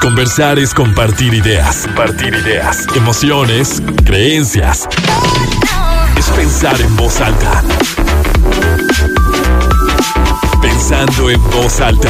Conversar 0.00 0.58
es 0.58 0.72
compartir 0.72 1.34
ideas. 1.34 1.82
Compartir 1.84 2.34
ideas. 2.34 2.86
Emociones, 2.96 3.82
creencias. 4.06 4.88
Es 6.16 6.30
pensar 6.30 6.80
en 6.80 6.96
voz 6.96 7.20
alta. 7.20 7.62
Pensando 10.62 11.28
en 11.28 11.42
voz 11.50 11.80
alta. 11.82 12.08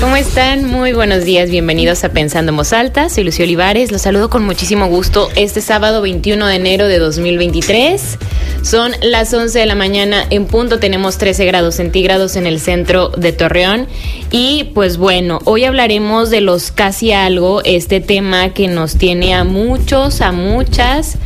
¿Cómo 0.00 0.16
están? 0.16 0.64
Muy 0.64 0.92
buenos 0.94 1.24
días, 1.24 1.48
bienvenidos 1.48 2.02
a 2.02 2.08
Pensando 2.08 2.50
en 2.50 2.56
Voz 2.56 2.72
Alta. 2.72 3.08
Soy 3.08 3.22
Lucio 3.22 3.44
Olivares, 3.44 3.92
los 3.92 4.02
saludo 4.02 4.30
con 4.30 4.44
muchísimo 4.44 4.88
gusto 4.88 5.28
este 5.36 5.60
sábado 5.60 6.02
21 6.02 6.44
de 6.44 6.56
enero 6.56 6.88
de 6.88 6.98
2023. 6.98 8.18
Son 8.62 8.92
las 9.00 9.32
11 9.32 9.58
de 9.58 9.66
la 9.66 9.74
mañana 9.74 10.24
en 10.28 10.46
punto, 10.46 10.78
tenemos 10.78 11.16
13 11.16 11.46
grados 11.46 11.76
centígrados 11.76 12.36
en 12.36 12.46
el 12.46 12.60
centro 12.60 13.08
de 13.08 13.32
Torreón. 13.32 13.88
Y 14.30 14.64
pues 14.74 14.98
bueno, 14.98 15.38
hoy 15.44 15.64
hablaremos 15.64 16.28
de 16.28 16.42
los 16.42 16.70
casi 16.70 17.12
algo, 17.12 17.62
este 17.64 18.00
tema 18.00 18.52
que 18.52 18.68
nos 18.68 18.96
tiene 18.96 19.34
a 19.34 19.44
muchos, 19.44 20.20
a 20.20 20.30
muchas, 20.32 21.16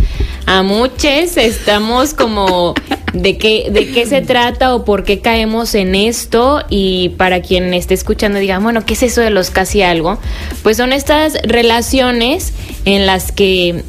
a 0.46 0.62
muchos, 0.62 1.36
estamos 1.36 2.14
como 2.14 2.74
de 3.12 3.36
qué, 3.36 3.68
de 3.70 3.90
qué 3.90 4.06
se 4.06 4.22
trata 4.22 4.74
o 4.74 4.84
por 4.84 5.02
qué 5.02 5.20
caemos 5.20 5.74
en 5.74 5.96
esto 5.96 6.62
y 6.70 7.10
para 7.10 7.42
quien 7.42 7.74
esté 7.74 7.94
escuchando 7.94 8.38
diga, 8.38 8.60
bueno, 8.60 8.86
¿qué 8.86 8.94
es 8.94 9.02
eso 9.02 9.20
de 9.20 9.30
los 9.30 9.50
casi 9.50 9.82
algo? 9.82 10.18
Pues 10.62 10.76
son 10.76 10.92
estas 10.92 11.34
relaciones 11.42 12.52
en 12.84 13.06
las 13.06 13.32
que 13.32 13.82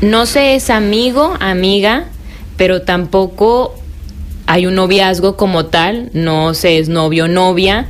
no 0.00 0.24
se 0.24 0.54
es 0.54 0.70
amigo, 0.70 1.34
amiga, 1.40 2.06
pero 2.56 2.82
tampoco 2.82 3.74
hay 4.46 4.66
un 4.66 4.74
noviazgo 4.74 5.36
como 5.36 5.66
tal, 5.66 6.10
no 6.12 6.54
se 6.54 6.78
es 6.78 6.88
novio, 6.88 7.28
novia, 7.28 7.86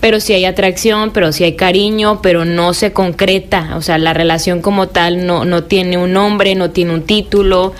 pero 0.00 0.20
sí 0.20 0.32
hay 0.34 0.44
atracción, 0.44 1.10
pero 1.12 1.32
sí 1.32 1.44
hay 1.44 1.54
cariño, 1.56 2.20
pero 2.22 2.44
no 2.44 2.74
se 2.74 2.92
concreta, 2.92 3.74
o 3.76 3.82
sea, 3.82 3.98
la 3.98 4.12
relación 4.12 4.62
como 4.62 4.88
tal 4.88 5.26
no, 5.26 5.44
no 5.44 5.64
tiene 5.64 5.98
un 5.98 6.12
nombre, 6.12 6.54
no 6.54 6.70
tiene 6.70 6.94
un 6.94 7.02
título, 7.02 7.72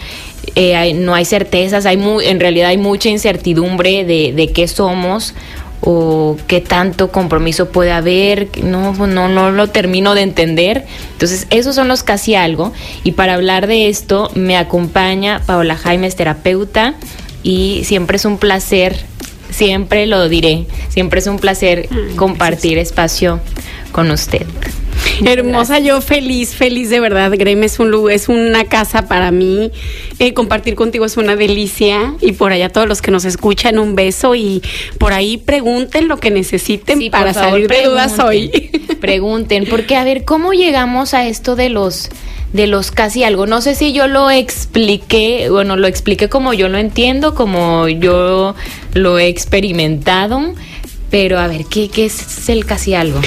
eh, 0.55 0.95
no 0.95 1.14
hay 1.14 1.25
certezas, 1.25 1.87
hay 1.87 2.03
en 2.25 2.41
realidad 2.41 2.70
hay 2.70 2.79
mucha 2.79 3.09
incertidumbre 3.09 4.05
de, 4.05 4.33
de 4.33 4.53
qué 4.53 4.67
somos 4.67 5.34
o 5.81 6.37
qué 6.47 6.61
tanto 6.61 7.11
compromiso 7.11 7.69
puede 7.71 7.93
haber, 7.93 8.49
no, 8.63 8.93
no, 9.07 9.29
no 9.29 9.51
lo 9.51 9.69
termino 9.69 10.15
de 10.15 10.23
entender. 10.23 10.87
Entonces, 11.13 11.47
esos 11.51 11.75
son 11.75 11.89
los 11.89 12.03
casi 12.03 12.35
algo. 12.35 12.73
Y 13.05 13.13
para 13.13 13.35
hablar 13.35 13.67
de 13.67 13.89
esto, 13.89 14.31
me 14.35 14.57
acompaña 14.57 15.43
Paola 15.47 15.77
Jaimes, 15.77 16.17
terapeuta, 16.17 16.95
y 17.43 17.83
siempre 17.85 18.17
es 18.17 18.25
un 18.25 18.39
placer, 18.39 18.97
siempre 19.51 20.07
lo 20.07 20.29
diré, 20.29 20.67
siempre 20.89 21.21
es 21.21 21.27
un 21.27 21.39
placer 21.39 21.89
compartir 22.17 22.79
espacio 22.79 23.41
con 23.93 24.11
usted. 24.11 24.47
Hermosa, 25.25 25.78
yo 25.78 26.00
feliz, 26.00 26.55
feliz 26.55 26.91
de 26.91 27.00
verdad. 27.00 27.33
Greme 27.36 27.66
es 27.66 27.78
un 27.78 27.91
lugar, 27.91 28.14
es 28.14 28.28
una 28.28 28.64
casa 28.64 29.08
para 29.08 29.30
mí. 29.30 29.70
Eh, 30.19 30.34
compartir 30.34 30.75
contigo 30.75 31.05
es 31.05 31.16
una 31.16 31.36
delicia. 31.36 32.14
Y 32.20 32.33
por 32.33 32.52
allá 32.52 32.69
todos 32.69 32.89
los 32.89 33.02
que 33.02 33.11
nos 33.11 33.24
escuchan, 33.24 33.78
un 33.78 33.94
beso. 33.94 34.34
Y 34.34 34.62
por 34.98 35.12
ahí 35.12 35.39
pregunten 35.39 36.08
lo 36.08 36.19
que 36.19 36.30
necesiten 36.30 37.11
para 37.11 37.33
salir 37.33 37.69
de 37.69 37.84
dudas 37.84 38.19
hoy. 38.19 38.50
Pregunten, 39.00 39.67
porque 39.70 39.97
a 39.97 40.05
ver, 40.05 40.24
¿cómo 40.24 40.52
llegamos 40.52 41.14
a 41.14 41.27
esto 41.27 41.56
de 41.56 41.69
los 41.69 42.11
de 42.52 42.67
los 42.67 42.91
casi 42.91 43.22
algo. 43.22 43.47
No 43.47 43.61
sé 43.61 43.74
si 43.74 43.92
yo 43.92 44.08
lo 44.08 44.30
expliqué, 44.30 45.48
bueno, 45.50 45.77
lo 45.77 45.86
expliqué 45.86 46.28
como 46.28 46.55
yo 46.55 46.69
lo 46.69 46.78
entiendo, 46.78 47.34
como 47.34 47.89
yo 47.89 48.55
lo 48.94 49.19
he 49.19 49.28
experimentado. 49.28 50.55
Pero 51.19 51.39
a 51.39 51.47
ver, 51.48 51.64
¿qué, 51.64 51.89
qué 51.89 52.05
es 52.05 52.47
el 52.50 52.67
casi 52.67 52.92
algo? 52.92 53.19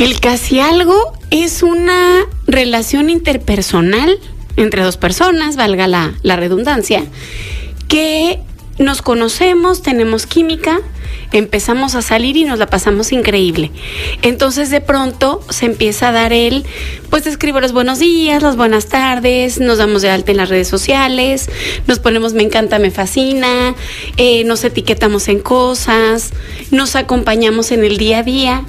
El 0.00 0.18
casi 0.18 0.58
algo 0.58 1.12
es 1.30 1.62
una 1.62 2.26
relación 2.48 3.08
interpersonal 3.08 4.18
entre 4.56 4.82
dos 4.82 4.96
personas, 4.96 5.54
valga 5.54 5.86
la, 5.86 6.14
la 6.22 6.34
redundancia, 6.34 7.04
que 7.86 8.40
nos 8.78 9.02
conocemos, 9.02 9.82
tenemos 9.82 10.26
química, 10.26 10.80
empezamos 11.32 11.94
a 11.94 12.02
salir 12.02 12.36
y 12.36 12.44
nos 12.44 12.58
la 12.58 12.66
pasamos 12.66 13.12
increíble. 13.12 13.70
Entonces 14.22 14.70
de 14.70 14.80
pronto 14.80 15.40
se 15.50 15.66
empieza 15.66 16.08
a 16.08 16.12
dar 16.12 16.32
el, 16.32 16.64
pues 17.10 17.26
escribo 17.26 17.60
los 17.60 17.72
buenos 17.72 17.98
días, 17.98 18.42
las 18.42 18.56
buenas 18.56 18.86
tardes, 18.86 19.58
nos 19.60 19.78
damos 19.78 20.02
de 20.02 20.10
alta 20.10 20.30
en 20.30 20.38
las 20.38 20.48
redes 20.48 20.68
sociales, 20.68 21.48
nos 21.86 21.98
ponemos 21.98 22.34
me 22.34 22.42
encanta, 22.42 22.78
me 22.78 22.90
fascina, 22.90 23.74
eh, 24.16 24.44
nos 24.44 24.64
etiquetamos 24.64 25.28
en 25.28 25.40
cosas, 25.40 26.32
nos 26.70 26.96
acompañamos 26.96 27.72
en 27.72 27.84
el 27.84 27.96
día 27.96 28.18
a 28.18 28.22
día. 28.22 28.64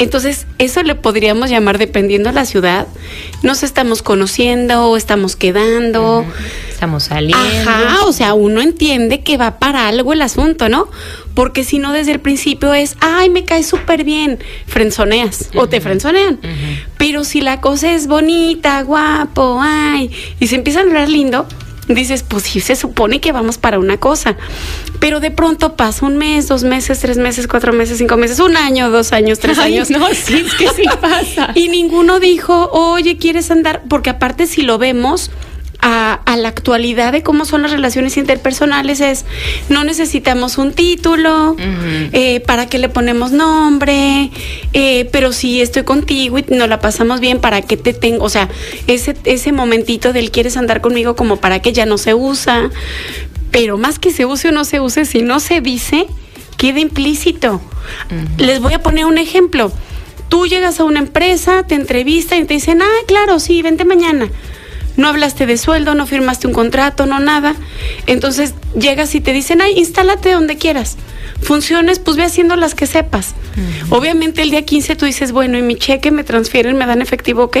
Entonces, 0.00 0.46
eso 0.56 0.82
le 0.82 0.94
podríamos 0.94 1.50
llamar, 1.50 1.76
dependiendo 1.76 2.30
de 2.30 2.34
la 2.34 2.46
ciudad, 2.46 2.86
nos 3.42 3.62
estamos 3.62 4.02
conociendo 4.02 4.86
o 4.86 4.96
estamos 4.96 5.36
quedando. 5.36 6.24
Estamos 6.70 7.04
saliendo. 7.04 7.38
Ajá, 7.38 8.06
o 8.06 8.12
sea, 8.14 8.32
uno 8.32 8.62
entiende 8.62 9.20
que 9.20 9.36
va 9.36 9.58
para 9.58 9.88
algo 9.88 10.14
el 10.14 10.22
asunto, 10.22 10.70
¿no? 10.70 10.88
Porque 11.34 11.64
si 11.64 11.78
no, 11.78 11.92
desde 11.92 12.12
el 12.12 12.20
principio 12.20 12.72
es, 12.72 12.96
ay, 13.00 13.28
me 13.28 13.44
cae 13.44 13.62
súper 13.62 14.04
bien, 14.04 14.38
frenzoneas 14.66 15.50
o 15.54 15.68
te 15.68 15.82
frenzonean. 15.82 16.40
Pero 16.96 17.22
si 17.22 17.42
la 17.42 17.60
cosa 17.60 17.92
es 17.92 18.06
bonita, 18.06 18.80
guapo, 18.80 19.58
ay, 19.60 20.10
y 20.40 20.46
se 20.46 20.54
empieza 20.54 20.80
a 20.80 20.82
hablar 20.84 21.10
lindo, 21.10 21.46
dices, 21.94 22.22
pues 22.22 22.44
sí, 22.44 22.60
se 22.60 22.76
supone 22.76 23.20
que 23.20 23.32
vamos 23.32 23.58
para 23.58 23.78
una 23.78 23.98
cosa. 23.98 24.36
Pero 24.98 25.20
de 25.20 25.30
pronto 25.30 25.76
pasa 25.76 26.06
un 26.06 26.16
mes, 26.16 26.48
dos 26.48 26.62
meses, 26.64 27.00
tres 27.00 27.16
meses, 27.16 27.46
cuatro 27.46 27.72
meses, 27.72 27.98
cinco 27.98 28.16
meses, 28.16 28.38
un 28.40 28.56
año, 28.56 28.90
dos 28.90 29.12
años, 29.12 29.38
tres 29.38 29.58
años. 29.58 29.90
No, 29.90 30.06
sí, 30.14 30.44
es 30.46 30.54
que 30.54 30.68
sí 30.68 30.84
pasa. 31.00 31.52
y 31.54 31.68
ninguno 31.68 32.20
dijo, 32.20 32.70
oye, 32.72 33.16
¿quieres 33.16 33.50
andar? 33.50 33.82
Porque 33.88 34.10
aparte 34.10 34.46
si 34.46 34.62
lo 34.62 34.78
vemos, 34.78 35.30
a, 35.82 36.36
la 36.36 36.48
actualidad 36.48 37.12
de 37.12 37.22
cómo 37.22 37.44
son 37.44 37.62
las 37.62 37.70
relaciones 37.70 38.16
interpersonales 38.16 39.00
es 39.00 39.24
no 39.68 39.84
necesitamos 39.84 40.58
un 40.58 40.72
título, 40.72 41.56
eh, 42.12 42.40
para 42.40 42.66
qué 42.66 42.78
le 42.78 42.88
ponemos 42.88 43.32
nombre, 43.32 44.30
eh, 44.72 45.08
pero 45.12 45.32
si 45.32 45.60
estoy 45.60 45.82
contigo 45.82 46.38
y 46.38 46.44
nos 46.48 46.68
la 46.68 46.80
pasamos 46.80 47.20
bien, 47.20 47.40
¿para 47.40 47.62
qué 47.62 47.76
te 47.76 47.92
tengo? 47.92 48.24
O 48.24 48.28
sea, 48.28 48.48
ese, 48.86 49.16
ese 49.24 49.52
momentito 49.52 50.12
del 50.12 50.30
quieres 50.30 50.56
andar 50.56 50.80
conmigo 50.80 51.16
como 51.16 51.36
para 51.36 51.60
que 51.60 51.72
ya 51.72 51.86
no 51.86 51.98
se 51.98 52.14
usa, 52.14 52.70
pero 53.50 53.76
más 53.76 53.98
que 53.98 54.10
se 54.10 54.24
use 54.24 54.48
o 54.48 54.52
no 54.52 54.64
se 54.64 54.80
use, 54.80 55.04
si 55.04 55.22
no 55.22 55.40
se 55.40 55.60
dice, 55.60 56.06
queda 56.56 56.80
implícito. 56.80 57.60
Les 58.38 58.60
voy 58.60 58.74
a 58.74 58.82
poner 58.82 59.06
un 59.06 59.18
ejemplo. 59.18 59.72
Tú 60.28 60.46
llegas 60.46 60.78
a 60.78 60.84
una 60.84 61.00
empresa, 61.00 61.64
te 61.66 61.74
entrevistan 61.74 62.40
y 62.40 62.44
te 62.44 62.54
dicen, 62.54 62.82
ah, 62.82 63.04
claro, 63.06 63.40
sí, 63.40 63.62
vente 63.62 63.84
mañana 63.84 64.30
no 65.00 65.08
hablaste 65.08 65.46
de 65.46 65.56
sueldo, 65.56 65.94
no 65.94 66.06
firmaste 66.06 66.46
un 66.46 66.52
contrato, 66.52 67.06
no 67.06 67.18
nada. 67.18 67.56
Entonces 68.06 68.54
llegas 68.78 69.14
y 69.14 69.20
te 69.20 69.32
dicen, 69.32 69.60
ay, 69.60 69.72
instálate 69.76 70.30
donde 70.30 70.56
quieras. 70.56 70.96
Funciones, 71.42 71.98
pues 71.98 72.16
ve 72.16 72.24
haciendo 72.24 72.54
las 72.54 72.74
que 72.74 72.86
sepas. 72.86 73.34
Obviamente 73.88 74.42
el 74.42 74.50
día 74.50 74.64
15 74.64 74.94
tú 74.96 75.06
dices, 75.06 75.32
bueno, 75.32 75.58
y 75.58 75.62
mi 75.62 75.76
cheque 75.76 76.10
me 76.10 76.22
transfieren, 76.22 76.76
me 76.76 76.86
dan 76.86 77.02
efectivo, 77.02 77.44
ok. 77.44 77.56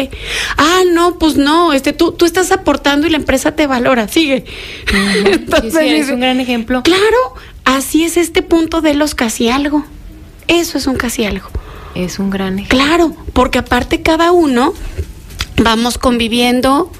Ah, 0.56 0.82
no, 0.92 1.18
pues 1.18 1.36
no, 1.36 1.72
este, 1.72 1.92
tú, 1.92 2.12
tú 2.12 2.26
estás 2.26 2.52
aportando 2.52 3.06
y 3.06 3.10
la 3.10 3.16
empresa 3.16 3.52
te 3.56 3.66
valora, 3.66 4.06
sigue. 4.06 4.44
es 5.80 6.10
un 6.10 6.20
gran 6.20 6.40
ejemplo. 6.40 6.82
Claro, 6.82 7.34
así 7.64 8.04
es 8.04 8.16
este 8.16 8.42
punto 8.42 8.82
de 8.82 8.94
los 8.94 9.14
casi 9.14 9.48
algo. 9.48 9.84
Eso 10.46 10.78
es 10.78 10.86
un 10.86 10.96
casi 10.96 11.24
algo. 11.24 11.48
Es 11.94 12.18
un 12.18 12.30
gran 12.30 12.58
ejemplo. 12.58 12.78
Claro, 12.78 13.16
porque 13.32 13.58
aparte 13.58 14.02
cada 14.02 14.30
uno 14.30 14.74
vamos 15.56 15.98
conviviendo, 15.98 16.90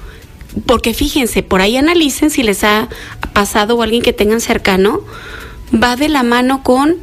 porque 0.65 0.93
fíjense, 0.93 1.43
por 1.43 1.61
ahí 1.61 1.77
analicen 1.77 2.29
si 2.29 2.43
les 2.43 2.63
ha 2.63 2.89
pasado 3.33 3.75
o 3.75 3.83
alguien 3.83 4.01
que 4.01 4.13
tengan 4.13 4.41
cercano, 4.41 5.01
va 5.73 5.95
de 5.95 6.09
la 6.09 6.23
mano 6.23 6.63
con 6.63 6.97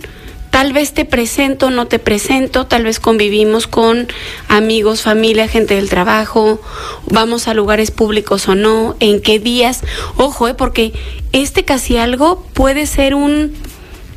tal 0.51 0.73
vez 0.73 0.93
te 0.93 1.05
presento, 1.05 1.71
no 1.71 1.87
te 1.87 1.99
presento, 1.99 2.67
tal 2.67 2.85
vez 2.85 3.01
convivimos 3.01 3.67
con 3.67 4.09
amigos, 4.49 5.03
familia, 5.03 5.49
gente 5.49 5.75
del 5.75 5.89
trabajo, 5.89 6.61
vamos 7.07 7.49
a 7.49 7.55
lugares 7.55 7.91
públicos 7.91 8.49
o 8.49 8.55
no, 8.55 8.97
en 9.01 9.21
qué 9.21 9.39
días. 9.39 9.83
Ojo, 10.17 10.49
eh, 10.49 10.55
porque 10.55 10.93
este 11.33 11.65
casi 11.65 11.97
algo 11.97 12.45
puede 12.55 12.87
ser 12.87 13.15
un 13.15 13.55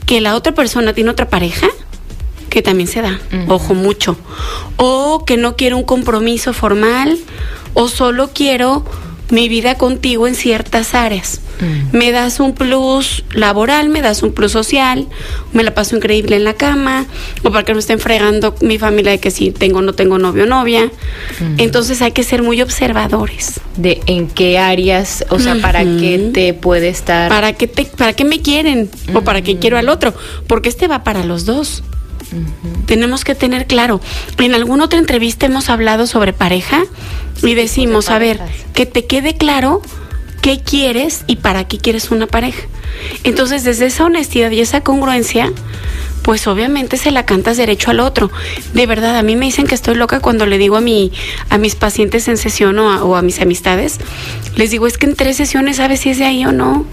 que 0.06 0.20
la 0.20 0.36
otra 0.36 0.54
persona 0.54 0.94
tiene 0.94 1.12
otra 1.12 1.30
pareja, 1.30 1.68
que 2.50 2.62
también 2.62 2.88
se 2.88 3.02
da, 3.02 3.22
ojo 3.48 3.74
mucho, 3.76 4.18
o 4.76 5.24
que 5.26 5.38
no 5.38 5.56
quiere 5.56 5.76
un 5.76 5.84
compromiso 5.84 6.54
formal, 6.54 7.18
o 7.74 7.88
solo 7.88 8.32
quiero 8.34 8.84
mi 9.32 9.50
vida 9.50 9.76
contigo 9.76 10.28
en 10.28 10.36
ciertas 10.36 10.94
áreas. 10.94 11.42
Mm. 11.60 11.98
Me 11.98 12.12
das 12.12 12.40
un 12.40 12.54
plus 12.54 13.24
laboral, 13.34 13.90
me 13.90 14.02
das 14.02 14.24
un 14.24 14.34
plus 14.34 14.52
social, 14.52 15.08
me 15.54 15.64
la 15.64 15.74
paso 15.74 15.96
increíble 15.96 16.36
en 16.36 16.44
la 16.44 16.54
cama, 16.54 17.06
o 17.44 17.52
para 17.52 17.64
que 17.64 17.74
no 17.74 17.80
estén 17.80 18.00
fregando 18.00 18.56
mi 18.62 18.78
familia 18.78 19.12
de 19.12 19.20
que 19.20 19.32
si 19.32 19.52
tengo 19.52 19.80
o 19.80 19.82
no 19.82 19.94
tengo 19.94 20.18
novio 20.18 20.44
o 20.44 20.48
novia. 20.48 20.86
Mm. 21.40 21.60
Entonces 21.60 22.02
hay 22.02 22.12
que 22.12 22.24
ser 22.24 22.44
muy 22.44 22.62
observadores. 22.62 23.62
De 23.78 24.02
en 24.06 24.28
qué 24.28 24.60
áreas, 24.60 25.26
o 25.30 25.40
sea, 25.40 25.56
para 25.56 25.84
qué 25.84 26.32
te 26.34 26.54
puede 26.54 26.90
estar. 26.90 27.30
Para 27.30 27.54
qué 27.54 27.68
te, 27.68 27.86
para 27.86 28.14
qué 28.14 28.26
me 28.26 28.42
quieren, 28.42 28.90
o 29.14 29.22
para 29.22 29.42
qué 29.42 29.58
quiero 29.58 29.78
al 29.78 29.90
otro, 29.90 30.14
porque 30.48 30.70
este 30.70 30.88
va 30.88 31.04
para 31.04 31.24
los 31.24 31.46
dos. 31.46 31.84
Tenemos 32.86 33.24
que 33.24 33.36
tener 33.36 33.68
claro. 33.68 34.02
En 34.38 34.54
alguna 34.54 34.86
otra 34.86 35.00
entrevista 35.00 35.46
hemos 35.46 35.70
hablado 35.70 36.08
sobre 36.08 36.34
pareja 36.34 36.84
y 37.44 37.56
decimos, 37.56 38.10
a 38.10 38.20
ver, 38.20 38.40
que 38.74 38.86
te 38.86 39.06
quede 39.06 39.36
claro 39.36 39.82
qué 40.42 40.62
quieres 40.62 41.24
y 41.28 41.38
para 41.38 41.68
qué 41.68 41.78
quieres 41.78 42.12
una 42.12 42.28
pareja. 42.28 42.64
Entonces, 43.24 43.64
desde 43.64 43.86
esa 43.88 44.06
honestidad 44.06 44.52
y 44.52 44.62
esa 44.62 44.82
congruencia, 44.82 45.52
pues 46.22 46.48
obviamente 46.48 46.98
se 46.98 47.12
la 47.12 47.26
cantas 47.26 47.58
derecho 47.58 47.92
al 47.92 48.00
otro. 48.00 48.32
De 48.74 48.86
verdad, 48.86 49.18
a 49.18 49.24
mí 49.24 49.36
me 49.36 49.46
dicen 49.46 49.68
que 49.68 49.76
estoy 49.76 49.96
loca 49.96 50.20
cuando 50.20 50.46
le 50.46 50.58
digo 50.58 50.78
a 50.78 50.82
mi 50.82 51.12
a 51.50 51.58
mis 51.58 51.76
pacientes 51.76 52.28
en 52.28 52.38
sesión 52.38 52.78
o 52.80 52.92
a, 52.92 53.04
o 53.04 53.16
a 53.16 53.22
mis 53.22 53.42
amistades, 53.42 54.00
les 54.56 54.72
digo, 54.72 54.88
es 54.88 54.98
que 54.98 55.06
en 55.06 55.16
tres 55.16 55.38
sesiones 55.38 55.78
sabes 55.78 56.02
si 56.02 56.10
es 56.10 56.18
de 56.18 56.26
ahí 56.26 56.46
o 56.46 56.52
no. 56.52 56.86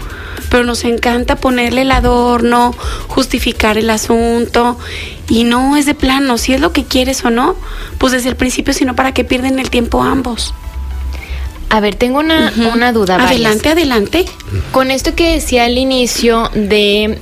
Pero 0.49 0.63
nos 0.63 0.83
encanta 0.83 1.35
ponerle 1.35 1.81
el 1.81 1.91
adorno, 1.91 2.73
justificar 3.07 3.77
el 3.77 3.89
asunto 3.89 4.79
y 5.27 5.43
no 5.43 5.77
es 5.77 5.85
de 5.85 5.93
plano, 5.93 6.37
si 6.39 6.53
es 6.53 6.61
lo 6.61 6.73
que 6.73 6.85
quieres 6.85 7.23
o 7.23 7.29
no, 7.29 7.55
pues 7.99 8.13
desde 8.13 8.29
el 8.29 8.35
principio, 8.35 8.73
sino 8.73 8.95
para 8.95 9.13
que 9.13 9.23
pierden 9.23 9.59
el 9.59 9.69
tiempo 9.69 10.01
ambos. 10.01 10.53
A 11.69 11.79
ver, 11.81 11.95
tengo 11.95 12.19
una, 12.19 12.51
una 12.73 12.91
duda. 12.91 13.15
Adelante, 13.15 13.69
adelante. 13.69 14.25
Con 14.71 14.89
esto 14.89 15.13
que 15.13 15.33
decía 15.35 15.65
al 15.65 15.77
inicio 15.77 16.49
de 16.55 17.19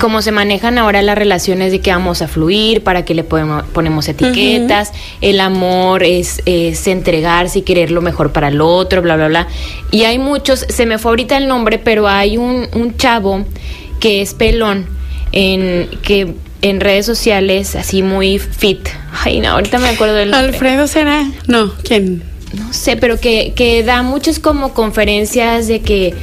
cómo 0.00 0.22
se 0.22 0.32
manejan 0.32 0.78
ahora 0.78 1.02
las 1.02 1.16
relaciones 1.16 1.72
de 1.72 1.80
que 1.80 1.90
vamos 1.90 2.22
a 2.22 2.28
fluir, 2.28 2.82
para 2.82 3.04
que 3.04 3.14
le 3.14 3.24
ponemos, 3.24 3.64
ponemos 3.72 4.08
etiquetas, 4.08 4.92
el 5.20 5.40
amor 5.40 6.02
es, 6.02 6.42
es 6.46 6.86
entregarse 6.86 7.60
y 7.60 7.62
querer 7.62 7.90
lo 7.90 8.02
mejor 8.02 8.32
para 8.32 8.48
el 8.48 8.60
otro, 8.60 9.02
bla, 9.02 9.16
bla, 9.16 9.28
bla. 9.28 9.48
Y 9.90 10.04
hay 10.04 10.18
muchos, 10.18 10.66
se 10.68 10.86
me 10.86 10.98
fue 10.98 11.12
ahorita 11.12 11.36
el 11.36 11.48
nombre, 11.48 11.78
pero 11.78 12.08
hay 12.08 12.36
un, 12.36 12.68
un 12.74 12.96
chavo 12.96 13.44
que 14.00 14.22
es 14.22 14.34
pelón, 14.34 14.86
en, 15.32 15.88
que 16.02 16.34
en 16.62 16.80
redes 16.80 17.06
sociales, 17.06 17.74
así 17.76 18.02
muy 18.02 18.38
fit. 18.38 18.88
Ay, 19.24 19.40
no, 19.40 19.50
ahorita 19.50 19.78
me 19.78 19.88
acuerdo 19.88 20.14
del 20.14 20.30
nombre. 20.30 20.52
Alfredo 20.52 20.86
será. 20.86 21.24
No, 21.46 21.72
¿quién? 21.82 22.22
no 22.56 22.72
sé, 22.72 22.96
pero 22.96 23.20
que, 23.20 23.52
que 23.54 23.82
da 23.82 24.02
muchas 24.02 24.38
como 24.38 24.72
conferencias 24.72 25.66
de 25.66 25.80
que, 25.80 26.14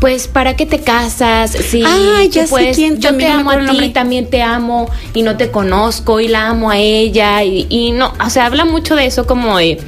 pues, 0.00 0.28
¿para 0.28 0.54
qué 0.56 0.66
te 0.66 0.80
casas? 0.80 1.52
Si 1.52 1.82
Ah, 1.84 2.22
ya 2.30 2.42
sé 2.44 2.50
puedes- 2.50 2.76
quién, 2.76 3.00
yo 3.00 3.16
te 3.16 3.26
amo 3.28 3.50
a 3.50 3.58
ti, 3.66 3.90
también 3.90 4.28
te 4.28 4.42
amo 4.42 4.88
y 5.14 5.22
no 5.22 5.36
te 5.36 5.50
conozco 5.50 6.20
y 6.20 6.28
la 6.28 6.48
amo 6.48 6.70
a 6.70 6.78
ella 6.78 7.42
y, 7.44 7.66
y 7.70 7.92
no, 7.92 8.12
o 8.24 8.30
sea, 8.30 8.46
habla 8.46 8.64
mucho 8.64 8.94
de 8.94 9.06
eso 9.06 9.26
como 9.26 9.56
de, 9.58 9.78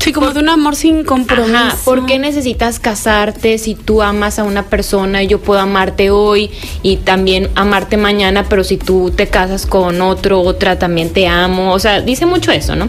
Sí, 0.00 0.12
como 0.12 0.30
de 0.32 0.40
un 0.40 0.50
amor 0.50 0.76
sin 0.76 1.02
compromiso. 1.02 1.56
ajá, 1.56 1.76
¿por 1.82 2.04
qué 2.04 2.18
necesitas 2.18 2.78
casarte 2.78 3.56
si 3.56 3.74
tú 3.74 4.02
amas 4.02 4.38
a 4.38 4.44
una 4.44 4.64
persona 4.64 5.22
y 5.22 5.28
yo 5.28 5.40
puedo 5.40 5.60
amarte 5.60 6.10
hoy 6.10 6.50
y 6.82 6.96
también 6.96 7.48
amarte 7.54 7.96
mañana, 7.96 8.44
pero 8.48 8.64
si 8.64 8.76
tú 8.76 9.12
te 9.16 9.28
casas 9.28 9.64
con 9.64 10.02
otro, 10.02 10.40
otra, 10.42 10.78
también 10.78 11.10
te 11.10 11.26
amo? 11.26 11.72
O 11.72 11.78
sea, 11.78 12.02
dice 12.02 12.26
mucho 12.26 12.50
eso, 12.52 12.76
¿no? 12.76 12.86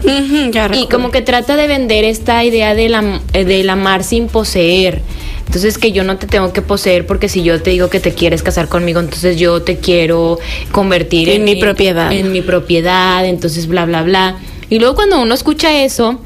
Ya 0.50 0.70
Y 0.74 0.88
como 0.88 1.10
que 1.10 1.22
trata 1.22 1.56
de 1.56 1.66
vender 1.66 2.04
esta 2.04 2.44
idea 2.44 2.74
del, 2.74 2.94
am- 2.94 3.20
eh, 3.32 3.44
del 3.46 3.70
amar 3.70 4.04
sin 4.04 4.26
poseer. 4.28 5.00
Entonces 5.46 5.78
que 5.78 5.92
yo 5.92 6.04
no 6.04 6.18
te 6.18 6.26
tengo 6.26 6.52
que 6.52 6.60
poseer 6.60 7.06
porque 7.06 7.28
si 7.28 7.42
yo 7.42 7.62
te 7.62 7.70
digo 7.70 7.88
que 7.88 8.00
te 8.00 8.12
quieres 8.12 8.42
casar 8.42 8.68
conmigo, 8.68 9.00
entonces 9.00 9.38
yo 9.38 9.62
te 9.62 9.78
quiero 9.78 10.38
convertir 10.72 11.28
En 11.28 11.44
mi 11.44 11.56
propiedad. 11.56 12.12
En 12.12 12.32
mi 12.32 12.42
propiedad, 12.42 13.24
entonces 13.24 13.66
bla, 13.66 13.86
bla, 13.86 14.02
bla. 14.02 14.36
Y 14.68 14.78
luego 14.80 14.96
cuando 14.96 15.20
uno 15.22 15.32
escucha 15.32 15.84
eso 15.84 16.20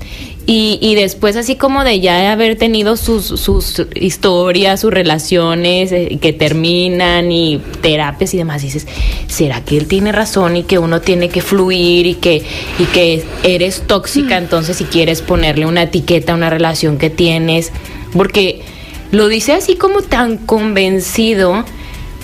y, 0.47 0.79
y 0.81 0.95
después 0.95 1.37
así 1.37 1.57
como 1.57 1.85
de 1.85 2.01
ya 2.01 2.33
haber 2.33 2.57
tenido 2.57 2.97
sus, 2.97 3.27
sus 3.27 3.83
historias, 3.95 4.81
sus 4.81 4.91
relaciones 4.91 5.93
eh, 5.93 6.19
que 6.21 6.33
terminan 6.33 7.31
y 7.31 7.61
terapias 7.83 8.33
y 8.33 8.39
demás, 8.39 8.63
dices, 8.63 8.87
¿será 9.29 9.63
que 9.63 9.77
él 9.77 9.87
tiene 9.87 10.11
razón 10.11 10.57
y 10.57 10.63
que 10.63 10.79
uno 10.79 11.03
tiene 11.03 11.29
que 11.29 11.43
fluir 11.43 12.07
y 12.07 12.15
que, 12.15 12.43
y 12.79 12.85
que 12.87 13.23
eres 13.45 13.83
tóxica 13.87 14.39
entonces 14.39 14.79
si 14.79 14.85
quieres 14.85 15.21
ponerle 15.21 15.67
una 15.67 15.83
etiqueta 15.83 16.33
a 16.33 16.37
una 16.37 16.49
relación 16.49 16.97
que 16.97 17.11
tienes? 17.11 17.71
Porque 18.13 18.63
lo 19.11 19.29
dice 19.29 19.53
así 19.53 19.77
como 19.77 20.03
tan 20.03 20.37
convencido, 20.37 21.65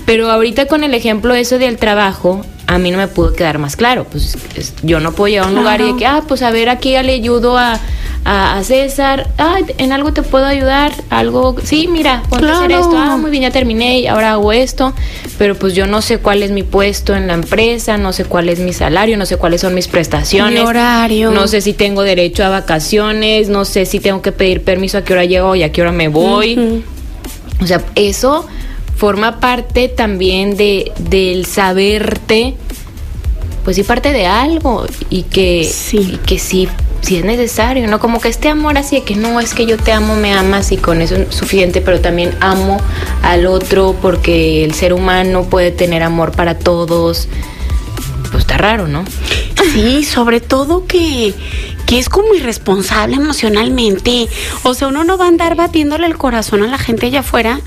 pero 0.04 0.30
ahorita 0.30 0.66
con 0.66 0.84
el 0.84 0.94
ejemplo 0.94 1.34
eso 1.34 1.58
del 1.58 1.78
trabajo, 1.78 2.44
a 2.66 2.78
mí 2.78 2.90
no 2.90 2.98
me 2.98 3.08
pudo 3.08 3.32
quedar 3.32 3.58
más 3.58 3.76
claro. 3.76 4.04
Pues 4.10 4.36
es- 4.56 4.74
yo 4.82 5.00
no 5.00 5.12
puedo 5.12 5.28
llegar 5.28 5.46
a 5.46 5.50
un 5.50 5.54
lugar 5.56 5.80
y 5.80 5.84
de 5.84 5.88
Claro. 5.90 5.98
que, 5.98 6.06
ah, 6.06 6.22
pues 6.26 6.42
a 6.42 6.50
ver, 6.50 6.68
aquí 6.68 6.92
ya 6.92 7.02
le 7.02 7.12
ayudo 7.12 7.56
a, 7.58 7.78
a, 8.24 8.56
a 8.58 8.64
César. 8.64 9.28
Ah, 9.38 9.58
en 9.78 9.92
algo 9.92 10.12
te 10.12 10.22
puedo 10.22 10.44
ayudar. 10.46 10.92
Algo, 11.10 11.54
sí, 11.62 11.86
mira, 11.86 12.22
ponte 12.28 12.46
a 12.46 12.56
hacer 12.56 12.68
Claro. 12.68 12.82
esto. 12.82 12.96
Ah, 12.98 13.16
muy 13.16 13.30
bien, 13.30 13.44
ya 13.44 13.50
terminé 13.52 14.00
y 14.00 14.06
ahora 14.08 14.32
hago 14.32 14.52
esto. 14.52 14.94
Pero 15.38 15.54
pues 15.54 15.74
yo 15.74 15.86
no 15.86 16.02
sé 16.02 16.18
cuál 16.18 16.42
es 16.42 16.50
mi 16.50 16.64
puesto 16.64 17.14
en 17.14 17.28
la 17.28 17.34
empresa, 17.34 17.98
no 17.98 18.12
sé 18.12 18.24
cuál 18.24 18.48
es 18.48 18.58
mi 18.58 18.72
salario, 18.72 19.16
no 19.16 19.26
sé 19.26 19.36
cuáles 19.36 19.60
son 19.60 19.72
mis 19.74 19.86
prestaciones. 19.86 20.60
Mi 20.60 20.66
horario. 20.66 21.30
No 21.30 21.46
sé 21.46 21.60
si 21.60 21.72
tengo 21.72 22.02
derecho 22.02 22.44
a 22.44 22.48
vacaciones, 22.48 23.48
no 23.48 23.64
sé 23.64 23.86
si 23.86 24.00
tengo 24.00 24.22
que 24.22 24.32
pedir 24.32 24.62
permiso 24.64 24.98
a 24.98 25.02
qué 25.04 25.12
hora 25.12 25.24
llego 25.24 25.54
y 25.54 25.62
a 25.62 25.70
qué 25.70 25.82
hora 25.82 25.92
me 25.92 26.08
voy. 26.08 26.82
O 27.62 27.66
sea, 27.66 27.80
eso 27.94 28.46
forma 28.96 29.40
parte 29.40 29.88
también 29.88 30.56
de 30.56 30.92
del 30.98 31.44
saberte, 31.46 32.54
pues 33.64 33.76
sí 33.76 33.82
parte 33.82 34.12
de 34.12 34.26
algo 34.26 34.86
y 35.10 35.22
que 35.24 35.64
Sí. 35.64 35.98
y 36.14 36.16
que 36.18 36.38
sí 36.38 36.68
sí 37.02 37.16
es 37.18 37.24
necesario, 37.24 37.86
¿no? 37.86 38.00
Como 38.00 38.20
que 38.20 38.28
este 38.28 38.48
amor 38.48 38.78
así 38.78 38.96
de 38.96 39.02
que 39.04 39.14
no 39.14 39.38
es 39.38 39.54
que 39.54 39.64
yo 39.64 39.76
te 39.76 39.92
amo, 39.92 40.16
me 40.16 40.32
amas 40.32 40.72
y 40.72 40.76
con 40.76 41.00
eso 41.00 41.14
es 41.14 41.32
suficiente, 41.32 41.80
pero 41.80 42.00
también 42.00 42.34
amo 42.40 42.78
al 43.22 43.46
otro 43.46 43.94
porque 44.02 44.64
el 44.64 44.74
ser 44.74 44.92
humano 44.92 45.44
puede 45.44 45.70
tener 45.70 46.02
amor 46.02 46.32
para 46.32 46.58
todos. 46.58 47.28
Pues 48.32 48.42
está 48.42 48.58
raro, 48.58 48.88
¿no? 48.88 49.04
Sí, 49.72 50.02
sobre 50.04 50.40
todo 50.40 50.86
que, 50.86 51.32
que 51.86 51.98
es 51.98 52.08
como 52.08 52.34
irresponsable 52.34 53.16
emocionalmente. 53.16 54.28
O 54.64 54.74
sea, 54.74 54.88
uno 54.88 55.04
no 55.04 55.16
va 55.16 55.26
a 55.26 55.28
andar 55.28 55.54
batiéndole 55.54 56.06
el 56.06 56.18
corazón 56.18 56.62
a 56.62 56.66
la 56.66 56.78
gente 56.78 57.06
allá 57.06 57.20
afuera, 57.20 57.60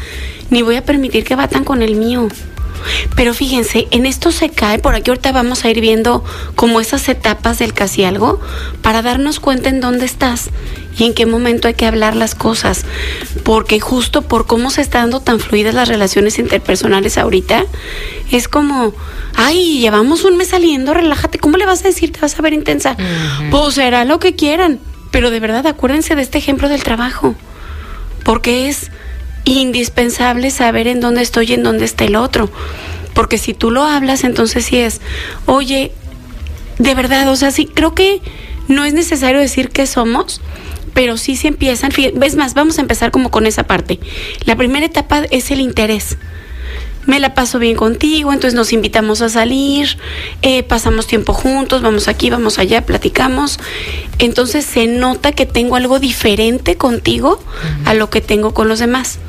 ni 0.50 0.62
voy 0.62 0.76
a 0.76 0.84
permitir 0.84 1.24
que 1.24 1.36
batan 1.36 1.64
con 1.64 1.82
el 1.82 1.96
mío. 1.96 2.28
Pero 3.16 3.34
fíjense, 3.34 3.88
en 3.92 4.06
esto 4.06 4.32
se 4.32 4.50
cae, 4.50 4.80
por 4.80 4.96
aquí 4.96 5.10
ahorita 5.10 5.32
vamos 5.32 5.66
a 5.66 5.70
ir 5.70 5.82
viendo 5.82 6.24
como 6.56 6.80
esas 6.80 7.08
etapas 7.10 7.60
del 7.60 7.74
casi 7.74 8.04
algo 8.04 8.40
para 8.82 9.02
darnos 9.02 9.40
cuenta 9.40 9.70
en 9.70 9.82
dónde 9.82 10.06
estás 10.06 10.50
y 10.98 11.06
en 11.06 11.14
qué 11.14 11.26
momento 11.26 11.68
hay 11.68 11.74
que 11.74 11.86
hablar 11.86 12.16
las 12.16 12.36
cosas. 12.36 12.86
Porque 13.44 13.80
justo 13.80 14.22
por 14.22 14.46
cómo 14.46 14.70
se 14.70 14.82
están 14.82 15.04
dando 15.04 15.22
tan 15.22 15.40
fluidas 15.40 15.74
las 15.74 15.88
relaciones 15.88 16.40
interpersonales 16.40 17.18
ahorita, 17.18 17.66
es 18.32 18.48
como, 18.48 18.94
ay, 19.36 19.80
llevamos 19.80 20.24
un 20.24 20.38
mes 20.38 20.50
saliendo, 20.50 20.94
relájate, 20.94 21.40
¿cómo 21.40 21.58
le 21.58 21.66
vas 21.66 21.82
a 21.82 21.88
decir 21.88 22.12
te 22.12 22.20
vas 22.20 22.38
a 22.38 22.42
ver 22.42 22.54
intensa? 22.54 22.98
Pues 23.50 23.76
será 23.76 24.06
lo 24.06 24.20
que 24.20 24.36
quieran, 24.36 24.80
pero 25.12 25.32
de 25.32 25.40
verdad 25.40 25.66
acuérdense 25.68 26.16
de 26.16 26.22
este 26.22 26.38
ejemplo 26.38 26.70
del 26.70 26.84
trabajo, 26.84 27.36
porque 28.24 28.70
es 28.70 28.92
indispensable 29.58 30.52
saber 30.52 30.88
en 30.88 31.00
dónde 31.00 31.22
estoy 31.22 31.48
y 31.48 31.54
en 31.54 31.64
dónde 31.64 31.86
está 31.86 32.06
el 32.06 32.16
otro. 32.16 32.50
Porque 33.14 33.38
si 33.38 33.54
tú 33.54 33.72
lo 33.72 33.84
hablas, 33.84 34.24
entonces 34.24 34.66
sí 34.66 34.78
es, 34.78 35.02
oye, 35.46 35.92
de 36.78 36.96
verdad, 36.96 37.28
o 37.30 37.36
sea, 37.36 37.52
sí, 37.52 37.66
creo 37.66 37.94
que 37.94 38.22
no 38.68 38.86
es 38.86 38.94
necesario 38.94 39.40
decir 39.40 39.70
qué 39.70 39.88
somos, 39.88 40.42
pero 40.94 41.18
sí 41.18 41.36
se 41.36 41.48
empiezan, 41.48 41.92
es 41.98 42.36
más, 42.36 42.54
vamos 42.54 42.78
a 42.78 42.82
empezar 42.82 43.12
como 43.12 43.32
con 43.32 43.46
esa 43.46 43.64
parte. 43.64 44.00
La 44.46 44.56
primera 44.56 44.86
etapa 44.86 45.24
es 45.32 45.52
el 45.52 45.60
interés. 45.60 46.18
Me 47.06 47.20
la 47.20 47.34
paso 47.34 47.60
bien 47.60 47.76
contigo, 47.76 48.34
entonces 48.34 48.54
nos 48.54 48.72
invitamos 48.74 49.22
a 49.22 49.30
salir, 49.30 49.98
eh, 50.42 50.64
pasamos 50.64 51.08
tiempo 51.08 51.34
juntos, 51.34 51.82
vamos 51.82 52.08
aquí, 52.08 52.30
vamos 52.30 52.60
allá, 52.60 52.86
platicamos. 52.86 53.60
Entonces 54.20 54.66
se 54.66 54.86
nota 54.86 55.32
que 55.32 55.46
tengo 55.46 55.76
algo 55.76 56.00
diferente 56.00 56.76
contigo 56.76 57.42
a 57.86 57.94
lo 57.94 58.10
que 58.10 58.22
tengo 58.22 58.54
con 58.54 58.68
los 58.68 58.80
demás. 58.80 59.20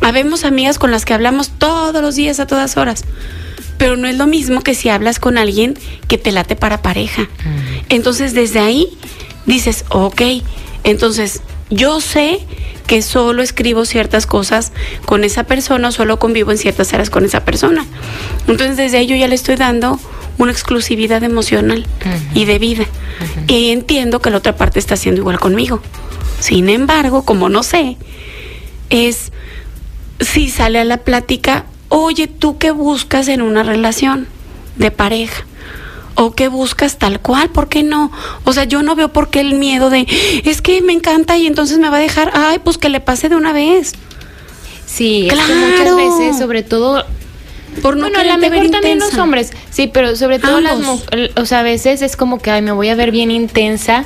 Habemos 0.00 0.44
amigas 0.44 0.78
con 0.78 0.90
las 0.90 1.04
que 1.04 1.14
hablamos 1.14 1.50
todos 1.50 2.00
los 2.02 2.14
días 2.14 2.38
a 2.38 2.46
todas 2.46 2.76
horas, 2.76 3.04
pero 3.78 3.96
no 3.96 4.06
es 4.06 4.16
lo 4.16 4.26
mismo 4.26 4.60
que 4.60 4.74
si 4.74 4.88
hablas 4.88 5.18
con 5.18 5.38
alguien 5.38 5.76
que 6.08 6.18
te 6.18 6.32
late 6.32 6.54
para 6.54 6.82
pareja. 6.82 7.28
Entonces 7.88 8.34
desde 8.34 8.60
ahí 8.60 8.88
dices, 9.46 9.84
ok, 9.88 10.22
entonces 10.84 11.42
yo 11.70 12.00
sé 12.00 12.40
que 12.86 13.02
solo 13.02 13.42
escribo 13.42 13.84
ciertas 13.84 14.26
cosas 14.26 14.72
con 15.04 15.24
esa 15.24 15.44
persona, 15.44 15.88
o 15.88 15.92
solo 15.92 16.18
convivo 16.18 16.52
en 16.52 16.58
ciertas 16.58 16.92
áreas 16.92 17.10
con 17.10 17.24
esa 17.24 17.44
persona. 17.44 17.84
Entonces 18.48 18.76
desde 18.76 18.98
ahí 18.98 19.06
yo 19.06 19.16
ya 19.16 19.28
le 19.28 19.34
estoy 19.34 19.56
dando 19.56 19.98
una 20.38 20.52
exclusividad 20.52 21.22
emocional 21.22 21.86
y 22.34 22.44
de 22.44 22.58
vida. 22.58 22.84
Y 23.46 23.70
entiendo 23.70 24.20
que 24.20 24.30
la 24.30 24.38
otra 24.38 24.56
parte 24.56 24.78
está 24.78 24.94
haciendo 24.94 25.20
igual 25.20 25.38
conmigo. 25.38 25.80
Sin 26.40 26.68
embargo, 26.68 27.22
como 27.22 27.48
no 27.48 27.62
sé, 27.62 27.96
es 28.90 29.32
si 30.20 30.48
sale 30.48 30.78
a 30.78 30.84
la 30.84 30.98
plática, 30.98 31.64
oye, 31.88 32.26
¿tú 32.26 32.58
qué 32.58 32.70
buscas 32.70 33.28
en 33.28 33.42
una 33.42 33.62
relación 33.62 34.28
de 34.76 34.90
pareja? 34.90 35.44
¿O 36.16 36.32
qué 36.34 36.48
buscas 36.48 36.96
tal 36.98 37.20
cual? 37.20 37.50
¿Por 37.50 37.68
qué 37.68 37.82
no? 37.82 38.10
O 38.44 38.52
sea, 38.52 38.64
yo 38.64 38.82
no 38.82 38.94
veo 38.96 39.08
por 39.10 39.28
qué 39.30 39.40
el 39.40 39.54
miedo 39.54 39.90
de, 39.90 40.06
es 40.44 40.62
que 40.62 40.80
me 40.82 40.92
encanta 40.94 41.36
y 41.36 41.46
entonces 41.46 41.78
me 41.78 41.90
va 41.90 41.98
a 41.98 42.00
dejar, 42.00 42.32
ay, 42.34 42.58
pues 42.58 42.78
que 42.78 42.88
le 42.88 43.00
pase 43.00 43.28
de 43.28 43.36
una 43.36 43.52
vez. 43.52 43.92
Sí, 44.86 45.26
es 45.26 45.34
que 45.34 45.38
Claro. 45.38 45.94
muchas 45.94 45.96
veces, 45.96 46.38
sobre 46.38 46.62
todo 46.62 47.04
Por 47.82 47.96
no 47.96 48.02
bueno, 48.08 48.18
a 48.20 48.24
lo 48.24 48.38
ver 48.38 48.50
mejor 48.50 48.70
también 48.70 48.98
los 48.98 49.14
hombres, 49.18 49.52
sí, 49.70 49.88
pero 49.88 50.16
sobre 50.16 50.38
todo 50.38 50.60
las 50.62 50.78
mujeres, 50.78 51.32
o 51.36 51.44
sea, 51.44 51.58
a 51.60 51.62
veces 51.62 52.00
es 52.00 52.16
como 52.16 52.38
que, 52.38 52.50
ay, 52.50 52.62
me 52.62 52.72
voy 52.72 52.88
a 52.88 52.94
ver 52.94 53.10
bien 53.10 53.30
intensa 53.30 54.04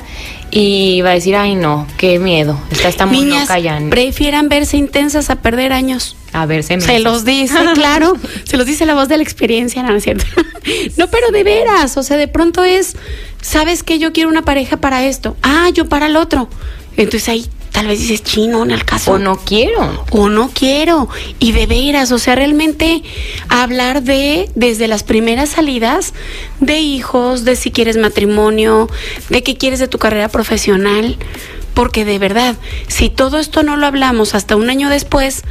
y 0.51 1.01
va 1.01 1.11
a 1.11 1.13
decir, 1.13 1.35
ay, 1.35 1.55
no, 1.55 1.87
qué 1.97 2.19
miedo, 2.19 2.59
esta 2.71 2.89
está 2.89 3.05
muy 3.05 3.21
Niñas, 3.21 3.43
loca 3.43 3.59
ya. 3.59 3.79
prefieran 3.89 4.49
verse 4.49 4.77
intensas 4.77 5.29
a 5.29 5.37
perder 5.37 5.71
años. 5.73 6.17
A 6.33 6.45
ver, 6.45 6.63
se 6.63 6.75
me... 6.77 6.81
Se 6.81 6.99
los 6.99 7.25
dice, 7.25 7.57
claro. 7.73 8.13
Se 8.43 8.57
los 8.57 8.65
dice 8.65 8.85
la 8.85 8.93
voz 8.93 9.07
de 9.07 9.17
la 9.17 9.23
experiencia, 9.23 9.81
no, 9.81 9.89
no 9.89 9.97
es 9.97 10.03
cierto. 10.03 10.25
No, 10.95 11.07
pero 11.07 11.31
de 11.31 11.43
veras, 11.43 11.97
o 11.97 12.03
sea, 12.03 12.17
de 12.17 12.27
pronto 12.27 12.63
es, 12.63 12.95
¿sabes 13.41 13.81
que 13.81 13.97
Yo 13.97 14.13
quiero 14.13 14.29
una 14.29 14.43
pareja 14.43 14.77
para 14.77 15.05
esto. 15.05 15.35
Ah, 15.41 15.69
yo 15.73 15.89
para 15.89 16.05
el 16.05 16.15
otro. 16.15 16.49
Entonces 16.97 17.27
ahí 17.29 17.47
tal 17.71 17.87
vez 17.87 17.99
dices, 17.99 18.23
chino, 18.23 18.63
en 18.63 18.71
el 18.71 18.85
caso. 18.85 19.13
O 19.13 19.17
no 19.17 19.37
quiero. 19.37 20.05
o 20.11 20.29
no 20.29 20.49
quiero. 20.53 21.09
Y 21.39 21.51
de 21.53 21.65
veras, 21.65 22.11
o 22.11 22.19
sea, 22.19 22.35
realmente 22.35 23.03
hablar 23.49 24.03
de, 24.03 24.49
desde 24.55 24.87
las 24.87 25.03
primeras 25.03 25.49
salidas, 25.49 26.13
de 26.59 26.79
hijos, 26.79 27.45
de 27.45 27.55
si 27.55 27.71
quieres 27.71 27.97
matrimonio, 27.97 28.89
de 29.29 29.43
qué 29.43 29.57
quieres 29.57 29.79
de 29.79 29.87
tu 29.87 29.97
carrera 29.97 30.29
profesional. 30.29 31.17
Porque 31.73 32.03
de 32.03 32.19
verdad, 32.19 32.57
si 32.87 33.09
todo 33.09 33.39
esto 33.39 33.63
no 33.63 33.77
lo 33.77 33.87
hablamos 33.87 34.35
hasta 34.35 34.57
un 34.57 34.69
año 34.69 34.89
después, 34.89 35.43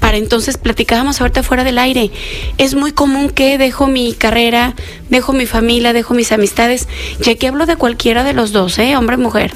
para 0.00 0.16
entonces 0.16 0.56
platicábamos 0.56 1.20
ahorita 1.20 1.44
fuera 1.44 1.62
del 1.62 1.78
aire, 1.78 2.10
es 2.58 2.74
muy 2.74 2.90
común 2.90 3.30
que 3.30 3.56
dejo 3.56 3.86
mi 3.86 4.14
carrera, 4.14 4.74
dejo 5.10 5.32
mi 5.32 5.46
familia, 5.46 5.92
dejo 5.92 6.14
mis 6.14 6.32
amistades, 6.32 6.88
ya 7.20 7.36
que 7.36 7.46
hablo 7.46 7.66
de 7.66 7.76
cualquiera 7.76 8.24
de 8.24 8.32
los 8.32 8.50
dos, 8.50 8.78
¿eh? 8.78 8.96
hombre 8.96 9.16
o 9.16 9.18
mujer. 9.20 9.52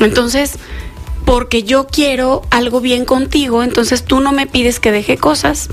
Entonces, 0.00 0.58
porque 1.24 1.62
yo 1.62 1.86
quiero 1.86 2.42
algo 2.50 2.80
bien 2.80 3.04
contigo, 3.04 3.62
entonces 3.62 4.04
tú 4.04 4.20
no 4.20 4.32
me 4.32 4.46
pides 4.46 4.80
que 4.80 4.92
deje 4.92 5.16
cosas, 5.16 5.68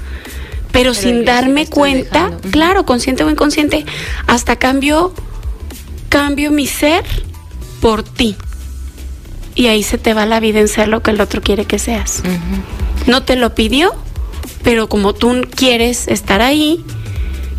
pero, 0.72 0.72
Pero 0.72 0.94
sin 0.94 1.26
darme 1.26 1.68
cuenta, 1.68 2.26
dejando. 2.26 2.50
Claro, 2.52 2.86
consciente 2.86 3.24
o 3.24 3.30
inconsciente, 3.30 3.86
hasta 4.28 4.58
cambio, 4.58 5.14
cambio 6.10 6.52
mi 6.52 6.68
ser 6.68 7.04
por 7.82 8.04
ti. 8.04 8.36
Y 9.56 9.68
ahí 9.68 9.84
se 9.84 9.98
te 9.98 10.14
va 10.14 10.26
la 10.26 10.40
vida 10.40 10.60
en 10.60 10.68
ser 10.68 10.88
lo 10.88 11.02
que 11.02 11.12
el 11.12 11.20
otro 11.20 11.42
quiere 11.42 11.66
que 11.66 11.80
seas. 11.80 12.22
No 13.08 13.24
te 13.24 13.36
lo 13.36 13.56
pidió, 13.56 13.94
pero 14.64 14.88
como 14.88 15.14
tú 15.14 15.48
quieres 15.56 16.08
estar 16.08 16.42
ahí, 16.42 16.86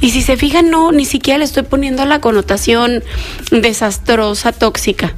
y 0.01 0.11
si 0.11 0.23
se 0.23 0.37
fijan, 0.37 0.71
no, 0.71 0.93
ni 0.93 1.05
siquiera 1.05 1.39
le 1.39 1.45
estoy 1.45 1.65
poniendo 1.65 2.07
la 2.07 2.21
connotación 2.21 3.05
desastrosa, 3.51 4.53
tóxica. 4.53 5.15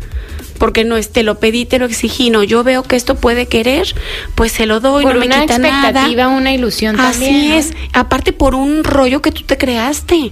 Porque 0.62 0.84
no 0.84 0.96
es 0.96 1.10
te 1.10 1.24
lo 1.24 1.40
pedí, 1.40 1.64
te 1.64 1.80
lo 1.80 1.86
exigí, 1.86 2.30
no, 2.30 2.44
yo 2.44 2.62
veo 2.62 2.84
que 2.84 2.94
esto 2.94 3.16
puede 3.16 3.46
querer, 3.46 3.96
pues 4.36 4.52
se 4.52 4.64
lo 4.64 4.78
doy, 4.78 5.02
Por 5.02 5.14
no 5.14 5.18
me 5.18 5.26
una 5.26 5.40
quita 5.40 5.56
expectativa, 5.56 6.22
nada. 6.22 6.36
una 6.36 6.52
ilusión 6.52 7.00
Así 7.00 7.18
también. 7.18 7.48
¿no? 7.48 7.54
es, 7.56 7.72
aparte 7.92 8.32
por 8.32 8.54
un 8.54 8.84
rollo 8.84 9.20
que 9.22 9.32
tú 9.32 9.42
te 9.42 9.58
creaste. 9.58 10.30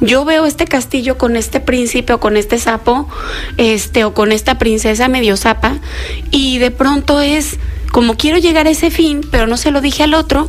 Yo 0.00 0.24
veo 0.24 0.46
este 0.46 0.66
castillo 0.66 1.18
con 1.18 1.34
este 1.34 1.58
príncipe 1.58 2.12
o 2.12 2.20
con 2.20 2.36
este 2.36 2.60
sapo, 2.60 3.08
este 3.56 4.04
o 4.04 4.14
con 4.14 4.30
esta 4.30 4.56
princesa 4.56 5.08
medio 5.08 5.36
zapa 5.36 5.80
y 6.30 6.58
de 6.58 6.70
pronto 6.70 7.20
es 7.20 7.58
como 7.90 8.16
quiero 8.16 8.38
llegar 8.38 8.68
a 8.68 8.70
ese 8.70 8.92
fin, 8.92 9.22
pero 9.32 9.48
no 9.48 9.56
se 9.56 9.72
lo 9.72 9.80
dije 9.80 10.04
al 10.04 10.14
otro, 10.14 10.48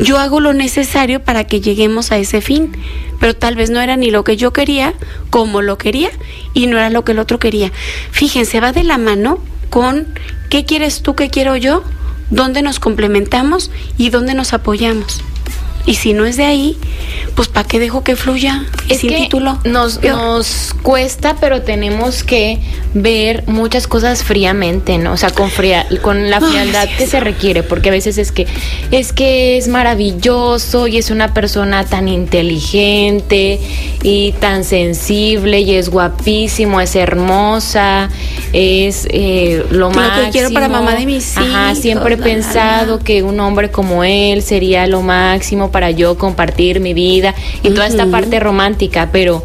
yo 0.00 0.18
hago 0.18 0.40
lo 0.40 0.52
necesario 0.52 1.22
para 1.22 1.44
que 1.44 1.60
lleguemos 1.60 2.10
a 2.10 2.18
ese 2.18 2.40
fin, 2.40 2.72
pero 3.18 3.36
tal 3.36 3.54
vez 3.54 3.70
no 3.70 3.80
era 3.80 3.96
ni 3.96 4.10
lo 4.10 4.24
que 4.24 4.36
yo 4.36 4.52
quería 4.52 4.94
como 5.28 5.62
lo 5.62 5.78
quería 5.78 6.10
y 6.54 6.66
no 6.66 6.78
era 6.78 6.90
lo 6.90 7.04
que 7.04 7.12
el 7.12 7.18
otro 7.18 7.38
quería. 7.38 7.70
Fíjense, 8.10 8.60
va 8.60 8.72
de 8.72 8.82
la 8.82 8.98
mano 8.98 9.38
con 9.68 10.06
qué 10.48 10.64
quieres 10.64 11.02
tú, 11.02 11.14
qué 11.14 11.28
quiero 11.28 11.54
yo, 11.56 11.84
dónde 12.30 12.62
nos 12.62 12.80
complementamos 12.80 13.70
y 13.98 14.10
dónde 14.10 14.34
nos 14.34 14.52
apoyamos. 14.54 15.22
Y 15.86 15.94
si 15.94 16.12
no 16.12 16.24
es 16.26 16.36
de 16.36 16.44
ahí, 16.44 16.76
pues 17.34 17.48
¿para 17.48 17.66
qué 17.66 17.78
dejo 17.78 18.04
que 18.04 18.16
fluya? 18.16 18.64
Es 18.88 18.98
sin 19.00 19.10
que 19.10 19.16
título. 19.16 19.58
Nos, 19.64 19.98
Peor. 19.98 20.16
nos 20.16 20.74
cuesta, 20.82 21.36
pero 21.40 21.62
tenemos 21.62 22.22
que 22.22 22.58
ver 22.94 23.44
muchas 23.46 23.86
cosas 23.86 24.22
fríamente, 24.22 24.98
¿no? 24.98 25.12
O 25.12 25.16
sea, 25.16 25.30
con 25.30 25.50
fría, 25.50 25.86
con 26.02 26.28
la 26.30 26.40
frialdad 26.40 26.88
que 26.98 27.06
se 27.06 27.20
requiere, 27.20 27.62
porque 27.62 27.88
a 27.88 27.92
veces 27.92 28.18
es 28.18 28.30
que 28.32 28.46
es 28.90 29.12
que 29.12 29.56
es 29.58 29.68
maravilloso 29.68 30.86
y 30.86 30.98
es 30.98 31.10
una 31.10 31.32
persona 31.34 31.84
tan 31.84 32.08
inteligente 32.08 33.60
y 34.02 34.32
tan 34.40 34.64
sensible 34.64 35.60
y 35.60 35.74
es 35.74 35.88
guapísimo, 35.88 36.80
es 36.80 36.94
hermosa, 36.96 38.08
es 38.52 39.06
eh, 39.10 39.64
lo 39.70 39.88
Lo 39.88 39.90
máximo. 39.90 40.26
que 40.26 40.30
quiero 40.32 40.50
para 40.52 40.68
mamá 40.68 40.94
de 40.94 41.06
mis 41.06 41.36
Ajá, 41.36 41.70
hijos, 41.70 41.78
siempre 41.82 42.14
he 42.14 42.16
la, 42.18 42.26
la, 42.26 42.32
la. 42.32 42.34
pensado 42.36 42.98
que 42.98 43.22
un 43.22 43.40
hombre 43.40 43.70
como 43.70 44.04
él 44.04 44.42
sería 44.42 44.86
lo 44.86 45.02
máximo 45.02 45.69
para 45.70 45.90
yo 45.90 46.16
compartir 46.18 46.80
mi 46.80 46.94
vida 46.94 47.34
y 47.62 47.70
toda 47.70 47.86
esta 47.86 48.06
parte 48.06 48.40
romántica, 48.40 49.10
pero 49.12 49.44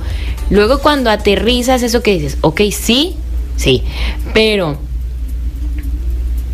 luego 0.50 0.80
cuando 0.80 1.10
aterrizas 1.10 1.84
eso 1.84 2.02
que 2.02 2.14
dices, 2.14 2.38
ok, 2.42 2.62
sí, 2.72 3.16
sí, 3.58 3.84
pero 4.34 4.78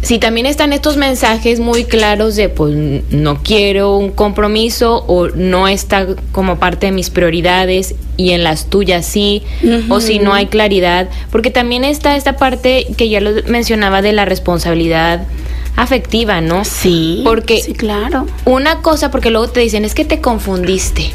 si 0.02 0.18
también 0.18 0.48
están 0.48 0.74
estos 0.74 0.98
mensajes 0.98 1.60
muy 1.60 1.86
claros 1.86 2.36
de 2.36 2.50
pues 2.50 2.74
no 3.12 3.44
quiero 3.44 3.98
un 3.98 4.12
compromiso 4.12 5.04
o 5.08 5.28
no 5.28 5.68
está 5.68 6.08
como 6.32 6.58
parte 6.58 6.88
de 6.88 6.92
mis 6.92 7.12
prioridades 7.12 7.94
y 8.18 8.32
en 8.32 8.44
las 8.44 8.68
tuyas 8.68 9.06
sí, 9.06 9.44
o 9.90 10.00
si 10.00 10.20
no 10.20 10.34
hay 10.34 10.48
claridad, 10.48 11.10
porque 11.32 11.52
también 11.52 11.84
está 11.84 12.16
esta 12.16 12.36
parte 12.36 12.88
que 12.98 13.10
ya 13.10 13.22
lo 13.22 13.32
mencionaba 13.48 14.02
de 14.02 14.12
la 14.12 14.26
responsabilidad 14.26 15.28
afectiva, 15.76 16.42
¿no? 16.42 16.64
Sí, 16.66 17.22
Porque 17.24 17.62
sí, 17.62 17.74
claro. 17.74 18.28
una 18.46 18.82
cosa, 18.82 19.12
porque 19.12 19.30
luego 19.32 19.48
te 19.50 19.60
dicen, 19.62 19.86
es 19.86 19.94
que 19.96 20.06
te 20.06 20.22
confundiste. 20.22 21.12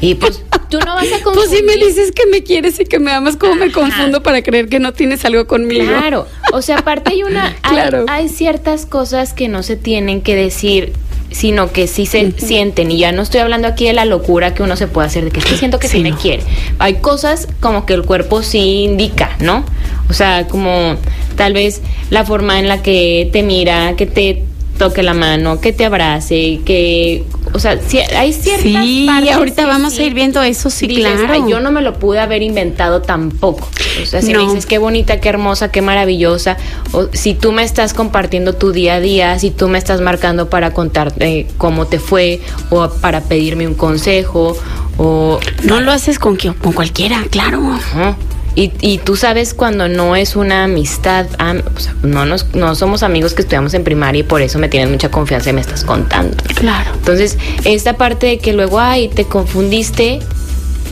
Y 0.00 0.16
pues 0.16 0.42
tú 0.68 0.78
no 0.80 0.94
vas 0.94 1.06
a 1.06 1.10
Pues 1.10 1.22
confundir. 1.22 1.58
si 1.58 1.62
me 1.64 1.76
dices 1.76 2.10
que 2.12 2.26
me 2.26 2.42
quieres 2.42 2.80
y 2.80 2.84
que 2.84 2.98
me 2.98 3.12
amas, 3.12 3.36
¿cómo 3.36 3.54
me 3.54 3.66
Ajá. 3.66 3.74
confundo 3.74 4.22
para 4.22 4.42
creer 4.42 4.68
que 4.68 4.80
no 4.80 4.92
tienes 4.92 5.24
algo 5.24 5.46
conmigo? 5.46 5.86
Claro, 5.86 6.26
o 6.52 6.60
sea, 6.62 6.78
aparte 6.78 7.12
hay 7.12 7.22
una, 7.22 7.56
hay, 7.62 7.72
Claro. 7.72 8.04
hay 8.08 8.28
ciertas 8.28 8.86
cosas 8.86 9.32
que 9.32 9.48
no 9.48 9.62
se 9.62 9.76
tienen 9.76 10.22
que 10.22 10.34
decir, 10.34 10.92
sino 11.32 11.72
que 11.72 11.86
sí 11.86 12.06
se 12.06 12.32
sienten. 12.38 12.90
Y 12.90 12.98
ya 12.98 13.12
no 13.12 13.22
estoy 13.22 13.40
hablando 13.40 13.68
aquí 13.68 13.86
de 13.86 13.92
la 13.92 14.04
locura 14.04 14.54
que 14.54 14.62
uno 14.62 14.76
se 14.76 14.86
puede 14.86 15.06
hacer, 15.08 15.24
de 15.24 15.30
que 15.30 15.40
estoy 15.40 15.56
siento 15.56 15.78
que 15.78 15.88
sí, 15.88 15.98
Sí, 15.98 16.02
me 16.02 16.10
no. 16.10 16.18
quiere. 16.18 16.42
Hay 16.78 16.94
cosas 16.96 17.48
como 17.60 17.86
que 17.86 17.94
el 17.94 18.02
cuerpo 18.04 18.42
sí 18.42 18.84
indica, 18.84 19.36
¿no? 19.40 19.64
O 20.08 20.12
sea, 20.12 20.46
como 20.48 20.96
tal 21.36 21.52
vez 21.54 21.80
la 22.10 22.24
forma 22.24 22.58
en 22.58 22.68
la 22.68 22.82
que 22.82 23.28
te 23.32 23.42
mira, 23.42 23.94
que 23.96 24.06
te 24.06 24.44
toque 24.88 25.02
la 25.02 25.14
mano, 25.14 25.60
que 25.60 25.72
te 25.72 25.84
abrace, 25.84 26.60
que, 26.64 27.24
o 27.52 27.58
sea, 27.58 27.78
sí, 27.86 27.98
hay 27.98 28.32
ciertas 28.32 28.62
Sí, 28.82 29.04
partes 29.06 29.32
ahorita 29.34 29.66
vamos 29.66 29.92
sí 29.94 30.02
a 30.02 30.06
ir 30.06 30.14
viendo 30.14 30.42
eso, 30.42 30.70
sí, 30.70 30.86
dices, 30.86 31.04
claro. 31.20 31.32
"Ay, 31.32 31.42
yo 31.48 31.60
no 31.60 31.70
me 31.70 31.82
lo 31.82 31.94
pude 31.98 32.18
haber 32.20 32.42
inventado 32.42 33.02
tampoco. 33.02 33.68
O 34.02 34.06
sea, 34.06 34.22
si 34.22 34.32
me 34.34 34.38
dices 34.42 34.66
qué 34.66 34.78
bonita, 34.78 35.20
qué 35.20 35.28
hermosa, 35.28 35.70
qué 35.70 35.82
maravillosa, 35.82 36.56
o 36.92 37.08
si 37.12 37.34
tú 37.34 37.52
me 37.52 37.62
estás 37.62 37.94
compartiendo 37.94 38.54
tu 38.54 38.72
día 38.72 38.94
a 38.94 39.00
día, 39.00 39.38
si 39.38 39.50
tú 39.50 39.68
me 39.68 39.78
estás 39.78 40.00
marcando 40.00 40.48
para 40.50 40.72
contarte 40.72 41.46
cómo 41.58 41.86
te 41.86 41.98
fue 41.98 42.40
o 42.70 42.88
para 42.88 43.20
pedirme 43.20 43.66
un 43.66 43.74
consejo 43.74 44.56
o 44.98 45.38
No 45.62 45.80
lo 45.80 45.92
haces 45.92 46.18
con, 46.18 46.36
que- 46.36 46.52
con 46.52 46.72
cualquiera, 46.72 47.24
claro. 47.30 47.60
Ajá. 47.72 48.16
Y, 48.54 48.70
y 48.82 48.98
tú 48.98 49.16
sabes 49.16 49.54
cuando 49.54 49.88
no 49.88 50.14
es 50.14 50.36
una 50.36 50.64
amistad, 50.64 51.26
am- 51.38 51.62
o 51.74 51.80
sea, 51.80 51.94
no, 52.02 52.26
nos, 52.26 52.54
no 52.54 52.74
somos 52.74 53.02
amigos 53.02 53.32
que 53.32 53.40
estudiamos 53.42 53.72
en 53.74 53.82
primaria 53.82 54.20
y 54.20 54.22
por 54.24 54.42
eso 54.42 54.58
me 54.58 54.68
tienes 54.68 54.90
mucha 54.90 55.10
confianza 55.10 55.50
y 55.50 55.52
me 55.54 55.62
estás 55.62 55.84
contando. 55.84 56.36
Claro. 56.56 56.90
Entonces, 56.94 57.38
esta 57.64 57.94
parte 57.96 58.26
de 58.26 58.38
que 58.38 58.52
luego, 58.52 58.78
ay, 58.78 59.08
te 59.08 59.24
confundiste, 59.24 60.18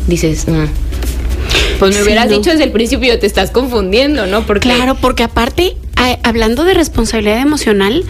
dices, 0.06 0.48
mm, 0.48 0.64
pues 1.78 1.90
me 1.90 1.96
Sí, 1.98 2.02
hubieras 2.02 2.30
no. 2.30 2.36
dicho 2.38 2.50
desde 2.50 2.64
el 2.64 2.72
principio, 2.72 3.18
te 3.18 3.26
estás 3.26 3.50
confundiendo, 3.50 4.26
¿no? 4.26 4.46
Porque 4.46 4.70
Claro, 4.70 4.94
porque 5.00 5.22
aparte, 5.22 5.76
hablando 6.22 6.64
de 6.64 6.72
responsabilidad 6.74 7.40
emocional, 7.40 8.04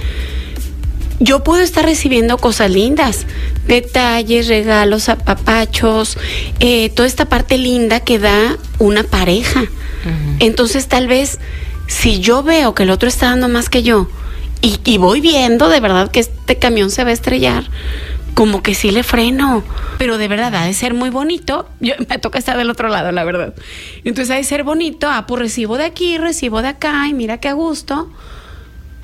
yo 1.20 1.44
puedo 1.44 1.62
estar 1.62 1.84
recibiendo 1.84 2.38
cosas 2.38 2.70
lindas, 2.70 3.26
detalles, 3.66 4.48
regalos, 4.48 5.10
apapachos, 5.10 6.16
eh, 6.60 6.88
toda 6.90 7.06
esta 7.06 7.26
parte 7.26 7.58
linda 7.58 8.00
que 8.00 8.18
da 8.18 8.56
una 8.78 9.04
pareja. 9.04 9.64
Entonces, 10.38 10.88
tal 10.88 11.06
vez, 11.08 11.38
si 11.86 12.20
yo 12.20 12.42
veo 12.42 12.74
que 12.74 12.84
el 12.84 12.90
otro 12.90 13.06
está 13.06 13.26
dando 13.26 13.48
más 13.48 13.68
que 13.68 13.82
yo 13.82 14.08
y, 14.62 14.78
y 14.84 14.96
voy 14.96 15.20
viendo 15.20 15.68
de 15.68 15.80
verdad 15.80 16.10
que 16.10 16.20
este 16.20 16.56
camión 16.56 16.90
se 16.90 17.04
va 17.04 17.10
a 17.10 17.12
estrellar, 17.12 17.64
como 18.32 18.62
que 18.62 18.74
sí 18.74 18.90
le 18.90 19.02
freno. 19.02 19.62
Pero 19.98 20.16
de 20.16 20.26
verdad, 20.26 20.54
ha 20.54 20.64
de 20.64 20.72
ser 20.72 20.94
muy 20.94 21.10
bonito. 21.10 21.68
Yo, 21.80 21.92
me 22.08 22.16
toca 22.16 22.38
estar 22.38 22.56
del 22.56 22.70
otro 22.70 22.88
lado, 22.88 23.12
la 23.12 23.24
verdad. 23.24 23.52
Entonces, 24.04 24.30
ha 24.30 24.36
de 24.36 24.44
ser 24.44 24.64
bonito. 24.64 25.06
Ah, 25.10 25.26
pues 25.26 25.40
recibo 25.42 25.76
de 25.76 25.84
aquí, 25.84 26.16
recibo 26.16 26.62
de 26.62 26.68
acá, 26.68 27.06
y 27.06 27.12
mira 27.12 27.38
qué 27.38 27.48
a 27.48 27.52
gusto. 27.52 28.08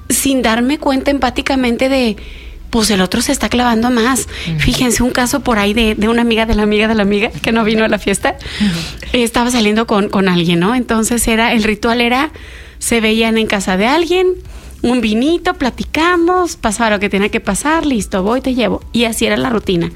Sin 0.08 0.42
darme 0.42 0.78
cuenta 0.78 1.10
empáticamente 1.10 1.88
de, 1.88 2.16
pues 2.70 2.90
el 2.90 3.00
otro 3.00 3.22
se 3.22 3.32
está 3.32 3.48
clavando 3.48 3.90
más. 3.90 4.28
Fíjense 4.58 5.02
un 5.02 5.10
caso 5.10 5.40
por 5.40 5.58
ahí 5.58 5.74
de, 5.74 5.94
de 5.94 6.08
una 6.08 6.22
amiga 6.22 6.46
de 6.46 6.54
la 6.54 6.62
amiga 6.62 6.88
de 6.88 6.94
la 6.94 7.02
amiga 7.02 7.30
que 7.30 7.52
no 7.52 7.64
vino 7.64 7.84
a 7.84 7.88
la 7.88 7.98
fiesta. 7.98 8.36
Estaba 9.12 9.50
saliendo 9.50 9.86
con, 9.86 10.08
con 10.08 10.28
alguien, 10.28 10.60
¿no? 10.60 10.74
Entonces 10.74 11.26
era, 11.26 11.52
el 11.52 11.62
ritual 11.64 12.00
era, 12.00 12.30
se 12.78 13.00
veían 13.00 13.38
en 13.38 13.46
casa 13.46 13.76
de 13.76 13.86
alguien, 13.86 14.26
un 14.82 15.00
vinito, 15.00 15.54
platicamos, 15.54 16.56
pasaba 16.56 16.90
lo 16.90 17.00
que 17.00 17.08
tenía 17.08 17.30
que 17.30 17.40
pasar, 17.40 17.86
listo, 17.86 18.22
voy, 18.22 18.40
te 18.40 18.54
llevo. 18.54 18.82
Y 18.92 19.04
así 19.04 19.26
era 19.26 19.36
la 19.36 19.50
rutina. 19.50 19.90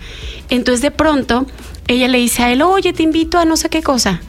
Entonces 0.48 0.82
de 0.82 0.90
pronto 0.90 1.46
ella 1.86 2.08
le 2.08 2.18
dice 2.18 2.42
a 2.42 2.52
él, 2.52 2.62
oye, 2.62 2.92
te 2.92 3.02
invito 3.02 3.38
a 3.38 3.44
no 3.44 3.56
sé 3.56 3.68
qué 3.68 3.82
cosa. 3.82 4.20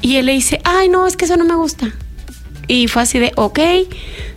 Y 0.00 0.16
él 0.16 0.26
le 0.26 0.32
dice, 0.32 0.60
ay, 0.64 0.88
no, 0.88 1.06
es 1.06 1.16
que 1.16 1.24
eso 1.24 1.36
no 1.36 1.44
me 1.44 1.54
gusta. 1.54 1.94
Y 2.66 2.88
fue 2.88 3.02
así 3.02 3.18
de, 3.18 3.32
ok, 3.36 3.58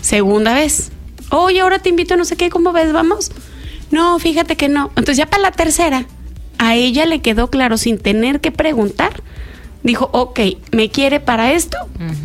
segunda 0.02 0.54
vez. 0.54 0.92
Oye, 1.30 1.60
ahora 1.60 1.80
te 1.80 1.90
invito 1.90 2.14
a 2.14 2.18
no 2.18 2.26
sé 2.26 2.36
qué, 2.36 2.50
¿cómo 2.50 2.72
ves? 2.72 2.94
Vamos. 2.94 3.32
No, 3.92 4.20
fíjate 4.20 4.56
que 4.56 4.70
no. 4.70 4.88
Entonces 4.90 5.18
ya 5.18 5.28
para 5.28 5.44
la 5.44 5.52
tercera, 5.52 6.06
a 6.58 6.76
ella 6.76 7.06
le 7.06 7.22
quedó 7.22 7.50
claro 7.50 7.78
sin 7.78 7.98
tener 7.98 8.42
que 8.42 8.52
preguntar. 8.52 9.22
Dijo, 9.84 10.10
ok, 10.12 10.40
me 10.72 10.90
quiere 10.90 11.20
para 11.20 11.54
esto, 11.54 11.78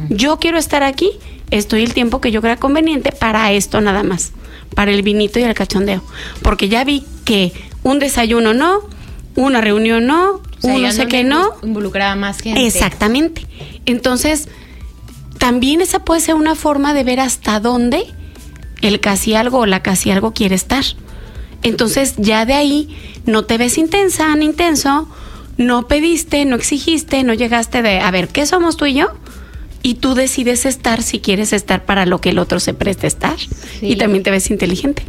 yo 0.09 0.38
quiero 0.38 0.59
estar 0.59 0.82
aquí, 0.82 1.11
estoy 1.50 1.85
el 1.85 1.94
tiempo 1.94 2.21
que 2.21 2.32
yo 2.32 2.40
crea 2.40 2.56
conveniente 2.56 3.12
para 3.12 3.52
esto 3.52 3.80
nada 3.80 4.02
más, 4.02 4.32
para 4.75 4.90
el 4.90 5.02
vinito 5.02 5.38
y 5.38 5.42
el 5.42 5.54
cachondeo. 5.54 6.02
Porque 6.42 6.68
ya 6.68 6.82
vi 6.82 7.04
que 7.25 7.52
un 7.85 8.00
desayuno 8.00 8.52
no, 8.54 8.80
una 9.37 9.61
reunión 9.61 10.06
no, 10.06 10.40
un 10.62 10.82
no 10.82 10.92
sé 10.92 11.06
qué 11.06 11.23
no. 11.25 11.50
Involucraba 11.62 12.16
más 12.16 12.40
gente. 12.40 12.66
Exactamente. 12.66 13.47
Entonces, 13.87 14.49
también 15.42 15.80
esa 15.80 16.04
puede 16.04 16.20
ser 16.20 16.37
una 16.37 16.54
forma 16.54 16.94
de 16.94 17.02
ver 17.02 17.18
hasta 17.18 17.58
dónde 17.58 18.06
el 18.80 19.00
casi 19.00 19.34
algo 19.34 19.58
o 19.58 19.66
la 19.66 19.82
casi 19.82 20.12
algo 20.12 20.32
quiere 20.32 20.54
estar. 20.54 20.84
Entonces, 21.64 22.14
ya 22.16 22.46
de 22.46 22.54
ahí 22.54 22.96
no 23.26 23.44
te 23.44 23.58
ves 23.58 23.76
intensa 23.76 24.37
ni 24.37 24.44
intenso, 24.44 25.08
no 25.56 25.88
pediste, 25.88 26.44
no 26.44 26.54
exigiste, 26.54 27.25
no 27.25 27.34
llegaste 27.34 27.82
de, 27.82 27.99
a 27.99 28.08
ver, 28.12 28.28
¿qué 28.28 28.46
somos 28.46 28.76
tú 28.76 28.87
y 28.87 28.94
yo? 28.94 29.08
Y 29.82 29.94
tú 29.94 30.14
decides 30.14 30.64
estar 30.64 31.02
si 31.02 31.18
quieres 31.18 31.52
estar 31.52 31.87
para 31.87 32.06
lo 32.06 32.20
que 32.20 32.30
el 32.30 32.38
otro 32.38 32.61
se 32.61 32.72
preste 32.72 33.06
a 33.06 33.08
estar. 33.08 33.37
Y 33.80 33.96
también 33.96 34.22
te 34.22 34.30
ves 34.30 34.49
inteligente. 34.49 35.02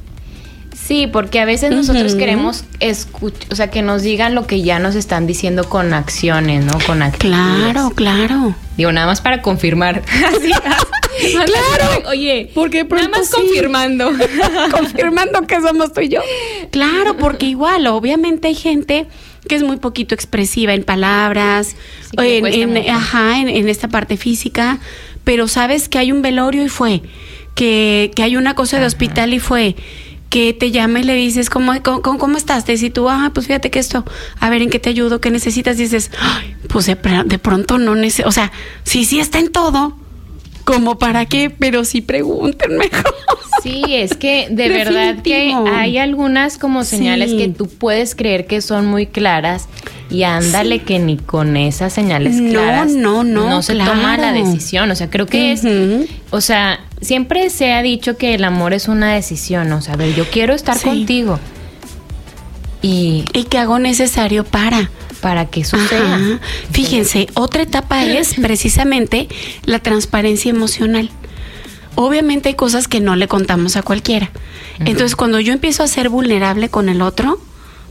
Sí, 0.85 1.07
porque 1.07 1.39
a 1.39 1.45
veces 1.45 1.71
nosotros 1.71 2.15
queremos 2.15 2.65
escuchar, 2.81 3.47
o 3.51 3.55
sea, 3.55 3.69
que 3.69 3.81
nos 3.81 4.01
digan 4.01 4.35
lo 4.35 4.45
que 4.47 4.63
ya 4.63 4.79
nos 4.79 4.95
están 4.95 5.25
diciendo 5.27 5.69
con 5.69 5.93
acciones, 5.93 6.65
¿no? 6.65 6.73
Con 6.85 7.01
acciones. 7.01 7.39
Claro, 7.39 7.91
claro. 7.91 8.53
Digo, 8.75 8.91
nada 8.91 9.07
más 9.07 9.21
para 9.21 9.41
confirmar. 9.41 10.01
claro. 11.21 12.09
Oye, 12.09 12.51
porque 12.53 12.83
nada 12.83 13.07
más 13.07 13.29
confirmando. 13.29 14.11
confirmando 14.71 15.47
que 15.47 15.61
somos 15.61 15.93
tú 15.93 16.01
y 16.01 16.09
yo. 16.09 16.19
Claro, 16.69 17.15
porque 17.15 17.45
igual, 17.45 17.87
obviamente 17.87 18.49
hay 18.49 18.55
gente 18.55 19.07
que 19.47 19.55
es 19.55 19.63
muy 19.63 19.77
poquito 19.77 20.13
expresiva 20.13 20.73
en 20.73 20.83
palabras, 20.83 21.77
en, 22.17 22.77
ajá, 22.89 23.39
en, 23.39 23.69
esta 23.69 23.87
parte 23.87 24.17
física, 24.17 24.79
pero 25.23 25.47
sabes 25.47 25.87
que 25.87 25.97
hay 25.97 26.11
un 26.11 26.21
velorio 26.21 26.63
y 26.65 26.69
fue, 26.69 27.01
que, 27.55 28.11
que 28.15 28.23
hay 28.23 28.35
una 28.35 28.53
cosa 28.53 28.79
de 28.79 28.85
hospital 28.85 29.33
y 29.33 29.39
fue, 29.39 29.75
que 30.33 30.51
te 30.51 30.71
llama 30.71 30.99
y 30.99 31.03
le 31.03 31.13
dices, 31.13 31.51
¿cómo, 31.51 31.73
cómo, 31.83 32.37
estás? 32.37 32.65
Te 32.65 32.71
dice 32.71 32.89
tú, 32.89 33.07
ah, 33.07 33.29
pues 33.35 33.45
fíjate 33.45 33.69
que 33.69 33.77
esto, 33.77 34.03
a 34.39 34.49
ver, 34.49 34.63
¿en 34.63 34.71
qué 34.71 34.79
te 34.79 34.89
ayudo? 34.89 35.21
¿Qué 35.21 35.29
necesitas? 35.29 35.77
dices, 35.77 36.09
pues 36.69 36.87
de, 36.87 36.95
pronto 36.95 37.77
no 37.77 37.93
necesito, 37.93 38.29
o 38.29 38.31
sea, 38.31 38.51
sí, 38.83 39.05
sí 39.05 39.19
está 39.19 39.37
en 39.37 39.51
todo, 39.51 39.95
como 40.63 40.97
para 40.97 41.27
qué, 41.27 41.51
pero 41.51 41.85
sí 41.85 42.01
pregunten 42.01 42.77
mejor. 42.77 43.13
Sí, 43.61 43.83
es 43.89 44.17
que 44.17 44.47
de 44.49 44.67
verdad 44.83 45.21
que 45.23 45.53
hay 45.53 45.97
algunas 45.97 46.57
como 46.57 46.83
señales 46.83 47.33
que 47.33 47.47
tú 47.47 47.67
puedes 47.67 48.13
creer 48.13 48.45
que 48.45 48.59
son 48.59 48.87
muy 48.87 49.05
claras 49.05 49.69
y 50.09 50.23
ándale 50.23 50.79
que 50.79 50.99
ni 50.99 51.15
con 51.15 51.55
esas 51.55 51.93
señales 51.93 52.41
claras 52.41 52.91
no, 52.91 53.23
no, 53.23 53.49
no 53.49 53.61
se 53.61 53.75
toma 53.75 54.17
la 54.17 54.33
decisión. 54.33 54.91
O 54.91 54.95
sea, 54.95 55.09
creo 55.09 55.27
que 55.27 55.53
es, 55.53 55.63
o 56.31 56.41
sea, 56.41 56.81
siempre 57.03 57.49
se 57.49 57.73
ha 57.73 57.81
dicho 57.81 58.17
que 58.17 58.35
el 58.35 58.43
amor 58.43 58.73
es 58.73 58.87
una 58.87 59.13
decisión. 59.13 59.71
O 59.71 59.81
sea, 59.81 59.93
a 59.93 59.97
ver, 59.97 60.15
yo 60.15 60.25
quiero 60.29 60.53
estar 60.53 60.79
contigo. 60.81 61.39
Y, 62.81 63.25
y 63.33 63.45
que 63.45 63.57
hago 63.57 63.79
necesario 63.79 64.43
para 64.43 64.89
para 65.21 65.45
que 65.45 65.63
suceda. 65.63 66.19
Fíjense, 66.71 67.27
otra 67.33 67.63
etapa 67.63 68.03
es 68.03 68.33
precisamente 68.41 69.29
la 69.63 69.79
transparencia 69.79 70.49
emocional. 70.49 71.09
Obviamente 71.95 72.49
hay 72.49 72.55
cosas 72.55 72.89
que 72.89 72.99
no 72.99 73.15
le 73.15 73.29
contamos 73.29 73.77
a 73.77 73.83
cualquiera. 73.83 74.31
Entonces, 74.79 75.15
cuando 75.15 75.39
yo 75.39 75.53
empiezo 75.53 75.81
a 75.81 75.87
ser 75.87 76.09
vulnerable 76.09 76.67
con 76.67 76.89
el 76.89 77.01
otro, 77.01 77.39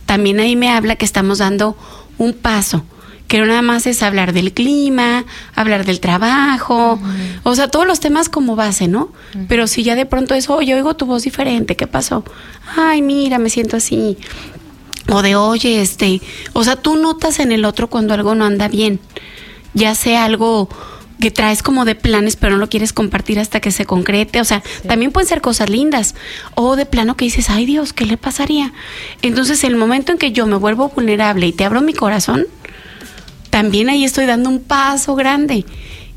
también 0.04 0.40
ahí 0.40 0.56
me 0.56 0.68
habla 0.68 0.96
que 0.96 1.06
estamos 1.06 1.38
dando 1.38 1.74
un 2.18 2.34
paso 2.34 2.84
que 3.32 3.38
no 3.38 3.46
nada 3.46 3.62
más 3.62 3.86
es 3.86 4.02
hablar 4.02 4.34
del 4.34 4.52
clima, 4.52 5.24
hablar 5.54 5.86
del 5.86 6.00
trabajo, 6.00 7.00
o 7.44 7.54
sea, 7.54 7.68
todos 7.68 7.86
los 7.86 7.98
temas 7.98 8.28
como 8.28 8.56
base, 8.56 8.88
¿no? 8.88 9.10
Pero 9.48 9.66
si 9.68 9.82
ya 9.82 9.94
de 9.94 10.04
pronto 10.04 10.34
es, 10.34 10.50
oye, 10.50 10.74
oigo 10.74 10.96
tu 10.96 11.06
voz 11.06 11.22
diferente, 11.22 11.74
¿qué 11.74 11.86
pasó? 11.86 12.26
Ay, 12.76 13.00
mira, 13.00 13.38
me 13.38 13.48
siento 13.48 13.78
así. 13.78 14.18
O 15.08 15.22
de, 15.22 15.34
oye, 15.34 15.80
este, 15.80 16.20
o 16.52 16.62
sea, 16.62 16.76
tú 16.76 16.96
notas 16.96 17.38
en 17.38 17.52
el 17.52 17.64
otro 17.64 17.88
cuando 17.88 18.12
algo 18.12 18.34
no 18.34 18.44
anda 18.44 18.68
bien, 18.68 19.00
ya 19.72 19.94
sea 19.94 20.26
algo 20.26 20.68
que 21.18 21.30
traes 21.30 21.62
como 21.62 21.86
de 21.86 21.94
planes 21.94 22.36
pero 22.36 22.52
no 22.52 22.58
lo 22.58 22.68
quieres 22.68 22.92
compartir 22.92 23.38
hasta 23.38 23.60
que 23.60 23.70
se 23.70 23.86
concrete, 23.86 24.42
o 24.42 24.44
sea, 24.44 24.62
también 24.86 25.10
pueden 25.10 25.28
ser 25.28 25.40
cosas 25.40 25.70
lindas 25.70 26.16
o 26.54 26.76
de 26.76 26.84
plano 26.84 27.16
que 27.16 27.24
dices, 27.24 27.48
ay 27.48 27.64
Dios, 27.64 27.94
¿qué 27.94 28.04
le 28.04 28.18
pasaría? 28.18 28.74
Entonces 29.22 29.64
el 29.64 29.76
momento 29.76 30.12
en 30.12 30.18
que 30.18 30.32
yo 30.32 30.46
me 30.46 30.56
vuelvo 30.56 30.90
vulnerable 30.90 31.46
y 31.46 31.52
te 31.52 31.64
abro 31.64 31.80
mi 31.80 31.94
corazón, 31.94 32.46
también 33.52 33.90
ahí 33.90 34.02
estoy 34.02 34.24
dando 34.24 34.48
un 34.48 34.60
paso 34.60 35.14
grande. 35.14 35.66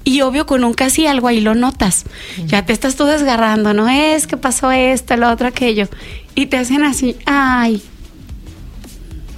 Y 0.05 0.21
obvio, 0.21 0.45
con 0.45 0.63
un 0.63 0.73
casi 0.73 1.05
algo 1.05 1.27
ahí 1.27 1.41
lo 1.41 1.53
notas. 1.53 2.05
Ya 2.45 2.65
te 2.65 2.71
estás 2.71 2.95
tú 2.95 3.03
desgarrando, 3.03 3.73
¿no? 3.73 3.89
Es 3.89 4.25
que 4.25 4.37
pasó 4.37 4.71
esto, 4.71 5.17
lo 5.17 5.29
otro, 5.29 5.47
aquello. 5.47 5.89
Y 6.33 6.45
te 6.45 6.55
hacen 6.55 6.83
así, 6.83 7.17
ay. 7.25 7.81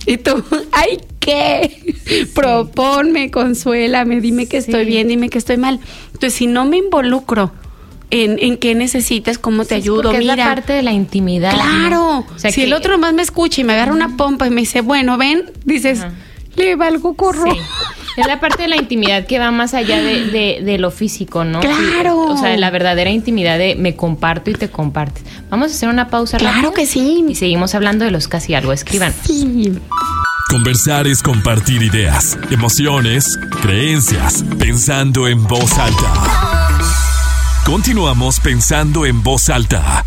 Y 0.06 0.18
tú, 0.18 0.44
ay, 0.74 1.00
¿qué? 1.20 1.96
Proponme, 2.36 3.32
consuélame, 3.32 4.22
dime 4.22 4.46
que 4.46 4.58
estoy 4.58 4.86
bien, 4.86 5.08
dime 5.08 5.30
que 5.30 5.40
estoy 5.40 5.58
mal. 5.58 5.80
Entonces, 6.14 6.36
si 6.36 6.46
no 6.46 6.66
me 6.66 6.78
involucro 6.78 7.52
en, 8.12 8.38
en 8.38 8.58
qué 8.58 8.76
necesitas, 8.76 9.40
cómo 9.40 9.66
te 9.66 9.74
ayudo, 9.74 10.12
mira. 10.14 10.34
Es 10.34 10.38
la 10.38 10.46
parte 10.46 10.74
de 10.74 10.84
la 10.84 10.92
intimidad. 10.94 11.52
Claro. 11.52 12.28
si 12.36 12.62
el 12.62 12.74
otro 12.74 13.00
más 13.00 13.16
me 13.16 13.24
escucha 13.24 13.62
y 13.62 13.64
me 13.64 13.74
agarra 13.74 13.92
una 13.92 14.18
pompa 14.18 14.46
y 14.46 14.52
me 14.52 14.62
dice, 14.62 14.82
bueno, 14.82 15.18
ven, 15.18 15.52
dices 15.66 16.06
le 16.58 16.76
valgo 16.76 17.16
corro. 17.16 17.46
Es 18.18 18.26
la 18.26 18.40
parte 18.40 18.64
de 18.64 18.68
la 18.68 18.78
intimidad 18.78 19.28
que 19.28 19.38
va 19.38 19.52
más 19.52 19.76
allá 19.76 20.02
de, 20.02 20.78
lo 20.80 20.90
físico, 20.90 21.44
¿no? 21.44 21.60
Claro. 21.60 22.20
O 22.22 22.38
sea, 22.38 22.58
la 22.58 22.72
verdadera 22.72 23.12
intimidad 23.12 23.60
de 23.60 23.76
me 23.76 23.96
comparto 23.96 24.50
y 24.50 24.56
te 24.56 24.70
compartes. 24.70 25.24
Vamos 25.50 25.72
a 25.72 25.76
hacer 25.76 25.90
una 25.90 26.08
pausa 26.08 26.38
Claro 26.38 26.74
que 26.74 26.88
sí. 26.88 27.24
Y 27.28 27.36
seguimos 27.36 27.76
hablando 27.76 28.06
de 28.06 28.12
los 28.12 28.28
casi 28.28 28.56
algo. 28.56 28.74
Escriban. 28.74 29.14
Sí. 29.24 29.80
Conversar 30.50 31.08
es 31.08 31.22
compartir 31.22 31.84
ideas, 31.84 32.38
emociones, 32.50 33.38
creencias, 33.62 34.44
pensando 34.58 35.28
en 35.28 35.44
voz 35.44 35.78
alta. 35.78 36.14
Continuamos 37.66 38.40
pensando 38.40 39.06
en 39.06 39.22
voz 39.22 39.50
alta. 39.50 40.06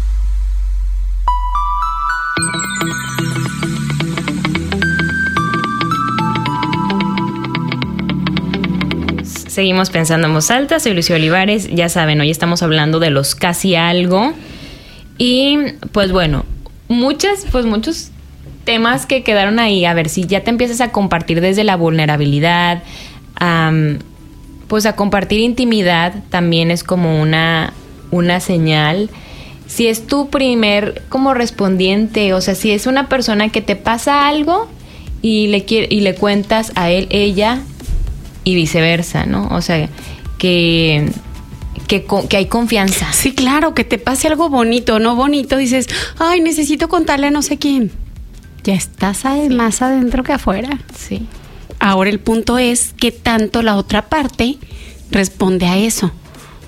Seguimos 9.61 9.90
pensando 9.90 10.27
en 10.27 10.33
voz 10.33 10.51
alta, 10.51 10.81
soy 10.81 10.94
Lucio 10.94 11.16
Olivares, 11.16 11.68
ya 11.70 11.90
saben, 11.90 12.18
hoy 12.18 12.31
estamos 12.31 12.62
hablando 12.62 12.99
de 12.99 13.11
los 13.11 13.35
casi 13.35 13.75
algo. 13.75 14.33
Y 15.18 15.59
pues 15.92 16.12
bueno, 16.12 16.46
muchas, 16.88 17.44
pues 17.53 17.66
muchos 17.66 18.11
temas 18.64 19.05
que 19.05 19.23
quedaron 19.23 19.59
ahí, 19.59 19.85
a 19.85 19.92
ver 19.92 20.09
si 20.09 20.25
ya 20.25 20.42
te 20.44 20.49
empiezas 20.49 20.81
a 20.81 20.92
compartir 20.92 21.42
desde 21.42 21.62
la 21.62 21.77
vulnerabilidad, 21.77 22.83
pues 24.66 24.87
a 24.87 24.96
compartir 24.96 25.40
intimidad 25.40 26.14
también 26.31 26.70
es 26.70 26.83
como 26.83 27.20
una, 27.20 27.75
una 28.11 28.40
señal. 28.40 29.11
Si 29.66 29.88
es 29.88 30.07
tu 30.07 30.31
primer 30.31 31.03
como 31.11 31.35
respondiente, 31.35 32.33
o 32.33 32.40
sea, 32.40 32.55
si 32.55 32.70
es 32.70 32.87
una 32.87 33.11
persona 33.11 33.51
que 33.51 33.61
te 33.61 33.77
pasa 33.77 34.27
algo 34.27 34.70
y 35.20 35.49
le, 35.49 35.66
y 35.68 36.01
le 36.01 36.14
cuentas 36.14 36.73
a 36.77 36.90
él, 36.90 37.09
ella, 37.11 37.61
y 38.44 38.55
viceversa, 38.55 39.26
¿no? 39.26 39.48
O 39.48 39.61
sea, 39.61 39.88
que, 40.38 41.11
que, 41.87 42.37
hay 42.37 42.46
confianza. 42.46 43.12
Sí, 43.12 43.35
claro, 43.35 43.74
que 43.74 43.85
te 43.85 43.98
pase 43.98 44.29
algo 44.29 44.48
bonito, 44.48 44.98
no 44.98 45.16
bonito, 45.16 45.57
dices, 45.57 45.88
ay, 46.18 46.40
necesito 46.40 46.88
contarle 46.88 47.29
a 47.29 47.31
no 47.31 47.42
sé 47.42 47.59
quién. 47.59 47.90
Ya 48.64 48.74
estás 48.74 49.24
más 49.50 49.83
adentro 49.83 50.22
que 50.22 50.33
afuera. 50.33 50.79
Sí. 50.96 51.26
Ahora 51.79 52.11
el 52.11 52.20
punto 52.20 52.59
es 52.59 52.92
que 52.92 53.11
tanto 53.11 53.62
la 53.62 53.76
otra 53.76 54.09
parte 54.09 54.59
responde 55.11 55.66
a 55.66 55.79
eso. 55.79 56.12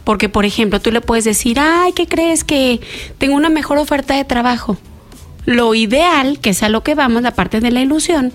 Porque, 0.05 0.29
por 0.29 0.45
ejemplo, 0.45 0.81
tú 0.81 0.91
le 0.91 1.01
puedes 1.01 1.25
decir, 1.25 1.61
ay, 1.61 1.93
¿qué 1.93 2.07
crees 2.07 2.45
que 2.45 2.81
tengo 3.19 3.37
una 3.37 3.51
mejor 3.51 3.79
oferta 3.79 4.17
de 4.17 4.25
trabajo? 4.25 4.77
Lo 5.45 5.75
ideal, 5.75 6.41
que 6.41 6.51
es 6.51 6.63
a 6.63 6.69
lo 6.69 6.83
que 6.83 6.95
vamos, 6.95 7.23
la 7.23 7.35
parte 7.35 7.61
de 7.61 7.71
la 7.71 7.81
ilusión, 7.81 8.33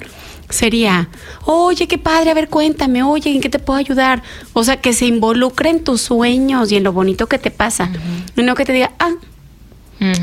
sería, 0.49 1.09
oye, 1.45 1.87
qué 1.87 1.97
padre, 1.97 2.31
a 2.31 2.33
ver, 2.33 2.49
cuéntame, 2.49 3.03
oye, 3.03 3.31
¿en 3.31 3.41
qué 3.41 3.49
te 3.49 3.59
puedo 3.59 3.79
ayudar? 3.79 4.23
O 4.53 4.63
sea, 4.63 4.77
que 4.77 4.93
se 4.93 5.05
involucre 5.05 5.69
en 5.69 5.83
tus 5.83 6.01
sueños 6.01 6.71
y 6.71 6.77
en 6.77 6.83
lo 6.83 6.93
bonito 6.93 7.27
que 7.27 7.37
te 7.39 7.51
pasa. 7.51 7.89
No 8.35 8.55
que 8.55 8.65
te 8.65 8.73
diga, 8.73 8.91
ah, 8.99 9.11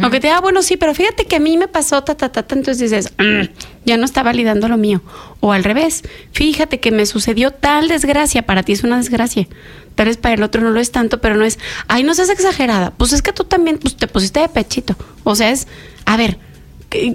O 0.06 0.10
que 0.10 0.20
te 0.20 0.28
diga, 0.28 0.36
ah, 0.38 0.40
bueno, 0.40 0.62
sí, 0.62 0.76
pero 0.76 0.94
fíjate 0.94 1.24
que 1.26 1.34
a 1.36 1.40
mí 1.40 1.56
me 1.58 1.66
pasó, 1.66 2.02
ta, 2.04 2.14
ta, 2.14 2.30
ta, 2.30 2.44
ta. 2.44 2.54
Entonces 2.54 2.78
dices, 2.90 3.12
"Mm, 3.18 3.48
ya 3.84 3.96
no 3.96 4.04
está 4.04 4.22
validando 4.22 4.68
lo 4.68 4.76
mío. 4.76 5.02
O 5.40 5.50
al 5.52 5.64
revés, 5.64 6.02
fíjate 6.30 6.78
que 6.78 6.92
me 6.92 7.06
sucedió 7.06 7.50
tal 7.50 7.88
desgracia, 7.88 8.42
para 8.46 8.62
ti 8.62 8.72
es 8.72 8.84
una 8.84 8.98
desgracia. 8.98 9.48
Tal 9.96 10.06
vez 10.06 10.16
para 10.16 10.34
el 10.36 10.42
otro 10.44 10.62
no 10.62 10.70
lo 10.70 10.78
es 10.78 10.92
tanto, 10.92 11.20
pero 11.20 11.34
no 11.36 11.44
es, 11.44 11.58
ay, 11.88 12.04
no 12.04 12.14
seas 12.14 12.30
exagerada. 12.30 12.92
Pues 12.92 13.12
es 13.12 13.20
que 13.20 13.32
tú 13.32 13.42
también 13.44 13.78
pues, 13.78 13.96
te 13.96 14.06
pusiste 14.06 14.38
de 14.40 14.48
pechito. 14.48 14.94
O 15.24 15.34
sea, 15.34 15.50
es, 15.50 15.66
a 16.04 16.16
ver, 16.16 16.38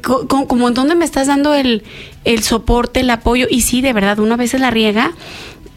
como 0.02 0.68
en 0.68 0.74
dónde 0.74 0.96
me 0.96 1.06
estás 1.06 1.28
dando 1.28 1.54
el, 1.54 1.84
el 2.24 2.44
soporte, 2.44 3.02
el 3.02 3.10
apoyo. 3.10 3.48
Y 3.50 3.62
sí, 3.62 3.82
de 3.82 3.94
verdad, 3.94 4.20
uno 4.20 4.34
a 4.34 4.38
veces 4.38 4.62
la 4.62 4.72
riega, 4.72 5.14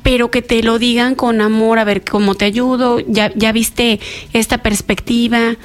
pero 0.03 0.31
que 0.31 0.43
te 0.43 0.63
lo 0.63 0.79
digan 0.79 1.15
con 1.15 1.41
amor, 1.41 1.79
a 1.79 1.85
ver 1.85 2.05
cómo 2.05 2.35
te 2.35 2.45
ayudo, 2.45 3.01
ya, 3.01 3.33
ya 3.35 3.53
viste 3.53 4.01
esta 4.33 4.59
perspectiva. 4.59 5.57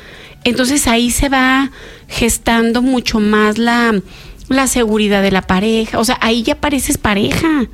Entonces 0.43 0.88
ahí 0.88 1.12
se 1.12 1.30
va 1.30 1.71
gestando 2.08 2.82
mucho 2.82 3.19
más 3.19 3.58
la, 3.58 4.02
la 4.50 4.67
seguridad 4.67 5.21
de 5.21 5.32
la 5.32 5.41
pareja. 5.41 6.00
O 6.00 6.06
sea, 6.06 6.17
ahí 6.21 6.43
ya 6.43 6.56
pareces 6.56 6.97
pareja, 6.97 7.67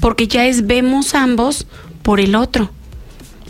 porque 0.00 0.26
ya 0.26 0.46
es 0.46 0.66
vemos 0.66 1.14
ambos 1.14 1.66
por 2.02 2.20
el 2.20 2.34
otro. 2.34 2.70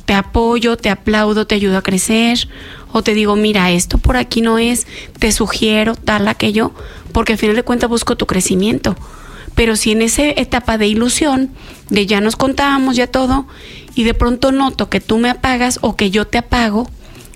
Te 0.07 0.15
apoyo, 0.15 0.77
te 0.77 0.91
aplaudo, 0.91 1.47
te 1.47 1.55
ayudo 1.55 1.79
a 1.79 1.83
crecer. 1.83 2.49
O 2.97 3.03
te 3.03 3.13
digo, 3.13 3.35
mira, 3.35 3.73
esto 3.73 3.99
por 3.99 4.17
aquí 4.17 4.41
no 4.41 4.57
es, 4.57 4.87
te 5.19 5.33
sugiero 5.33 5.97
tal, 5.97 6.29
aquello, 6.29 6.71
porque 7.11 7.33
al 7.33 7.41
final 7.41 7.57
de 7.57 7.65
cuentas 7.65 7.91
busco 7.91 8.15
tu 8.15 8.27
crecimiento. 8.27 8.95
Pero 9.57 9.75
si 9.75 9.91
en 9.91 10.01
esa 10.01 10.23
etapa 10.23 10.79
de 10.79 10.87
ilusión, 10.87 11.51
de 11.91 12.07
ya 12.07 12.21
nos 12.21 12.37
contábamos, 12.37 12.95
ya 12.95 13.09
todo, 13.09 13.49
y 13.97 14.05
de 14.05 14.15
pronto 14.15 14.53
noto 14.53 14.91
que 14.91 15.01
tú 15.01 15.19
me 15.19 15.29
apagas 15.29 15.81
o 15.83 15.97
que 15.97 16.13
yo 16.13 16.29
te 16.29 16.39
apago, 16.39 16.89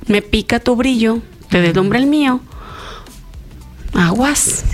me 0.07 0.23
pica 0.23 0.61
tu 0.61 0.77
brillo, 0.77 1.23
te 1.49 1.61
deslumbra 1.61 1.99
el 1.99 2.07
mío, 2.07 2.41
aguas. 3.95 4.65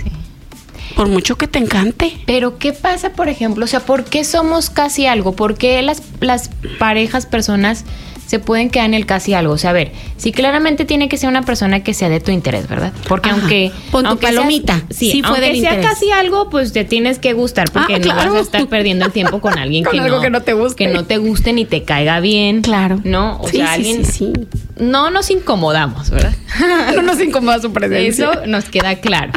Por 0.95 1.07
mucho 1.07 1.35
que 1.35 1.47
te 1.47 1.57
encante. 1.57 2.15
Pero 2.27 2.59
¿qué 2.59 2.73
pasa, 2.73 3.13
por 3.13 3.27
ejemplo? 3.27 3.65
O 3.65 3.67
sea, 3.67 3.79
¿por 3.79 4.03
qué 4.03 4.23
somos 4.23 4.69
casi 4.69 5.07
algo? 5.07 5.35
¿Por 5.35 5.57
qué 5.57 5.81
las, 5.81 6.03
las 6.21 6.51
parejas, 6.77 7.25
personas 7.25 7.85
se 8.25 8.39
pueden 8.39 8.69
quedar 8.69 8.85
en 8.87 8.93
el 8.93 9.05
casi 9.05 9.33
algo? 9.33 9.53
O 9.53 9.57
sea, 9.57 9.69
a 9.69 9.73
ver, 9.73 9.91
sí 10.17 10.31
claramente 10.31 10.85
tiene 10.85 11.07
que 11.09 11.17
ser 11.17 11.29
una 11.29 11.43
persona 11.43 11.83
que 11.83 11.93
sea 11.93 12.09
de 12.09 12.19
tu 12.19 12.31
interés, 12.31 12.67
¿verdad? 12.67 12.91
Porque 13.07 13.29
Ajá. 13.29 13.39
aunque... 13.39 13.71
Pon 13.91 14.03
tu 14.03 14.09
aunque 14.09 14.27
seas- 14.27 14.35
palomita. 14.37 14.81
sí, 14.89 15.11
Sí 15.11 15.21
fue 15.21 15.29
aunque 15.37 15.41
del 15.47 15.59
sea 15.61 15.73
interés. 15.75 15.91
casi 15.93 16.11
algo, 16.11 16.49
pues 16.49 16.73
te 16.73 16.83
tienes 16.85 17.19
que 17.19 17.33
gustar 17.33 17.69
porque 17.71 17.95
Ah, 17.95 17.99
no 17.99 18.15
vas 18.15 18.33
a 18.33 18.39
estar 18.39 18.67
perdiendo 18.67 19.05
el 19.05 19.11
tiempo 19.11 19.39
con 19.41 19.57
alguien 19.57 19.83
Con 19.85 19.93
que, 19.93 19.99
algo 19.99 20.15
no, 20.17 20.21
que 20.21 20.29
no 20.29 20.41
te 20.41 20.53
guste. 20.53 20.85
que 20.85 20.91
no 20.93 21.05
te 21.05 21.17
guste 21.17 21.53
ni 21.53 21.65
te 21.65 21.83
caiga 21.83 22.19
bien. 22.19 22.61
Claro. 22.61 22.99
¿No? 23.03 23.39
O 23.41 23.47
Sí, 23.47 23.57
sea, 23.57 23.67
sí, 23.67 23.73
alguien... 23.75 24.05
sí, 24.05 24.11
sí. 24.11 24.33
No 24.79 25.09
nos 25.11 25.29
incomodamos, 25.29 26.09
¿verdad? 26.09 26.33
no 26.95 27.01
nos 27.01 27.21
incomoda 27.21 27.61
su 27.61 27.71
presencia. 27.73 28.31
Eso 28.31 28.45
nos 28.47 28.65
queda 28.65 28.95
claro. 28.95 29.31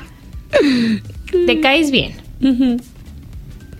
Te 1.47 1.61
caes 1.61 1.91
bien. 1.91 2.15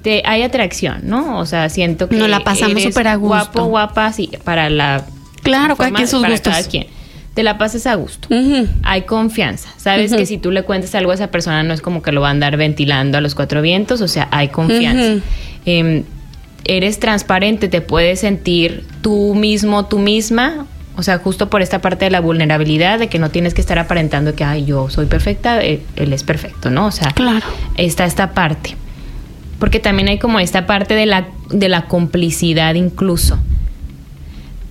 Te, 0.03 0.23
hay 0.25 0.43
atracción, 0.43 1.01
¿no? 1.03 1.39
O 1.39 1.47
sea, 1.47 1.69
siento 1.69 2.09
que 2.09 2.17
Nos 2.17 2.29
la 2.29 2.41
pasamos 2.41 2.83
súper 2.83 3.09
a 3.09 3.17
gusto. 3.17 3.29
Guapo, 3.37 3.65
guapa, 3.67 4.13
sí, 4.13 4.31
para 4.45 4.71
la 4.71 5.05
Claro, 5.43 5.77
cada 5.77 5.89
forma- 5.89 5.97
quien 5.97 6.09
sus 6.09 6.21
para 6.23 6.33
gustos. 6.35 6.53
cada 6.55 6.69
quien. 6.69 6.87
Te 7.35 7.43
la 7.45 7.57
pasas 7.59 7.87
a 7.87 7.95
gusto. 7.95 8.29
Hay 8.83 9.03
confianza. 9.03 9.69
Sabes 9.77 10.13
que 10.13 10.27
si 10.27 10.39
tú 10.39 10.51
le 10.51 10.63
cuentas 10.65 10.95
algo 10.97 11.13
a 11.13 11.15
esa 11.15 11.29
persona 11.29 11.63
no 11.63 11.73
es 11.73 11.81
como 11.81 12.03
que 12.03 12.11
lo 12.11 12.21
va 12.21 12.29
a 12.29 12.31
andar 12.33 12.57
ventilando 12.57 13.17
a 13.19 13.21
los 13.21 13.35
cuatro 13.37 13.63
vientos, 13.63 14.01
o 14.01 14.09
sea, 14.09 14.27
hay 14.33 14.49
confianza. 14.49 15.25
Em, 15.65 16.03
eres 16.65 16.99
transparente, 16.99 17.69
te 17.69 17.81
puedes 17.81 18.21
sentir 18.21 18.85
tú 19.03 19.35
mismo, 19.37 19.87
tú 19.87 19.99
misma. 20.01 20.67
O 20.97 21.05
sea, 21.05 21.19
justo 21.19 21.49
por 21.49 21.63
esta 21.63 21.81
parte 21.81 22.07
de 22.07 22.11
la 22.11 22.21
vulnerabilidad, 22.21 22.99
de 22.99 23.07
que 23.09 23.21
no 23.21 23.31
tienes 23.31 23.55
que 23.55 23.61
estar 23.61 23.79
aparentando 23.79 24.35
que, 24.35 24.43
ay, 24.43 24.65
yo 24.65 24.91
soy 24.91 25.07
perfecta, 25.07 25.63
eh, 25.63 25.81
él 25.95 26.13
es 26.13 26.25
perfecto, 26.25 26.71
¿no? 26.71 26.87
O 26.87 26.91
sea, 26.91 27.13
Claro. 27.13 27.47
está 27.77 28.05
esta 28.05 28.33
parte. 28.33 28.75
Porque 29.59 29.81
también 29.81 30.09
hay 30.09 30.19
como 30.19 30.41
esta 30.41 30.67
parte 30.67 30.95
de 30.95 31.07
la, 31.07 31.29
de 31.51 31.69
la 31.69 31.87
complicidad 31.87 32.75
incluso. 32.75 33.39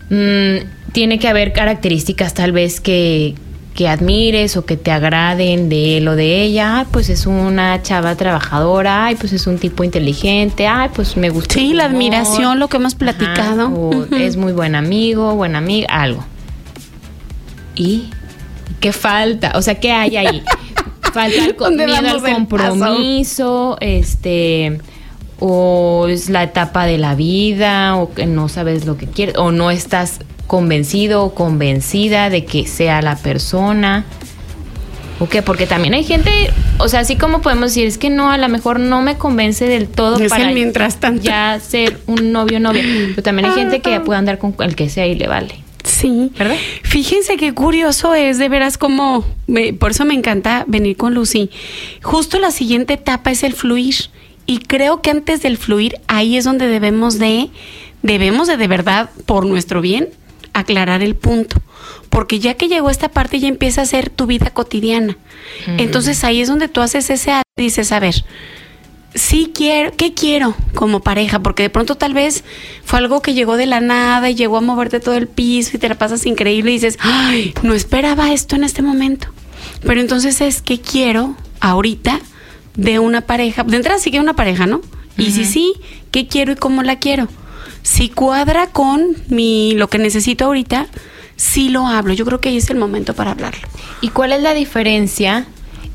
Mm, 0.09 0.65
tiene 0.93 1.19
que 1.19 1.27
haber 1.27 1.51
características 1.51 2.33
tal 2.33 2.53
vez 2.53 2.79
que, 2.79 3.35
que 3.77 3.87
admires 3.87 4.57
o 4.57 4.65
que 4.65 4.77
te 4.77 4.89
agraden 4.91 5.69
de 5.69 5.97
él 5.97 6.07
o 6.07 6.15
de 6.15 6.41
ella. 6.41 6.79
Ay, 6.79 6.85
pues 6.89 7.09
es 7.09 7.27
una 7.27 7.81
chava 7.83 8.15
trabajadora, 8.15 9.05
ay, 9.05 9.15
pues 9.15 9.33
es 9.33 9.45
un 9.45 9.59
tipo 9.59 9.83
inteligente, 9.83 10.65
ay, 10.65 10.89
pues 10.95 11.15
me 11.17 11.29
gusta. 11.29 11.53
Sí, 11.53 11.73
la 11.73 11.85
admiración, 11.85 12.59
lo 12.59 12.69
que 12.69 12.77
hemos 12.77 12.95
platicado. 12.95 13.69
o. 13.69 14.15
Es 14.15 14.37
muy 14.37 14.53
buen 14.53 14.75
amigo, 14.75 15.35
buena 15.35 15.59
amiga, 15.59 15.87
algo. 15.91 16.25
¿Y 17.75 18.09
qué 18.79 18.91
falta? 18.93 19.51
O 19.55 19.61
sea, 19.61 19.75
¿qué 19.75 19.91
hay 19.91 20.17
ahí? 20.17 20.41
Falta 21.17 21.45
el 21.45 21.55
compromiso, 22.35 23.77
este, 23.81 24.79
o 25.39 26.07
es 26.09 26.29
la 26.29 26.43
etapa 26.43 26.85
de 26.85 26.97
la 26.97 27.15
vida, 27.15 27.95
o 27.95 28.13
que 28.13 28.25
no 28.25 28.49
sabes 28.49 28.85
lo 28.85 28.97
que 28.97 29.07
quieres, 29.07 29.35
o 29.37 29.51
no 29.51 29.71
estás 29.71 30.19
convencido 30.47 31.23
o 31.23 31.33
convencida 31.33 32.29
de 32.29 32.45
que 32.45 32.67
sea 32.67 33.01
la 33.01 33.15
persona. 33.15 34.05
¿O 35.19 35.27
qué? 35.27 35.41
Porque 35.41 35.65
también 35.65 35.95
hay 35.95 36.03
gente, 36.03 36.29
o 36.77 36.87
sea, 36.87 36.99
así 36.99 37.15
como 37.15 37.41
podemos 37.41 37.71
decir, 37.71 37.87
es 37.87 37.97
que 37.97 38.11
no, 38.11 38.29
a 38.29 38.37
lo 38.37 38.47
mejor 38.49 38.79
no 38.79 39.01
me 39.01 39.17
convence 39.17 39.65
del 39.65 39.87
todo 39.87 40.19
Es 40.19 40.29
para 40.29 40.51
mientras 40.51 40.97
tanto. 40.97 41.23
ya 41.23 41.59
ser 41.59 41.99
un 42.05 42.31
novio 42.31 42.59
novia. 42.59 42.83
Pero 43.09 43.23
también 43.23 43.47
hay 43.47 43.55
gente 43.55 43.79
que 43.79 43.89
ya 43.89 44.03
puede 44.03 44.19
andar 44.19 44.37
con 44.37 44.55
el 44.59 44.75
que 44.75 44.89
sea 44.89 45.07
y 45.07 45.15
le 45.15 45.27
vale. 45.27 45.66
Sí. 45.87 46.31
¿Verdad? 46.37 46.55
Fíjense 46.83 47.37
qué 47.37 47.53
curioso 47.53 48.13
es, 48.13 48.37
de 48.37 48.49
veras, 48.49 48.77
como. 48.77 49.25
me- 49.47 49.73
por 49.73 49.91
eso 49.91 50.05
me 50.05 50.13
encanta 50.13 50.63
venir 50.67 50.97
con 50.97 51.13
Lucy. 51.13 51.49
Justo 52.03 52.39
la 52.39 52.51
siguiente 52.51 52.93
etapa 52.93 53.31
es 53.31 53.43
el 53.43 53.53
fluir. 53.53 53.95
Y 54.45 54.59
creo 54.59 55.01
que 55.01 55.09
antes 55.11 55.41
del 55.41 55.57
fluir, 55.57 55.95
ahí 56.07 56.37
es 56.37 56.43
donde 56.45 56.67
debemos 56.67 57.19
de. 57.19 57.49
Debemos 58.03 58.47
de 58.47 58.57
de 58.57 58.67
verdad, 58.67 59.09
por 59.25 59.45
nuestro 59.45 59.81
bien, 59.81 60.09
aclarar 60.53 61.01
el 61.01 61.15
punto. 61.15 61.61
Porque 62.09 62.39
ya 62.39 62.53
que 62.53 62.67
llegó 62.69 62.89
esta 62.89 63.09
parte, 63.09 63.39
ya 63.39 63.47
empieza 63.47 63.81
a 63.81 63.85
ser 63.85 64.09
tu 64.09 64.25
vida 64.27 64.49
cotidiana. 64.51 65.17
Entonces 65.77 66.23
ahí 66.23 66.41
es 66.41 66.47
donde 66.47 66.67
tú 66.69 66.81
haces 66.81 67.09
ese 67.09 67.33
dices, 67.57 67.91
a 67.91 67.99
ver, 67.99 68.23
sí 69.17 69.51
quiero, 69.53 69.91
¿qué 69.95 70.13
quiero 70.13 70.55
como 70.75 71.01
pareja? 71.01 71.39
Porque 71.39 71.63
de 71.63 71.69
pronto 71.69 71.95
tal 71.95 72.13
vez 72.13 72.43
fue 72.83 72.99
algo 72.99 73.21
que 73.21 73.33
llegó 73.33 73.57
de 73.57 73.65
la 73.65 73.81
nada 73.81 74.29
y 74.29 74.35
llegó 74.35 74.57
a 74.57 74.61
moverte 74.61 74.99
todo 74.99 75.15
el 75.15 75.27
piso 75.27 75.71
y 75.75 75.79
te 75.79 75.89
la 75.89 75.95
pasas 75.95 76.25
increíble 76.25 76.71
y 76.71 76.75
dices, 76.75 76.97
ay, 77.01 77.53
no 77.63 77.73
esperaba 77.73 78.31
esto 78.31 78.55
en 78.55 78.63
este 78.63 78.81
momento. 78.81 79.27
Pero 79.81 80.01
entonces 80.01 80.41
es, 80.41 80.61
¿qué 80.61 80.79
quiero 80.79 81.35
ahorita 81.59 82.19
de 82.75 82.99
una 82.99 83.21
pareja? 83.21 83.63
De 83.63 83.75
entrada 83.75 83.99
sí 83.99 84.11
que 84.11 84.19
una 84.19 84.35
pareja, 84.35 84.65
¿no? 84.65 84.81
Y 85.17 85.31
si 85.31 85.45
sí, 85.45 85.73
¿qué 86.11 86.27
quiero 86.27 86.51
y 86.51 86.55
cómo 86.55 86.83
la 86.83 86.99
quiero? 86.99 87.27
Si 87.81 88.09
cuadra 88.09 88.67
con 88.67 89.15
mi 89.29 89.73
lo 89.73 89.89
que 89.89 89.97
necesito 89.97 90.45
ahorita, 90.45 90.87
sí 91.35 91.69
lo 91.69 91.87
hablo. 91.87 92.13
Yo 92.13 92.23
creo 92.23 92.39
que 92.39 92.49
ahí 92.49 92.57
es 92.57 92.69
el 92.69 92.77
momento 92.77 93.15
para 93.15 93.31
hablarlo. 93.31 93.67
¿Y 94.01 94.09
cuál 94.09 94.31
es 94.31 94.43
la 94.43 94.53
diferencia 94.53 95.47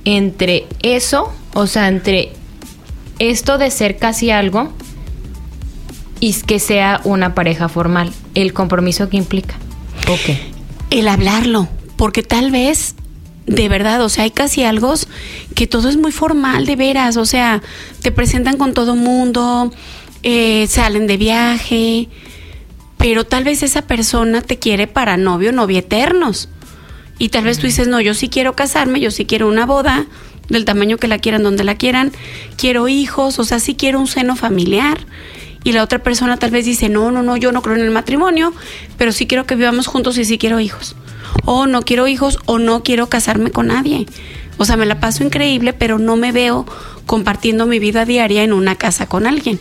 entre 0.04 0.66
eso, 0.82 1.32
o 1.54 1.68
sea, 1.68 1.86
entre 1.86 2.32
esto 3.30 3.58
de 3.58 3.70
ser 3.70 3.98
casi 3.98 4.30
algo 4.30 4.72
y 6.20 6.32
que 6.34 6.58
sea 6.58 7.00
una 7.04 7.34
pareja 7.34 7.68
formal? 7.68 8.12
El 8.34 8.52
compromiso 8.52 9.08
que 9.08 9.16
implica. 9.16 9.54
Ok. 10.08 10.36
el 10.90 11.08
hablarlo, 11.08 11.68
porque 11.96 12.22
tal 12.22 12.50
vez 12.50 12.96
de 13.46 13.68
verdad, 13.68 14.02
o 14.02 14.08
sea, 14.08 14.24
hay 14.24 14.30
casi 14.30 14.62
algo 14.62 14.94
que 15.54 15.66
todo 15.66 15.88
es 15.88 15.96
muy 15.96 16.12
formal, 16.12 16.66
de 16.66 16.76
veras, 16.76 17.16
o 17.16 17.24
sea, 17.24 17.62
te 18.00 18.12
presentan 18.12 18.56
con 18.56 18.72
todo 18.72 18.94
mundo, 18.94 19.72
eh, 20.22 20.66
salen 20.68 21.06
de 21.06 21.16
viaje, 21.16 22.08
pero 22.98 23.24
tal 23.24 23.44
vez 23.44 23.62
esa 23.62 23.82
persona 23.82 24.42
te 24.42 24.58
quiere 24.58 24.86
para 24.86 25.16
novio, 25.16 25.52
novia 25.52 25.80
eternos. 25.80 26.48
Y 27.18 27.28
tal 27.28 27.44
vez 27.44 27.58
tú 27.58 27.66
dices, 27.66 27.88
no, 27.88 28.00
yo 28.00 28.14
sí 28.14 28.28
quiero 28.28 28.54
casarme, 28.54 29.00
yo 29.00 29.10
sí 29.10 29.24
quiero 29.26 29.48
una 29.48 29.66
boda, 29.66 30.06
del 30.48 30.64
tamaño 30.64 30.98
que 30.98 31.08
la 31.08 31.18
quieran, 31.18 31.42
donde 31.42 31.64
la 31.64 31.76
quieran, 31.76 32.12
quiero 32.56 32.88
hijos, 32.88 33.38
o 33.38 33.44
sea, 33.44 33.58
sí 33.58 33.74
quiero 33.74 34.00
un 34.00 34.06
seno 34.06 34.36
familiar. 34.36 35.06
Y 35.64 35.72
la 35.72 35.82
otra 35.82 36.02
persona 36.02 36.36
tal 36.38 36.50
vez 36.50 36.64
dice, 36.64 36.88
no, 36.88 37.10
no, 37.10 37.22
no, 37.22 37.36
yo 37.36 37.52
no 37.52 37.62
creo 37.62 37.76
en 37.76 37.82
el 37.82 37.90
matrimonio, 37.90 38.52
pero 38.98 39.12
sí 39.12 39.26
quiero 39.26 39.46
que 39.46 39.54
vivamos 39.54 39.86
juntos 39.86 40.18
y 40.18 40.24
sí 40.24 40.38
quiero 40.38 40.58
hijos. 40.58 40.96
O 41.44 41.66
no 41.66 41.82
quiero 41.82 42.08
hijos 42.08 42.38
o 42.46 42.58
no 42.58 42.82
quiero 42.82 43.08
casarme 43.08 43.50
con 43.50 43.68
nadie. 43.68 44.06
O 44.58 44.64
sea, 44.64 44.76
me 44.76 44.86
la 44.86 45.00
paso 45.00 45.24
increíble, 45.24 45.72
pero 45.72 45.98
no 45.98 46.16
me 46.16 46.32
veo 46.32 46.66
compartiendo 47.06 47.66
mi 47.66 47.78
vida 47.78 48.04
diaria 48.04 48.42
en 48.42 48.52
una 48.52 48.74
casa 48.74 49.06
con 49.06 49.26
alguien. 49.26 49.60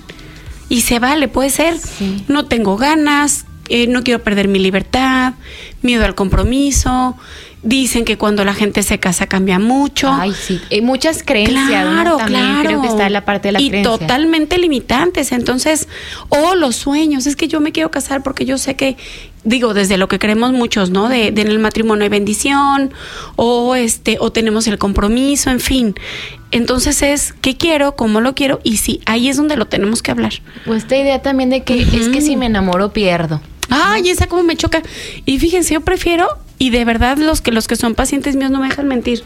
Y 0.69 0.81
se 0.81 0.99
vale, 0.99 1.27
puede 1.27 1.49
ser. 1.49 1.77
Sí. 1.77 2.23
No 2.27 2.45
tengo 2.45 2.77
ganas, 2.77 3.45
eh, 3.69 3.87
no 3.87 4.03
quiero 4.03 4.23
perder 4.23 4.47
mi 4.47 4.59
libertad, 4.59 5.33
miedo 5.81 6.03
al 6.05 6.15
compromiso. 6.15 7.15
Dicen 7.63 8.05
que 8.05 8.17
cuando 8.17 8.43
la 8.43 8.55
gente 8.55 8.81
se 8.81 8.99
casa 8.99 9.27
cambia 9.27 9.59
mucho. 9.59 10.11
Ay, 10.11 10.33
sí. 10.33 10.59
Hay 10.71 10.81
muchas 10.81 11.21
creencias. 11.23 11.67
Claro, 11.67 12.17
También 12.17 12.41
claro. 12.41 12.63
creo 12.67 12.81
que 12.81 12.87
está 12.87 13.05
en 13.05 13.13
la 13.13 13.23
parte 13.23 13.49
de 13.49 13.51
las 13.51 13.61
y 13.61 13.83
totalmente 13.83 14.57
limitantes. 14.57 15.31
Entonces, 15.31 15.87
o 16.29 16.55
los 16.55 16.75
sueños. 16.75 17.27
Es 17.27 17.35
que 17.35 17.47
yo 17.47 17.59
me 17.59 17.71
quiero 17.71 17.91
casar 17.91 18.23
porque 18.23 18.45
yo 18.45 18.57
sé 18.57 18.75
que, 18.75 18.97
digo, 19.43 19.75
desde 19.75 19.97
lo 19.97 20.07
que 20.07 20.17
creemos 20.17 20.53
muchos, 20.53 20.89
¿no? 20.89 21.07
De, 21.07 21.31
de 21.31 21.41
en 21.41 21.49
el 21.49 21.59
matrimonio 21.59 22.03
hay 22.03 22.09
bendición, 22.09 22.91
o 23.35 23.75
este, 23.75 24.17
o 24.19 24.31
tenemos 24.31 24.65
el 24.65 24.79
compromiso, 24.79 25.51
en 25.51 25.59
fin. 25.59 25.93
Entonces 26.49 27.01
es 27.03 27.33
qué 27.41 27.57
quiero, 27.57 27.95
cómo 27.95 28.21
lo 28.21 28.33
quiero, 28.35 28.59
y 28.63 28.77
sí, 28.77 29.01
ahí 29.05 29.29
es 29.29 29.37
donde 29.37 29.55
lo 29.55 29.67
tenemos 29.67 30.01
que 30.01 30.11
hablar. 30.11 30.33
O 30.65 30.73
esta 30.73 30.97
idea 30.97 31.21
también 31.21 31.49
de 31.49 31.63
que 31.63 31.81
es 31.81 32.09
que 32.09 32.21
si 32.21 32.35
me 32.35 32.47
enamoro 32.47 32.91
pierdo. 32.91 33.39
Ay, 33.69 34.09
esa 34.09 34.27
como 34.27 34.43
me 34.43 34.57
choca. 34.57 34.81
Y 35.25 35.39
fíjense, 35.39 35.75
yo 35.75 35.81
prefiero, 35.81 36.27
y 36.61 36.69
de 36.69 36.85
verdad 36.85 37.17
los 37.17 37.41
que 37.41 37.51
los 37.51 37.67
que 37.67 37.75
son 37.75 37.95
pacientes 37.95 38.35
míos 38.35 38.51
no 38.51 38.59
me 38.59 38.69
dejan 38.69 38.87
mentir. 38.87 39.23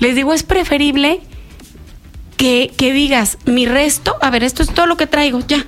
Les 0.00 0.14
digo, 0.14 0.32
es 0.32 0.42
preferible 0.42 1.20
que, 2.38 2.72
que 2.78 2.94
digas, 2.94 3.36
mi 3.44 3.66
resto, 3.66 4.16
a 4.22 4.30
ver, 4.30 4.42
esto 4.42 4.62
es 4.62 4.72
todo 4.72 4.86
lo 4.86 4.96
que 4.96 5.06
traigo, 5.06 5.40
ya. 5.46 5.66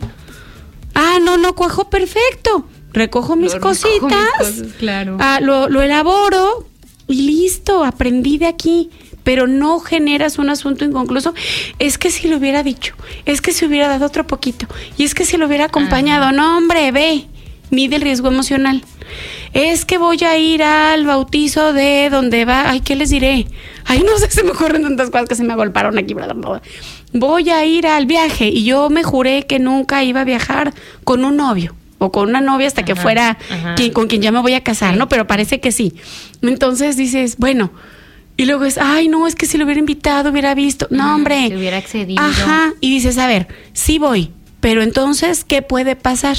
Ah, 0.95 1.19
no, 1.23 1.37
no, 1.37 1.55
cuajo 1.55 1.91
perfecto. 1.91 2.67
Recojo 2.95 3.37
mis 3.37 3.53
Lo 3.53 3.59
recojo 3.59 3.75
mis 3.75 3.81
cositas, 3.83 4.31
cosas, 4.39 4.73
claro. 4.79 5.19
ah, 5.21 5.41
lo, 5.43 5.69
lo 5.69 5.83
elaboro 5.83 6.67
y 7.07 7.21
listo, 7.27 7.85
aprendí 7.85 8.39
de 8.39 8.47
aquí. 8.47 8.89
Pero 9.25 9.47
no 9.47 9.81
generas 9.81 10.39
un 10.39 10.49
asunto 10.49 10.87
inconcluso. 10.87 11.35
Es 11.79 11.99
que 11.99 12.11
si 12.11 12.29
lo 12.29 12.39
hubiera 12.39 12.63
dicho, 12.63 12.95
es 13.27 13.43
que 13.43 13.53
si 13.53 13.67
hubiera 13.67 13.89
dado 13.89 14.07
otro 14.07 14.27
poquito, 14.27 14.67
y 14.97 15.05
es 15.05 15.15
que 15.15 15.27
si 15.27 15.37
lo 15.37 15.47
hubiera 15.47 15.67
acompañado. 15.67 16.33
No, 16.33 16.57
hombre, 16.57 16.93
ve, 16.93 17.27
mide 17.71 17.97
el 17.97 18.03
riesgo 18.03 18.29
emocional. 18.29 18.83
Es 19.53 19.85
que 19.85 19.99
voy 19.99 20.23
a 20.25 20.37
ir 20.39 20.63
al 20.63 21.07
bautizo 21.07 21.73
de 21.73 22.09
donde 22.11 22.45
va, 22.45 22.71
ay, 22.71 22.81
¿qué 22.81 22.97
les 22.97 23.11
diré? 23.11 23.47
Ay, 23.85 24.03
no 24.05 24.17
sé, 24.19 24.31
se 24.31 24.43
me 24.43 24.51
ocurren 24.51 24.83
tantas 24.83 25.11
cosas 25.11 25.29
que 25.29 25.35
se 25.35 25.45
me 25.45 25.53
agolparon 25.53 25.99
aquí. 25.99 26.15
Voy 27.13 27.51
a 27.51 27.65
ir 27.65 27.87
al 27.87 28.07
viaje 28.07 28.49
y 28.49 28.65
yo 28.65 28.91
me 28.91 29.03
juré 29.03 29.47
que 29.47 29.59
nunca 29.59 30.03
iba 30.03 30.23
a 30.23 30.25
viajar 30.25 30.75
con 31.05 31.25
un 31.25 31.37
novio 31.37 31.75
o 31.99 32.11
con 32.11 32.29
una 32.29 32.41
novia 32.41 32.67
hasta 32.67 32.85
que 32.85 32.97
fuera 32.97 33.39
quien, 33.77 33.93
con 33.93 34.09
quien 34.09 34.21
ya 34.21 34.33
me 34.33 34.41
voy 34.41 34.55
a 34.55 34.63
casar, 34.63 34.93
Sí. 34.95 34.99
¿no? 34.99 35.09
Pero 35.09 35.27
parece 35.27 35.61
que 35.61 35.71
sí. 35.73 35.95
Entonces 36.43 36.97
dices, 36.97 37.37
bueno, 37.39 37.71
y 38.37 38.47
luego 38.47 38.65
es, 38.65 38.79
ay, 38.79 39.07
no, 39.09 39.29
es 39.29 39.37
que 39.37 39.47
si 39.47 39.59
lo 39.59 39.65
hubiera 39.65 39.79
invitado, 39.79 40.31
hubiera 40.31 40.55
visto. 40.57 40.89
No, 40.91 41.15
hombre. 41.15 41.49
se 41.49 41.57
hubiera 41.57 41.77
accedido. 41.77 42.21
Ajá. 42.23 42.73
Y 42.81 42.91
dices, 42.91 43.17
a 43.19 43.29
ver, 43.29 43.47
sí 43.73 43.99
voy, 43.99 44.33
pero 44.61 44.83
entonces, 44.83 45.45
¿qué 45.45 45.63
puede 45.63 45.95
pasar? 45.95 46.37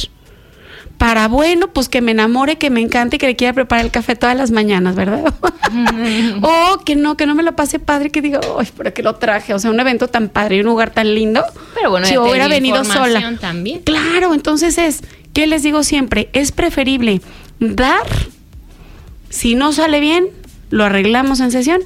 Para 0.98 1.28
bueno, 1.28 1.68
pues 1.68 1.90
que 1.90 2.02
me 2.02 2.12
enamore, 2.12 2.58
que 2.58 2.70
me 2.70 2.80
encante 2.82 3.18
y 3.18 3.20
que 3.20 3.28
le 3.28 3.36
quiera 3.36 3.54
preparar 3.54 3.86
el 3.86 3.92
café 3.92 4.16
todas 4.16 4.36
las 4.36 4.52
mañanas, 4.52 4.96
¿verdad? 4.96 5.34
o 6.42 6.80
que 6.86 6.96
no, 6.96 7.18
que 7.18 7.26
no 7.26 7.36
me 7.36 7.44
lo 7.44 7.56
pase 7.56 7.80
padre, 7.80 8.10
que 8.12 8.22
diga, 8.22 8.40
ay, 8.58 8.68
¿para 8.76 8.92
qué 8.92 9.04
lo 9.04 9.16
traje? 9.16 9.54
O 9.54 9.60
sea, 9.60 9.72
un 9.72 9.80
evento 9.80 10.08
tan 10.08 10.30
padre 10.30 10.58
y 10.58 10.60
un 10.62 10.68
lugar 10.68 10.92
tan 10.92 11.14
lindo. 11.14 11.44
Pero 11.74 11.90
bueno, 11.90 12.06
si 12.08 12.14
te 12.14 12.20
hubiera 12.20 12.48
venido 12.48 12.84
sola. 12.86 13.38
también. 13.40 13.82
Claro, 13.82 14.34
entonces 14.34 14.78
es, 14.78 15.02
¿qué 15.34 15.48
les 15.48 15.64
digo 15.64 15.84
siempre? 15.84 16.30
Es 16.34 16.52
preferible 16.52 17.22
dar, 17.60 18.08
si 19.30 19.56
no 19.56 19.74
sale 19.74 20.00
bien, 20.00 20.30
lo 20.70 20.86
arreglamos 20.86 21.40
en 21.42 21.52
sesión. 21.52 21.82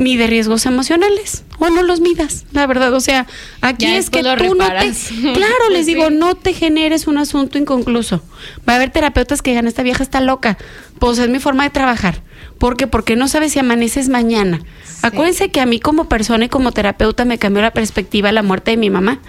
Mide 0.00 0.26
riesgos 0.28 0.64
emocionales 0.64 1.44
o 1.58 1.68
no 1.68 1.82
los 1.82 2.00
midas, 2.00 2.46
la 2.52 2.66
verdad. 2.66 2.94
O 2.94 3.00
sea, 3.00 3.26
aquí 3.60 3.84
Ya 3.84 3.98
es 3.98 4.08
que 4.08 4.22
lo 4.22 4.34
tú 4.38 4.54
no 4.54 4.66
te. 4.66 4.92
Claro, 5.34 5.68
les 5.70 5.84
Sí. 5.84 5.94
digo, 5.94 6.08
no 6.08 6.34
te 6.34 6.54
generes 6.54 7.06
un 7.06 7.18
asunto 7.18 7.58
inconcluso. 7.58 8.22
Va 8.66 8.72
a 8.72 8.76
haber 8.76 8.88
terapeutas 8.90 9.42
que 9.42 9.50
digan, 9.50 9.66
esta 9.66 9.82
vieja 9.82 10.02
está 10.02 10.22
loca. 10.22 10.56
Pues 10.98 11.18
es 11.18 11.28
mi 11.28 11.38
forma 11.38 11.64
de 11.64 11.70
trabajar. 11.70 12.22
¿Por 12.58 12.78
qué? 12.78 12.86
Porque 12.86 13.14
no 13.14 13.28
sabes 13.28 13.52
si 13.52 13.58
amaneces 13.58 14.08
mañana. 14.08 14.60
Acuérdense 15.02 15.50
que 15.50 15.60
a 15.60 15.66
mí 15.66 15.80
como 15.80 16.08
persona 16.08 16.46
y 16.46 16.48
como 16.48 16.72
terapeuta 16.72 17.26
me 17.26 17.36
cambió 17.38 17.60
la 17.60 17.72
perspectiva 17.72 18.32
la 18.32 18.42
muerte 18.42 18.70
de 18.70 18.76
mi 18.78 18.88
mamá. 18.88 19.20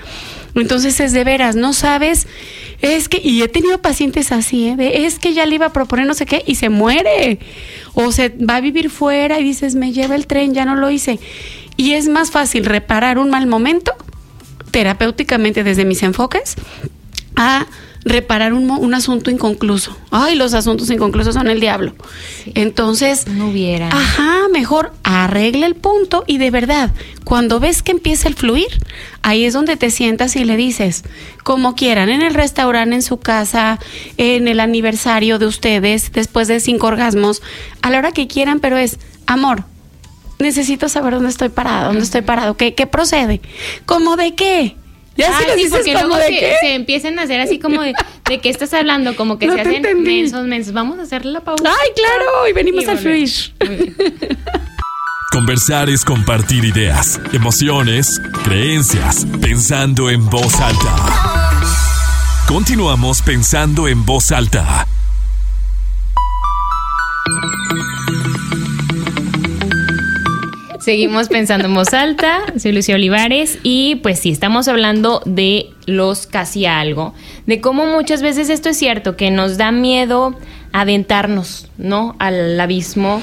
Entonces 0.55 0.99
es 0.99 1.13
de 1.13 1.23
veras, 1.23 1.55
no 1.55 1.73
sabes, 1.73 2.27
es 2.81 3.09
que, 3.09 3.21
y 3.23 3.41
he 3.41 3.47
tenido 3.47 3.81
pacientes 3.81 4.31
así, 4.31 4.69
¿eh? 4.69 4.75
de, 4.75 5.05
es 5.05 5.19
que 5.19 5.33
ya 5.33 5.45
le 5.45 5.55
iba 5.55 5.67
a 5.67 5.73
proponer 5.73 6.07
no 6.07 6.13
sé 6.13 6.25
qué 6.25 6.43
y 6.45 6.55
se 6.55 6.69
muere. 6.69 7.39
O 7.93 8.11
se 8.11 8.29
va 8.29 8.57
a 8.57 8.61
vivir 8.61 8.89
fuera 8.89 9.39
y 9.39 9.43
dices, 9.43 9.75
me 9.75 9.91
lleva 9.91 10.15
el 10.15 10.27
tren, 10.27 10.53
ya 10.53 10.65
no 10.65 10.75
lo 10.75 10.89
hice. 10.89 11.19
Y 11.77 11.93
es 11.93 12.07
más 12.07 12.31
fácil 12.31 12.65
reparar 12.65 13.17
un 13.17 13.29
mal 13.29 13.47
momento 13.47 13.93
terapéuticamente 14.71 15.63
desde 15.63 15.85
mis 15.85 16.01
enfoques 16.03 16.55
a 17.35 17.67
reparar 18.03 18.53
un, 18.53 18.69
un 18.69 18.93
asunto 18.93 19.29
inconcluso. 19.29 19.95
Ay, 20.09 20.35
los 20.35 20.53
asuntos 20.53 20.89
inconclusos 20.89 21.35
son 21.35 21.47
el 21.47 21.59
diablo. 21.59 21.93
Entonces, 22.55 23.27
No 23.27 23.49
hubiera. 23.49 23.89
Ajá, 23.89 24.47
mejor 24.51 24.93
arregla 25.03 25.65
el 25.67 25.75
punto 25.75 26.23
y 26.27 26.37
de 26.37 26.51
verdad, 26.51 26.91
cuando 27.23 27.59
ves 27.59 27.83
que 27.83 27.91
empieza 27.91 28.27
el 28.27 28.35
fluir, 28.35 28.67
ahí 29.21 29.45
es 29.45 29.53
donde 29.53 29.77
te 29.77 29.91
sientas 29.91 30.35
y 30.35 30.43
le 30.43 30.57
dices, 30.57 31.03
como 31.43 31.75
quieran, 31.75 32.09
en 32.09 32.21
el 32.21 32.33
restaurante, 32.33 32.95
en 32.95 33.01
su 33.03 33.17
casa, 33.17 33.79
en 34.17 34.47
el 34.47 34.59
aniversario 34.59 35.37
de 35.37 35.45
ustedes, 35.45 36.11
después 36.11 36.47
de 36.47 36.59
cinco 36.59 36.87
orgasmos, 36.87 37.41
a 37.81 37.89
la 37.89 37.99
hora 37.99 38.11
que 38.11 38.27
quieran, 38.27 38.59
pero 38.59 38.77
es, 38.77 38.97
amor, 39.27 39.63
necesito 40.39 40.89
saber 40.89 41.13
dónde 41.13 41.29
estoy 41.29 41.49
parado, 41.49 41.87
dónde 41.87 42.03
estoy 42.03 42.21
parado, 42.21 42.57
qué, 42.57 42.73
qué 42.73 42.87
procede, 42.87 43.41
¿cómo 43.85 44.17
de 44.17 44.33
qué? 44.33 44.75
Ya 45.17 45.27
Ah, 45.29 45.39
sí, 45.41 45.55
dices 45.57 45.71
porque 45.71 45.93
como 45.93 46.07
luego 46.07 46.21
de 46.21 46.27
se, 46.27 46.39
qué. 46.39 46.55
se 46.61 46.73
empiezan 46.75 47.19
a 47.19 47.23
hacer 47.23 47.41
así 47.41 47.59
como 47.59 47.81
de, 47.81 47.93
de 48.29 48.39
qué 48.39 48.49
estás 48.49 48.73
hablando, 48.73 49.15
como 49.15 49.37
que 49.37 49.45
No 49.47 49.53
se 49.55 49.61
hacen 49.61 49.75
entendí. 49.75 50.03
mensos, 50.21 50.45
mensos. 50.45 50.73
Vamos 50.73 50.99
a 50.99 51.01
hacer 51.03 51.25
la 51.25 51.41
pausa. 51.41 51.63
Ay, 51.65 51.89
claro, 51.95 52.47
y 52.49 52.53
venimos 52.53 52.85
Y 52.85 52.89
al 52.89 52.97
fluir. 52.97 53.29
bien. 53.59 53.95
Conversar 55.31 55.89
es 55.89 56.03
compartir 56.03 56.65
ideas, 56.65 57.19
emociones, 57.31 58.19
creencias, 58.43 59.25
pensando 59.41 60.09
en 60.09 60.29
voz 60.29 60.59
alta. 60.59 60.95
Continuamos 62.47 63.21
pensando 63.21 63.87
en 63.87 64.05
voz 64.05 64.31
alta. 64.33 64.85
Seguimos 70.81 71.29
pensando 71.29 71.67
en 71.67 71.75
voz 71.75 71.93
alta, 71.93 72.41
soy 72.57 72.71
Lucia 72.71 72.95
Olivares 72.95 73.59
y 73.61 73.97
pues 73.97 74.17
sí, 74.17 74.31
estamos 74.31 74.67
hablando 74.67 75.21
de 75.25 75.69
los 75.85 76.25
casi 76.25 76.65
algo, 76.65 77.13
de 77.45 77.61
cómo 77.61 77.85
muchas 77.85 78.23
veces 78.23 78.49
esto 78.49 78.69
es 78.69 78.77
cierto, 78.77 79.15
que 79.15 79.29
nos 79.29 79.57
da 79.57 79.71
miedo 79.71 80.35
aventarnos, 80.71 81.67
¿no? 81.77 82.15
Al 82.17 82.59
abismo. 82.59 83.21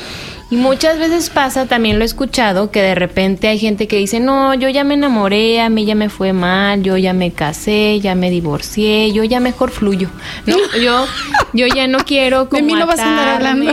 Y 0.51 0.57
muchas 0.57 0.99
veces 0.99 1.29
pasa, 1.29 1.67
también 1.67 1.99
lo 1.99 2.05
he 2.05 2.07
escuchado, 2.07 2.71
que 2.71 2.81
de 2.81 2.95
repente 2.95 3.49
hay 3.49 3.59
gente 3.59 3.87
que 3.87 3.97
dice, 3.97 4.19
no, 4.19 4.55
yo 4.55 4.71
ya 4.71 4.83
me 4.83 4.95
enamoré, 4.95 5.61
a 5.61 5.69
mí 5.69 5.85
ya 5.85 5.95
me 5.95 6.09
fue 6.09 6.33
mal, 6.33 6.83
yo 6.83 6.97
ya 6.97 7.13
me 7.13 7.33
casé, 7.33 8.01
ya 8.01 8.15
me 8.15 8.31
divorcié, 8.31 9.13
yo 9.13 9.25
ya 9.25 9.41
mejor 9.41 9.71
fluyo, 9.71 10.09
¿no? 10.47 10.57
Yo, 10.83 11.05
yo 11.53 11.67
ya 11.67 11.87
no 11.87 11.99
quiero 11.99 12.49
como 12.49 12.61
De 12.61 12.67
mí 12.67 12.73
no 12.75 12.87
vas 12.87 12.99
a 12.99 13.11
andar 13.11 13.29
hablando. 13.29 13.71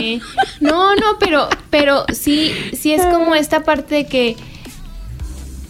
No, 0.60 0.94
no, 0.96 1.18
pero, 1.18 1.48
pero 1.70 2.04
sí, 2.12 2.52
sí 2.78 2.92
es 2.92 3.02
como 3.06 3.34
esta 3.34 3.64
parte 3.64 3.94
de 3.94 4.06
que. 4.06 4.36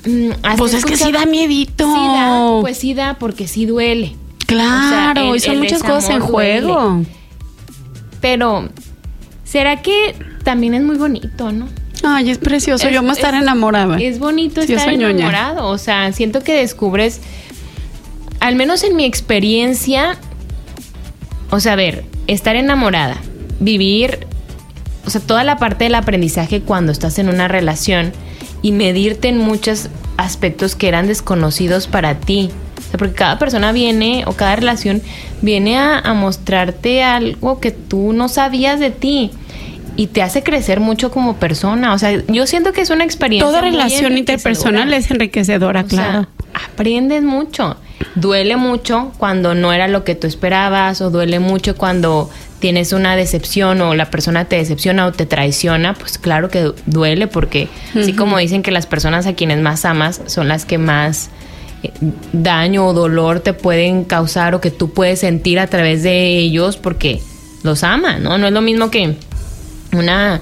mm, 0.07 0.57
Pues 0.59 0.75
es 0.75 0.85
que 0.85 0.97
sí 0.97 1.13
da 1.13 1.25
miedito. 1.27 1.85
Sí 1.85 2.01
da, 2.01 2.59
pues 2.63 2.79
sí 2.79 2.95
da, 2.95 3.15
porque 3.15 3.47
sí 3.47 3.65
duele. 3.67 4.17
Claro, 4.47 4.81
O 4.81 4.89
sea, 4.89 5.13
el- 5.31 5.37
y 5.37 5.41
son 5.41 5.59
muchas 5.59 5.83
cosas 5.85 6.11
en 6.11 6.21
juego. 6.21 7.03
Pero, 8.21 8.69
¿será 9.47 9.81
que 9.81 10.15
también 10.45 10.75
es 10.75 10.83
muy 10.83 10.97
bonito, 10.97 11.51
no? 11.53 11.69
Ay, 12.03 12.31
es 12.31 12.37
precioso. 12.39 12.87
Es- 12.87 12.93
yo 12.95 13.03
me 13.03 13.13
estar 13.13 13.35
es- 13.35 13.41
enamorada. 13.43 13.97
Es 13.99 14.19
bonito 14.19 14.61
Sí, 14.63 14.75
estar 14.75 14.93
ñoña. 14.93 15.11
enamorado. 15.27 15.69
O 15.69 15.79
sea, 15.79 16.13
siento 16.13 16.43
que 16.43 16.53
descubres, 16.55 17.21
al 18.41 18.55
menos 18.55 18.85
en 18.85 18.95
mi 18.97 19.05
experiencia, 19.07 20.17
o 21.51 21.59
sea, 21.61 21.73
a 21.73 21.77
ver, 21.77 22.05
estar 22.27 22.55
enamorada, 22.57 23.17
vivir, 23.61 24.27
o 25.07 25.11
sea, 25.11 25.21
toda 25.21 25.43
la 25.45 25.57
parte 25.57 25.85
del 25.85 25.95
aprendizaje 25.95 26.61
cuando 26.61 26.93
estás 26.93 27.19
en 27.19 27.29
una 27.29 27.49
relación 27.49 28.13
y 28.63 28.73
medirte 28.73 29.29
en 29.29 29.39
muchos 29.39 29.89
aspectos 30.17 30.75
que 30.77 30.89
eran 30.89 31.07
desconocidos 31.07 31.87
para 31.87 32.19
ti. 32.21 32.51
O 32.87 32.91
sea, 32.91 32.99
porque 32.99 33.15
cada 33.15 33.39
persona 33.39 33.73
viene 33.73 34.25
o 34.27 34.33
cada 34.33 34.57
relación 34.57 35.03
viene 35.43 35.77
a, 35.79 35.99
a 35.99 36.15
mostrarte 36.15 37.03
algo 37.03 37.61
que 37.61 37.73
tú 37.73 38.13
no 38.13 38.29
sabías 38.29 38.81
de 38.81 38.91
ti 38.91 39.31
y 39.97 40.09
te 40.09 40.23
hace 40.23 40.43
crecer 40.43 40.79
mucho 40.79 41.11
como 41.11 41.37
persona. 41.37 41.95
O 41.95 41.99
sea, 41.99 42.23
yo 42.29 42.47
siento 42.47 42.73
que 42.73 42.83
es 42.83 42.91
una 42.91 43.05
experiencia. 43.05 43.49
Toda 43.49 43.63
relación 43.63 44.17
interpersonal 44.17 44.93
es 44.93 45.11
enriquecedora, 45.11 45.85
O 45.87 45.89
sea, 45.89 46.11
claro. 46.11 46.29
aprendes 46.55 47.23
mucho. 47.23 47.77
Duele 48.15 48.57
mucho 48.57 49.13
cuando 49.17 49.55
no 49.55 49.73
era 49.73 49.89
lo 49.89 50.05
que 50.05 50.15
tú 50.15 50.27
esperabas 50.27 51.01
o 51.01 51.11
duele 51.11 51.41
mucho 51.41 51.77
cuando 51.77 52.31
tienes 52.59 52.93
una 52.93 53.17
decepción 53.17 53.81
o 53.81 53.95
la 53.95 54.11
persona 54.11 54.45
te 54.45 54.57
decepciona 54.57 55.07
o 55.07 55.13
te 55.13 55.25
traiciona, 55.25 55.95
pues 55.95 56.19
claro 56.19 56.51
que 56.51 56.73
duele 56.87 57.27
porque 57.27 57.69
así 57.99 58.13
como 58.13 58.39
dicen 58.39 58.63
que 58.63 58.71
las 58.71 58.87
personas 58.87 59.27
a 59.27 59.35
quienes 59.35 59.61
más 59.61 59.85
amas 59.85 60.21
son 60.27 60.49
las 60.49 60.65
que 60.65 60.79
más 60.79 61.31
daño 62.33 62.87
o 62.87 62.93
dolor 62.93 63.41
te 63.41 63.53
pueden 63.53 64.05
causar 64.05 64.55
o 64.55 64.61
que 64.61 64.71
tú 64.71 64.91
puedes 64.93 65.21
sentir 65.21 65.59
a 65.59 65.67
través 65.67 66.03
de 66.03 66.39
ellos 66.39 66.77
porque 66.77 67.21
los 67.63 67.83
ama, 67.85 68.19
¿no? 68.19 68.39
No 68.39 68.47
es 68.47 68.53
lo 68.53 68.61
mismo 68.61 68.91
que 68.91 69.17
una 69.93 70.41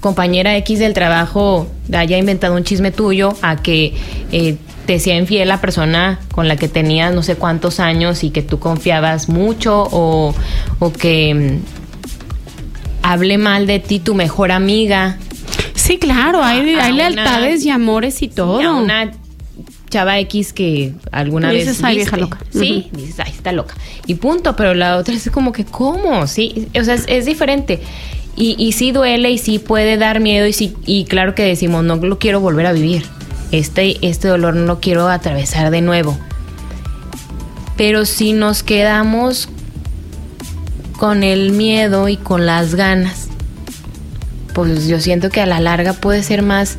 compañera 0.00 0.56
X 0.58 0.78
del 0.78 0.92
trabajo 0.94 1.66
haya 1.92 2.18
inventado 2.18 2.54
un 2.56 2.64
chisme 2.64 2.90
tuyo 2.90 3.34
a 3.42 3.56
que 3.56 3.94
eh, 4.32 4.56
te 4.86 4.98
sea 4.98 5.16
infiel 5.16 5.48
la 5.48 5.60
persona 5.60 6.20
con 6.32 6.46
la 6.46 6.56
que 6.56 6.68
tenías 6.68 7.14
no 7.14 7.22
sé 7.22 7.36
cuántos 7.36 7.80
años 7.80 8.22
y 8.22 8.30
que 8.30 8.42
tú 8.42 8.58
confiabas 8.58 9.28
mucho 9.30 9.82
o, 9.90 10.34
o 10.78 10.92
que 10.92 11.34
mm, 11.34 13.02
hable 13.02 13.38
mal 13.38 13.66
de 13.66 13.78
ti 13.78 13.98
tu 13.98 14.14
mejor 14.14 14.52
amiga. 14.52 15.16
Sí, 15.74 15.98
claro, 15.98 16.42
hay, 16.42 16.74
A 16.74 16.84
hay 16.84 16.92
una- 16.92 17.10
lealtades 17.10 17.64
y 17.64 17.70
amores 17.70 18.22
y 18.22 18.28
todo. 18.28 18.58
Una 18.78 19.10
chava 19.94 20.18
X 20.18 20.52
que 20.52 20.92
alguna 21.12 21.50
vez 21.50 21.66
dices, 21.66 21.84
"Ay, 21.84 21.96
vieja 21.96 22.16
viste". 22.16 22.20
loca. 22.34 22.38
Sí, 22.52 22.88
dices, 22.92 23.20
ay, 23.20 23.32
está 23.34 23.52
loca. 23.52 23.74
Y 24.06 24.14
punto, 24.14 24.56
pero 24.56 24.74
la 24.74 24.96
otra 24.96 25.14
es 25.14 25.30
como 25.30 25.52
que, 25.52 25.64
¿cómo? 25.64 26.26
Sí, 26.26 26.68
o 26.78 26.82
sea, 26.82 26.94
es, 26.94 27.04
es 27.06 27.26
diferente. 27.26 27.80
Y, 28.36 28.56
y 28.58 28.72
sí 28.72 28.90
duele 28.90 29.30
y 29.30 29.38
sí 29.38 29.60
puede 29.60 29.96
dar 29.96 30.18
miedo 30.18 30.46
y 30.48 30.52
sí, 30.52 30.74
y 30.84 31.04
claro 31.04 31.36
que 31.36 31.44
decimos, 31.44 31.84
no 31.84 31.96
lo 31.96 32.18
quiero 32.18 32.40
volver 32.40 32.66
a 32.66 32.72
vivir. 32.72 33.04
Este, 33.52 34.04
este 34.06 34.26
dolor 34.26 34.54
no 34.56 34.66
lo 34.66 34.80
quiero 34.80 35.08
atravesar 35.08 35.70
de 35.70 35.80
nuevo. 35.80 36.18
Pero 37.76 38.04
si 38.04 38.32
nos 38.32 38.62
quedamos 38.64 39.48
con 40.98 41.22
el 41.22 41.52
miedo 41.52 42.08
y 42.08 42.16
con 42.16 42.46
las 42.46 42.74
ganas, 42.74 43.28
pues 44.54 44.86
yo 44.88 44.98
siento 45.00 45.30
que 45.30 45.40
a 45.40 45.46
la 45.46 45.60
larga 45.60 45.92
puede 45.92 46.22
ser 46.24 46.42
más, 46.42 46.76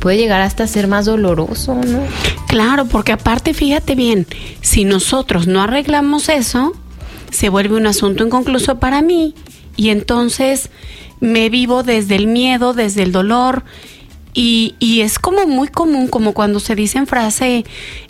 puede 0.00 0.16
llegar 0.18 0.40
hasta 0.42 0.66
ser 0.66 0.86
más 0.86 1.04
doloroso, 1.06 1.74
¿no? 1.74 2.00
Claro, 2.54 2.84
porque 2.86 3.10
aparte, 3.10 3.52
fíjate 3.52 3.96
bien, 3.96 4.28
si 4.60 4.84
nosotros 4.84 5.48
no 5.48 5.60
arreglamos 5.60 6.28
eso, 6.28 6.72
se 7.32 7.48
vuelve 7.48 7.74
un 7.74 7.88
asunto 7.88 8.24
inconcluso 8.24 8.78
para 8.78 9.02
mí 9.02 9.34
y 9.74 9.88
entonces 9.88 10.70
me 11.18 11.50
vivo 11.50 11.82
desde 11.82 12.14
el 12.14 12.28
miedo, 12.28 12.72
desde 12.72 13.02
el 13.02 13.10
dolor 13.10 13.64
y, 14.34 14.76
y 14.78 15.00
es 15.00 15.18
como 15.18 15.48
muy 15.48 15.66
común, 15.66 16.06
como 16.06 16.32
cuando 16.32 16.60
se 16.60 16.76
dice 16.76 16.98
en 16.98 17.08
frase 17.08 17.64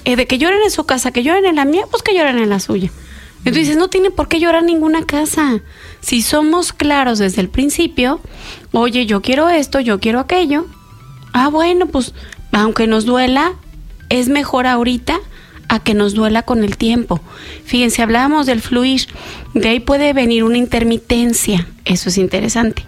eh, 0.05 0.15
de 0.15 0.27
que 0.27 0.37
lloren 0.37 0.61
en 0.63 0.71
su 0.71 0.85
casa, 0.85 1.11
que 1.11 1.23
lloren 1.23 1.47
en 1.47 1.57
la 1.57 1.65
mía, 1.65 1.87
pues 1.91 2.03
que 2.03 2.15
lloren 2.15 2.39
en 2.39 2.51
la 2.51 2.61
suya. 2.61 2.91
Entonces 3.47 3.79
no 3.79 3.89
tiene 3.89 4.11
por 4.11 4.29
qué 4.29 4.41
llorar 4.41 4.63
ninguna 4.63 5.07
casa. 5.07 5.63
Si 6.01 6.21
somos 6.21 6.75
claros 6.75 7.19
desde 7.19 7.41
el 7.41 7.49
principio, 7.49 8.21
oye, 8.73 9.07
yo 9.07 9.23
quiero 9.23 9.49
esto, 9.49 9.81
yo 9.81 10.01
quiero 10.01 10.21
aquello, 10.21 10.67
Ah, 11.33 11.49
bueno, 11.49 11.87
pues 11.87 12.15
aunque 12.53 12.87
nos 12.87 13.05
duela, 13.05 13.55
es 14.09 14.29
mejor 14.29 14.67
ahorita 14.67 15.19
a 15.69 15.81
que 15.81 15.95
nos 15.95 16.15
duela 16.15 16.43
con 16.43 16.65
el 16.65 16.77
tiempo. 16.77 17.21
Fíjense, 17.65 18.03
hablábamos 18.03 18.47
del 18.47 18.61
fluir, 18.61 19.07
de 19.55 19.69
ahí 19.69 19.81
puede 19.81 20.13
venir 20.13 20.45
una 20.45 20.59
intermitencia, 20.59 21.67
eso 21.85 22.09
es 22.09 22.19
interesante. 22.19 22.85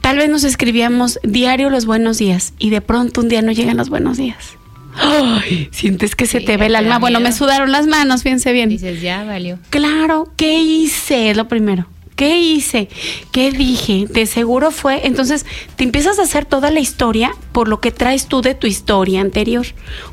Tal 0.00 0.18
vez 0.18 0.28
nos 0.28 0.44
escribíamos 0.44 1.18
diario 1.22 1.70
los 1.70 1.86
buenos 1.86 2.18
días 2.18 2.52
y 2.58 2.70
de 2.70 2.80
pronto 2.80 3.22
un 3.22 3.28
día 3.28 3.42
no 3.42 3.52
llegan 3.52 3.76
los 3.76 3.88
buenos 3.88 4.18
días. 4.18 4.58
Ay, 4.96 5.68
sientes 5.72 6.14
que 6.14 6.26
se 6.26 6.40
te 6.40 6.56
ve 6.56 6.66
el 6.66 6.76
alma. 6.76 6.98
Bueno, 6.98 7.20
me 7.20 7.32
sudaron 7.32 7.72
las 7.72 7.86
manos, 7.86 8.22
fíjense 8.22 8.52
bien. 8.52 8.68
Dices, 8.68 9.00
ya 9.00 9.24
valió. 9.24 9.58
Claro, 9.70 10.32
¿qué 10.36 10.60
hice? 10.60 11.30
Es 11.30 11.36
lo 11.36 11.48
primero. 11.48 11.86
¿Qué 12.16 12.38
hice? 12.38 12.88
¿Qué 13.32 13.50
dije? 13.50 14.06
De 14.08 14.26
seguro 14.26 14.70
fue. 14.70 15.06
Entonces, 15.06 15.44
te 15.76 15.82
empiezas 15.82 16.18
a 16.18 16.22
hacer 16.22 16.44
toda 16.44 16.70
la 16.70 16.78
historia 16.78 17.32
por 17.52 17.66
lo 17.66 17.80
que 17.80 17.90
traes 17.90 18.26
tú 18.26 18.40
de 18.40 18.54
tu 18.54 18.68
historia 18.68 19.20
anterior 19.20 19.66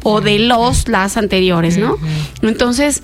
o 0.03 0.19
de 0.19 0.39
los, 0.39 0.87
las 0.87 1.17
anteriores, 1.17 1.77
¿no? 1.77 1.97
Entonces, 2.41 3.03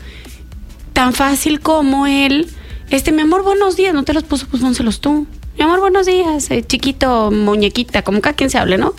tan 0.93 1.13
fácil 1.13 1.59
como 1.59 2.07
él, 2.07 2.49
este, 2.89 3.11
mi 3.11 3.21
amor, 3.21 3.43
buenos 3.43 3.75
días, 3.75 3.93
no 3.93 4.03
te 4.03 4.13
los 4.13 4.23
puso, 4.23 4.47
pues 4.47 4.63
pónselos 4.63 4.99
tú. 4.99 5.27
Mi 5.57 5.63
amor, 5.63 5.79
buenos 5.79 6.07
días, 6.07 6.49
eh, 6.49 6.63
chiquito, 6.65 7.29
muñequita, 7.31 8.01
como 8.03 8.21
cada 8.21 8.35
quien 8.35 8.49
se 8.49 8.57
hable, 8.57 8.77
¿no? 8.77 8.93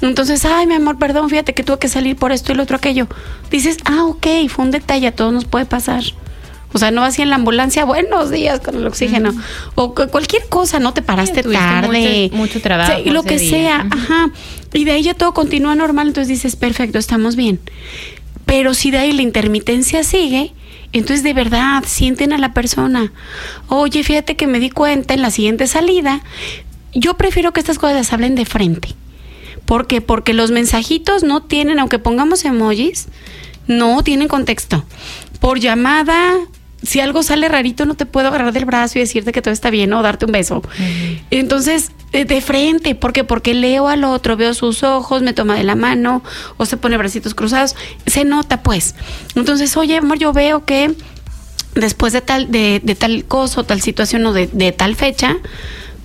Entonces, 0.00 0.44
ay, 0.44 0.66
mi 0.66 0.74
amor, 0.74 0.98
perdón, 0.98 1.28
fíjate 1.28 1.52
que 1.52 1.62
tuve 1.62 1.78
que 1.78 1.88
salir 1.88 2.16
por 2.16 2.32
esto 2.32 2.52
y 2.52 2.54
lo 2.54 2.62
otro 2.62 2.76
aquello. 2.76 3.08
Dices, 3.50 3.78
ah, 3.84 4.04
ok, 4.04 4.26
fue 4.48 4.64
un 4.64 4.70
detalle, 4.70 5.06
a 5.06 5.12
todos 5.12 5.32
nos 5.32 5.44
puede 5.44 5.66
pasar. 5.66 6.02
O 6.74 6.78
sea, 6.78 6.90
no 6.90 7.00
vas 7.02 7.18
en 7.20 7.30
la 7.30 7.36
ambulancia, 7.36 7.84
buenos 7.84 8.30
días 8.30 8.58
con 8.60 8.74
el 8.74 8.86
oxígeno. 8.86 9.32
O 9.76 9.94
cu- 9.94 10.08
cualquier 10.08 10.46
cosa, 10.48 10.80
no 10.80 10.92
te 10.92 11.02
paraste 11.02 11.42
tarde. 11.44 12.24
mucho- 12.32 12.36
mucho 12.36 12.60
trabajo 12.60 12.92
lo 13.06 13.22
que 13.22 13.38
día. 13.38 13.50
sea, 13.50 13.86
ajá. 13.90 14.30
Y 14.72 14.84
de 14.84 14.90
ahí 14.92 15.02
ya 15.04 15.14
todo 15.14 15.32
continúa 15.32 15.74
normal, 15.76 16.08
entonces 16.08 16.28
dices, 16.28 16.56
perfecto, 16.56 16.98
estamos 16.98 17.36
bien. 17.36 17.60
Pero 18.44 18.74
si 18.74 18.90
de 18.90 18.98
ahí 18.98 19.12
la 19.12 19.22
intermitencia 19.22 20.02
sigue, 20.04 20.52
entonces 20.92 21.22
de 21.22 21.32
verdad 21.32 21.84
sienten 21.86 22.32
a 22.32 22.38
la 22.38 22.52
persona. 22.52 23.12
Oye, 23.68 24.02
fíjate 24.02 24.34
que 24.36 24.46
me 24.48 24.58
di 24.60 24.70
cuenta 24.70 25.14
en 25.14 25.22
la 25.22 25.30
siguiente 25.30 25.66
salida. 25.68 26.22
Yo 26.92 27.14
prefiero 27.16 27.52
que 27.52 27.60
estas 27.60 27.78
cosas 27.78 27.96
las 27.96 28.12
hablen 28.12 28.34
de 28.34 28.44
frente. 28.44 28.88
¿Por 29.64 29.86
qué? 29.86 30.00
Porque 30.00 30.34
los 30.34 30.50
mensajitos 30.50 31.22
no 31.22 31.40
tienen, 31.42 31.78
aunque 31.78 31.98
pongamos 31.98 32.44
emojis, 32.44 33.06
no 33.68 34.02
tienen 34.02 34.28
contexto. 34.28 34.84
Por 35.40 35.58
llamada, 35.60 36.34
si 36.84 37.00
algo 37.00 37.22
sale 37.22 37.48
rarito, 37.48 37.84
no 37.86 37.94
te 37.94 38.06
puedo 38.06 38.28
agarrar 38.28 38.52
del 38.52 38.64
brazo 38.64 38.98
y 38.98 39.02
decirte 39.02 39.32
que 39.32 39.42
todo 39.42 39.52
está 39.52 39.70
bien 39.70 39.92
o 39.92 40.02
darte 40.02 40.26
un 40.26 40.32
beso. 40.32 40.62
Entonces, 41.30 41.92
de, 42.12 42.40
frente, 42.40 42.94
¿por 42.94 43.12
qué? 43.12 43.24
Porque 43.24 43.54
leo 43.54 43.88
al 43.88 44.04
otro, 44.04 44.36
veo 44.36 44.54
sus 44.54 44.82
ojos, 44.82 45.22
me 45.22 45.32
toma 45.32 45.56
de 45.56 45.64
la 45.64 45.74
mano 45.74 46.22
o 46.56 46.66
se 46.66 46.76
pone 46.76 46.96
bracitos 46.96 47.34
cruzados. 47.34 47.74
Se 48.06 48.24
nota, 48.24 48.62
pues. 48.62 48.94
Entonces, 49.34 49.76
oye, 49.76 49.96
amor, 49.96 50.18
yo 50.18 50.32
veo 50.32 50.64
que 50.64 50.94
después 51.74 52.12
de 52.12 52.20
tal, 52.20 52.50
de, 52.50 52.80
de 52.82 52.94
tal 52.94 53.24
cosa 53.24 53.62
o 53.62 53.64
tal 53.64 53.80
situación 53.80 54.24
o 54.26 54.32
de, 54.32 54.46
de 54.46 54.72
tal 54.72 54.94
fecha, 54.94 55.36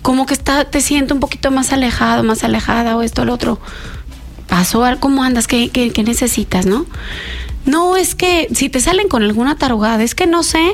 como 0.02 0.26
que 0.26 0.34
está, 0.34 0.66
te 0.66 0.82
siento 0.82 1.14
un 1.14 1.20
poquito 1.20 1.52
más 1.52 1.74
alejado, 1.74 2.24
más 2.24 2.44
alejada 2.44 2.96
o 2.96 3.02
esto 3.02 3.22
o 3.24 3.26
lo 3.26 3.34
otro. 3.34 3.60
Pasó 4.48 4.84
¿cómo 5.00 5.24
andas? 5.24 5.46
¿Qué, 5.46 5.70
qué, 5.70 5.92
qué 5.92 6.04
necesitas, 6.04 6.66
no? 6.66 6.88
No, 7.70 7.98
es 7.98 8.16
que 8.16 8.48
si 8.52 8.68
te 8.68 8.80
salen 8.80 9.10
con 9.10 9.22
alguna 9.22 9.56
tarugada, 9.56 10.04
es 10.04 10.16
que 10.16 10.26
no 10.26 10.42
sé, 10.42 10.74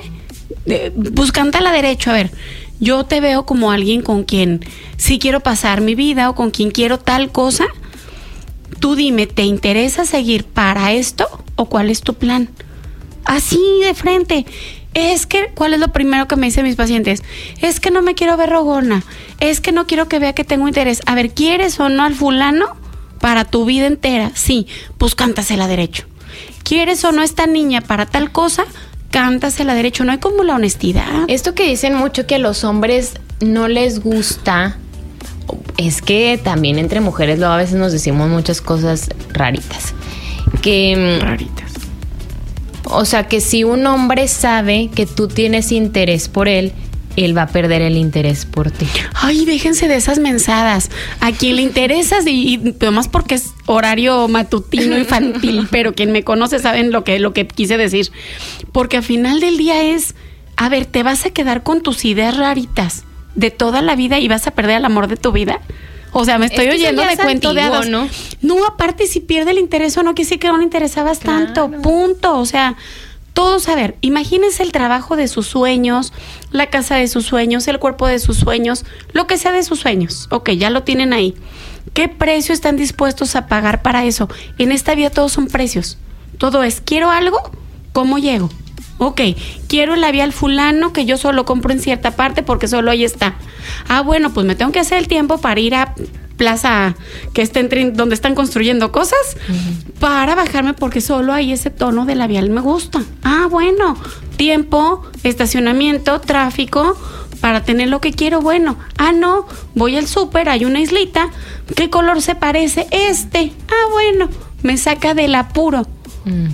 eh, 0.66 0.94
pues 1.14 1.34
derecho, 1.34 2.10
a 2.10 2.14
ver. 2.14 2.32
Yo 2.80 3.04
te 3.04 3.20
veo 3.20 3.46
como 3.46 3.72
alguien 3.72 4.02
con 4.02 4.24
quien 4.24 4.62
sí 4.96 5.20
quiero 5.20 5.42
pasar 5.42 5.82
mi 5.82 5.94
vida 5.94 6.30
o 6.30 6.36
con 6.36 6.52
quien 6.52 6.72
quiero 6.72 6.98
tal 6.98 7.34
cosa. 7.34 7.66
Tú 8.80 8.96
dime, 8.96 9.28
¿te 9.28 9.44
interesa 9.44 10.06
seguir 10.06 10.46
para 10.46 10.94
esto 10.94 11.28
o 11.58 11.66
cuál 11.66 11.90
es 11.90 12.00
tu 12.00 12.14
plan? 12.14 12.50
Así 13.26 13.60
de 13.82 13.94
frente. 13.94 14.46
Es 14.94 15.26
que, 15.26 15.52
¿cuál 15.54 15.74
es 15.74 15.82
lo 15.82 15.90
primero 15.90 16.30
que 16.30 16.38
me 16.38 16.46
dicen 16.46 16.64
mis 16.64 16.78
pacientes? 16.78 17.24
Es 17.62 17.82
que 17.82 17.92
no 17.92 18.04
me 18.04 18.16
quiero 18.16 18.38
ver 18.38 18.52
rogona. 18.52 19.04
Es 19.42 19.60
que 19.60 19.74
no 19.74 19.86
quiero 19.86 20.08
que 20.08 20.20
vea 20.20 20.32
que 20.32 20.46
tengo 20.46 20.70
interés. 20.70 21.02
A 21.08 21.16
ver, 21.16 21.32
¿quieres 21.32 21.78
o 21.78 21.90
no 21.90 22.04
al 22.04 22.16
fulano 22.16 22.68
para 23.20 23.44
tu 23.44 23.66
vida 23.66 23.88
entera? 23.88 24.32
Sí, 24.34 24.68
pues 24.98 25.14
cántasela 25.14 25.68
derecho. 25.68 26.06
¿Quieres 26.66 27.06
o 27.06 27.12
no 27.12 27.22
esta 27.22 27.46
niña 27.46 27.82
para 27.82 28.08
tal 28.08 28.32
cosa? 28.32 28.66
Cántasela 29.12 29.76
derecho. 29.76 30.04
No 30.04 30.12
hay 30.12 30.18
como 30.18 30.44
la 30.44 30.56
honestidad. 30.56 31.06
Esto 31.28 31.54
que 31.54 31.64
dicen 31.64 31.94
mucho 31.94 32.26
que 32.26 32.36
a 32.36 32.40
los 32.40 32.64
hombres 32.64 33.14
no 33.40 33.68
les 33.68 34.00
gusta, 34.00 34.78
es 35.78 36.02
que 36.02 36.40
también 36.44 36.80
entre 36.80 37.02
mujeres 37.02 37.38
luego 37.38 37.54
a 37.54 37.58
veces 37.58 37.76
nos 37.76 37.92
decimos 37.92 38.30
muchas 38.30 38.62
cosas 38.62 39.10
raritas. 39.32 39.94
Que, 40.64 41.20
mm, 41.22 41.24
Raritas. 41.24 41.72
o 42.86 43.06
sea, 43.06 43.28
que 43.28 43.42
si 43.42 43.64
un 43.64 43.86
hombre 43.86 44.28
sabe 44.28 44.90
que 44.94 45.06
tú 45.06 45.28
tienes 45.28 45.72
interés 45.72 46.30
por 46.30 46.48
él, 46.48 46.74
él 47.16 47.38
va 47.38 47.44
a 47.44 47.48
perder 47.48 47.82
el 47.82 47.98
interés 47.98 48.46
por 48.46 48.72
ti. 48.72 48.88
Ay, 49.14 49.46
déjense 49.46 49.88
de 49.88 49.96
esas 49.96 50.20
mensadas. 50.20 50.90
A 51.20 51.32
quien 51.32 51.58
le 51.58 51.62
interesas 51.62 52.26
y, 52.28 52.56
y 52.56 52.76
además 52.82 53.08
porque 53.08 53.36
es 53.36 53.54
horario 53.66 54.28
matutino 54.28 54.98
infantil, 55.00 55.68
pero 55.72 55.94
quien 55.94 56.12
me 56.12 56.24
conoce 56.24 56.60
saben 56.60 56.92
lo 56.92 57.04
que, 57.04 57.20
lo 57.20 57.34
que 57.34 57.48
quise 57.48 57.78
decir. 57.78 58.12
Porque 58.72 58.98
al 58.98 59.04
final 59.04 59.40
del 59.40 59.58
día 59.58 59.84
es, 59.84 60.16
a 60.56 60.70
ver, 60.70 60.86
te 60.86 61.04
vas 61.04 61.26
a 61.26 61.30
quedar 61.32 61.64
con 61.64 61.82
tus 61.82 62.06
ideas 62.06 62.38
raritas 62.38 63.04
de 63.36 63.52
toda 63.52 63.82
la 63.82 63.96
vida 63.96 64.20
y 64.20 64.28
vas 64.28 64.48
a 64.48 64.52
perder 64.52 64.78
el 64.78 64.86
amor 64.86 65.08
de 65.08 65.18
tu 65.18 65.32
vida. 65.32 65.62
O 66.18 66.24
sea, 66.24 66.38
me 66.38 66.46
estoy 66.46 66.68
Es 66.68 66.76
que 66.76 66.78
oyendo 66.78 67.02
de 67.02 67.12
es 67.12 67.20
cuento 67.20 67.54
de 67.54 67.62
hadas. 67.62 67.90
¿no? 67.90 68.08
No, 68.42 68.66
aparte 68.66 69.06
si 69.06 69.20
pierde 69.20 69.52
el 69.52 69.58
interés 69.58 69.98
o 69.98 70.04
no, 70.04 70.16
quiere 70.16 70.28
decir 70.28 70.40
que 70.40 70.48
no 70.48 70.58
le 70.58 70.64
interesabas 70.64 71.20
tanto, 71.20 71.70
punto. 71.70 72.40
O 72.40 72.46
sea, 72.46 72.78
todos, 73.36 73.68
a 73.68 73.76
ver, 73.76 73.98
imagínense 74.00 74.64
el 74.64 74.72
trabajo 74.72 75.18
de 75.18 75.28
sus 75.28 75.46
sueños, 75.46 76.14
la 76.52 76.68
casa 76.68 76.96
de 76.96 77.10
sus 77.10 77.26
sueños, 77.26 77.68
el 77.68 77.80
cuerpo 77.80 78.08
de 78.08 78.18
sus 78.20 78.38
sueños, 78.38 78.86
lo 79.12 79.28
que 79.28 79.38
sea 79.38 79.52
de 79.52 79.62
sus 79.62 79.82
sueños. 79.82 80.30
Ok, 80.32 80.52
ya 80.52 80.70
lo 80.70 80.84
tienen 80.84 81.12
ahí. 81.12 81.36
¿Qué 81.94 82.08
precio 82.08 82.54
están 82.54 82.78
dispuestos 82.78 83.36
a 83.36 83.48
pagar 83.48 83.82
para 83.82 84.06
eso? 84.06 84.30
En 84.58 84.72
esta 84.72 84.96
vida 84.96 85.10
todos 85.10 85.34
son 85.34 85.48
precios. 85.48 85.98
Todo 86.38 86.64
es, 86.64 86.80
quiero 86.80 87.12
algo, 87.12 87.52
¿cómo 87.92 88.20
llego? 88.20 88.50
Ok, 89.00 89.20
quiero 89.68 89.96
el 89.96 90.02
labial 90.02 90.32
fulano 90.32 90.94
que 90.94 91.04
yo 91.04 91.18
solo 91.18 91.44
compro 91.44 91.74
en 91.74 91.82
cierta 91.82 92.12
parte 92.12 92.42
porque 92.42 92.70
solo 92.70 92.90
ahí 92.90 93.04
está. 93.04 93.36
Ah, 93.90 94.00
bueno, 94.00 94.34
pues 94.34 94.46
me 94.46 94.56
tengo 94.56 94.72
que 94.72 94.80
hacer 94.80 94.98
el 94.98 95.10
tiempo 95.10 95.40
para 95.40 95.60
ir 95.60 95.76
a 95.76 95.94
plaza 96.38 96.96
que 97.34 97.42
entre, 97.42 97.92
donde 97.92 98.16
están 98.16 98.36
construyendo 98.36 98.92
cosas 98.92 99.38
para 100.00 100.36
bajarme 100.36 100.74
porque 100.74 101.02
solo 101.02 101.34
hay 101.34 101.52
ese 101.54 101.70
tono 101.70 102.06
de 102.06 102.16
labial 102.16 102.50
me 102.50 102.62
gusta. 102.62 103.04
Ah, 103.24 103.48
bueno, 103.50 103.98
tiempo, 104.38 105.04
estacionamiento, 105.24 106.20
tráfico 106.22 106.98
para 107.40 107.64
tener 107.64 107.90
lo 107.90 108.02
que 108.02 108.12
quiero. 108.12 108.42
Bueno, 108.42 108.78
ah, 108.98 109.12
no, 109.12 109.46
voy 109.74 109.98
al 109.98 110.08
súper, 110.08 110.50
hay 110.50 110.66
una 110.66 110.80
islita. 110.80 111.30
¿Qué 111.76 111.90
color 111.90 112.22
se 112.22 112.36
parece? 112.36 112.88
Este. 112.92 113.54
Ah, 113.70 113.92
bueno, 113.92 114.30
me 114.64 114.78
saca 114.78 115.14
del 115.14 115.36
apuro. 115.36 115.88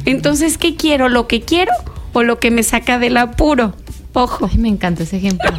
Entonces, 0.03 0.57
¿qué 0.57 0.75
quiero? 0.75 1.07
¿Lo 1.07 1.29
que 1.29 1.41
quiero 1.41 1.71
o 2.11 2.23
lo 2.23 2.39
que 2.39 2.51
me 2.51 2.61
saca 2.61 2.99
del 2.99 3.15
apuro? 3.15 3.73
Ojo. 4.11 4.49
Ay, 4.51 4.57
me 4.57 4.67
encanta 4.67 5.03
ese 5.03 5.15
ejemplo. 5.15 5.49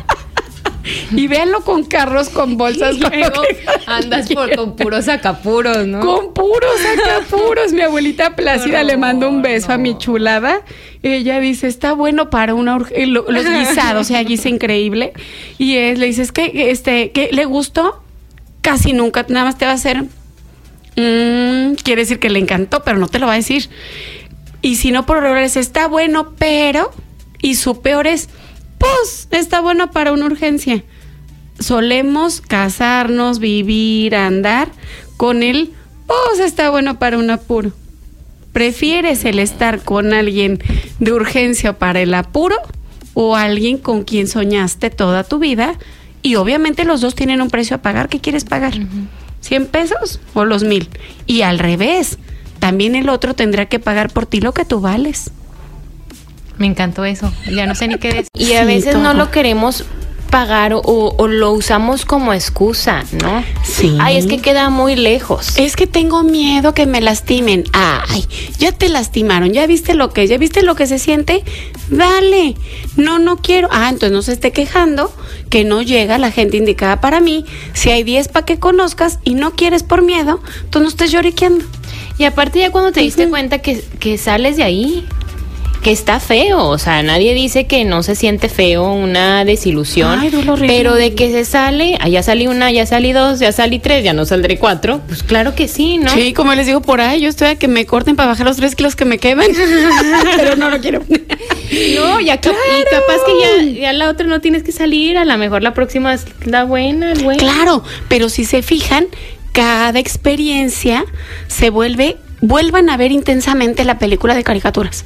Y 1.12 1.28
véanlo 1.28 1.62
con 1.62 1.85
carros 1.85 2.28
con 2.28 2.57
bolsas. 2.57 2.99
Luego 2.99 3.43
andas 3.87 4.28
por, 4.33 4.55
con 4.57 4.76
puros 4.76 5.05
sacapuros, 5.05 5.87
¿no? 5.87 6.01
Con 6.01 6.35
puros 6.35 6.70
sacapuros. 6.80 7.72
Mi 7.72 7.83
abuelita 7.83 8.35
Plácida 8.35 8.83
le 8.83 8.97
mando 8.97 9.28
un 9.28 9.43
beso 9.43 9.72
a 9.72 9.78
mi 9.78 9.97
chulada. 9.97 10.62
Ella 11.03 11.41
dice, 11.41 11.66
está 11.68 11.93
bueno 11.93 12.30
para 12.30 12.55
una 12.55 12.76
urgencia. 12.76 13.07
Los 13.07 13.45
guisados, 13.45 14.03
o 14.03 14.05
sea, 14.05 14.22
guisa 14.22 14.49
increíble. 14.49 15.12
Y 15.59 15.76
es, 15.76 15.99
le 15.99 16.07
dices, 16.07 16.33
que 16.33 16.70
este, 16.70 17.11
que 17.12 17.30
le 17.33 17.45
gustó? 17.45 18.03
Casi 18.61 18.93
nunca, 18.93 19.26
nada 19.28 19.47
más 19.47 19.59
te 19.59 19.64
va 19.64 19.72
a 19.72 19.74
hacer. 19.74 20.05
Mm, 20.97 21.74
quiere 21.83 22.03
decir 22.03 22.18
que 22.18 22.30
le 22.30 22.39
encantó, 22.39 22.83
pero 22.85 22.99
no 22.99 23.09
te 23.09 23.18
lo 23.18 23.26
va 23.26 23.33
a 23.33 23.37
decir. 23.37 23.68
Y 24.61 24.76
si 24.76 24.93
no, 24.93 25.07
por 25.07 25.18
errores, 25.18 25.57
está 25.57 25.89
bueno, 25.89 26.35
pero. 26.39 26.91
Y 27.41 27.57
su 27.57 27.83
peor 27.83 28.07
es 28.07 28.28
pues 28.83 29.28
está 29.30 29.61
bueno 29.61 29.91
para 29.91 30.12
una 30.12 30.26
urgencia. 30.26 30.83
Solemos 31.59 32.41
casarnos, 32.41 33.39
vivir, 33.39 34.16
andar 34.16 34.68
con 35.16 35.45
él, 35.45 35.72
pues 36.07 36.41
está 36.41 36.70
bueno 36.70 36.99
para 36.99 37.18
un 37.18 37.30
apuro. 37.30 37.72
¿Prefieres 38.53 39.24
el 39.24 39.39
estar 39.39 39.83
con 39.83 40.12
alguien 40.12 40.59
de 40.99 41.12
urgencia 41.12 41.78
para 41.78 42.01
el 42.01 42.12
apuro 42.12 42.57
o 43.14 43.37
alguien 43.37 43.78
con 43.78 44.03
quien 44.03 44.26
soñaste 44.26 44.91
toda 44.91 45.22
tu 45.22 45.39
vida? 45.39 45.78
Y 46.22 46.35
obviamente 46.35 46.85
los 46.85 47.01
dos 47.01 47.14
tienen 47.14 47.41
un 47.41 47.51
precio 47.51 47.76
a 47.76 47.83
pagar. 47.83 48.09
¿Qué 48.09 48.20
quieres 48.20 48.45
pagar? 48.45 48.74
¿100 49.43 49.66
pesos 49.68 50.20
o 50.35 50.45
los 50.45 50.64
mil? 50.64 50.89
Y 51.26 51.43
al 51.43 51.59
revés, 51.59 52.18
también 52.59 52.95
el 52.95 53.09
otro 53.09 53.35
tendrá 53.35 53.66
que 53.66 53.78
pagar 53.78 54.12
por 54.12 54.26
ti 54.26 54.41
lo 54.41 54.53
que 54.53 54.64
tú 54.64 54.80
vales. 54.80 55.30
Me 56.62 56.68
encantó 56.68 57.04
eso. 57.04 57.32
Ya 57.52 57.66
no 57.66 57.74
sé 57.74 57.88
ni 57.88 57.98
qué 57.98 58.08
decir. 58.08 58.28
Y 58.34 58.52
a 58.52 58.64
veces 58.64 58.96
no 58.96 59.14
lo 59.14 59.32
queremos 59.32 59.84
pagar 60.30 60.74
o, 60.76 61.26
lo 61.26 61.50
usamos 61.50 62.04
como 62.04 62.32
excusa, 62.32 63.02
¿no? 63.20 63.42
Sí. 63.64 63.96
Ay, 64.00 64.16
es 64.16 64.26
que 64.26 64.38
queda 64.38 64.70
muy 64.70 64.94
lejos. 64.94 65.58
Es 65.58 65.74
que 65.74 65.88
tengo 65.88 66.22
miedo 66.22 66.72
que 66.72 66.86
me 66.86 67.00
lastimen. 67.00 67.64
Ay, 67.72 68.28
ya 68.60 68.70
te 68.70 68.88
lastimaron, 68.88 69.52
ya 69.52 69.66
viste 69.66 69.94
lo 69.94 70.10
que, 70.12 70.28
ya 70.28 70.38
viste 70.38 70.62
lo 70.62 70.76
que 70.76 70.86
se 70.86 71.00
siente. 71.00 71.42
Dale. 71.90 72.54
No, 72.96 73.18
no 73.18 73.38
quiero. 73.38 73.68
Ah, 73.72 73.88
entonces 73.88 74.12
no 74.12 74.22
se 74.22 74.34
esté 74.34 74.52
quejando 74.52 75.12
que 75.50 75.64
no 75.64 75.82
llega 75.82 76.16
la 76.16 76.30
gente 76.30 76.58
indicada 76.58 77.00
para 77.00 77.18
mí. 77.18 77.44
Si 77.72 77.90
hay 77.90 78.04
10 78.04 78.28
para 78.28 78.46
que 78.46 78.60
conozcas 78.60 79.18
y 79.24 79.34
no 79.34 79.56
quieres 79.56 79.82
por 79.82 80.02
miedo, 80.02 80.40
tú 80.70 80.78
no 80.78 80.86
estés 80.86 81.10
lloriqueando. 81.10 81.64
Y 82.18 82.24
aparte 82.24 82.60
ya 82.60 82.70
cuando 82.70 82.92
te 82.92 83.00
diste 83.00 83.28
cuenta 83.28 83.58
que, 83.58 83.82
que 83.98 84.16
sales 84.16 84.56
de 84.56 84.62
ahí, 84.62 85.08
que 85.83 85.91
está 85.91 86.20
feo, 86.20 86.68
o 86.68 86.78
sea, 86.78 87.03
nadie 87.03 87.35
dice 87.35 87.66
que 87.66 87.85
no 87.85 88.05
se 88.05 88.14
siente 88.14 88.49
feo 88.49 88.93
una 88.93 89.45
desilusión, 89.45 90.20
pero 90.61 90.95
de 90.95 91.14
que 91.14 91.33
se 91.33 91.45
sale, 91.45 91.99
ah, 92.01 92.09
ya 92.09 92.22
salí 92.22 92.47
una, 92.47 92.70
ya 92.70 92.87
salí 92.87 93.12
dos, 93.12 93.41
ya 93.41 93.51
salí 93.51 93.80
tres, 93.80 94.05
ya 94.05 94.12
no 94.12 94.24
saldré 94.24 94.59
cuatro, 94.59 95.01
pues 95.09 95.24
claro 95.24 95.57
que 95.57 95.66
sí, 95.66 95.99
¿no? 95.99 96.11
Sí, 96.11 96.33
como 96.35 96.55
les 96.55 96.66
digo 96.66 96.83
por 96.83 97.01
ahí, 97.01 97.20
yo 97.20 97.28
estoy 97.28 97.49
a 97.49 97.55
que 97.57 97.66
me 97.66 97.85
corten 97.85 98.14
para 98.14 98.28
bajar 98.28 98.47
los 98.47 98.59
tres 98.59 98.76
kilos 98.76 98.95
que 98.95 99.05
me 99.05 99.18
quedan, 99.18 99.47
pero 100.37 100.55
no 100.55 100.70
lo 100.70 100.78
quiero. 100.80 101.03
no, 101.97 102.20
ya 102.20 102.39
claro. 102.39 102.59
y 102.80 102.85
capaz 102.85 103.18
que 103.26 103.72
ya, 103.74 103.80
ya 103.80 103.93
la 103.93 104.09
otra 104.09 104.28
no 104.28 104.41
tienes 104.41 104.62
que 104.62 104.70
salir, 104.70 105.18
a 105.18 105.24
lo 105.24 105.37
mejor 105.37 105.64
la 105.64 105.74
próxima 105.74 106.14
es 106.14 106.26
la 106.45 106.62
buena, 106.62 107.11
el 107.11 107.24
bueno. 107.24 107.41
Claro, 107.41 107.83
pero 108.07 108.28
si 108.28 108.45
se 108.45 108.62
fijan, 108.62 109.07
cada 109.51 109.99
experiencia 109.99 111.05
se 111.49 111.70
vuelve, 111.70 112.18
vuelvan 112.41 112.89
a 112.89 112.97
ver 112.97 113.11
intensamente 113.11 113.85
la 113.85 113.99
película 113.99 114.37
de 114.37 114.45
caricaturas. 114.45 115.05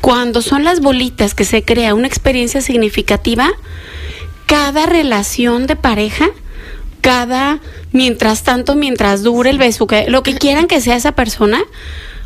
Cuando 0.00 0.42
son 0.42 0.64
las 0.64 0.80
bolitas 0.80 1.34
que 1.34 1.44
se 1.44 1.64
crea 1.64 1.94
una 1.94 2.06
experiencia 2.06 2.60
significativa, 2.60 3.50
cada 4.46 4.86
relación 4.86 5.66
de 5.66 5.76
pareja, 5.76 6.28
cada, 7.00 7.60
mientras 7.92 8.42
tanto, 8.42 8.74
mientras 8.74 9.22
dure 9.22 9.50
el 9.50 9.58
beso, 9.58 9.86
lo 10.08 10.22
que 10.22 10.34
quieran 10.34 10.66
que 10.66 10.80
sea 10.80 10.96
esa 10.96 11.12
persona 11.12 11.62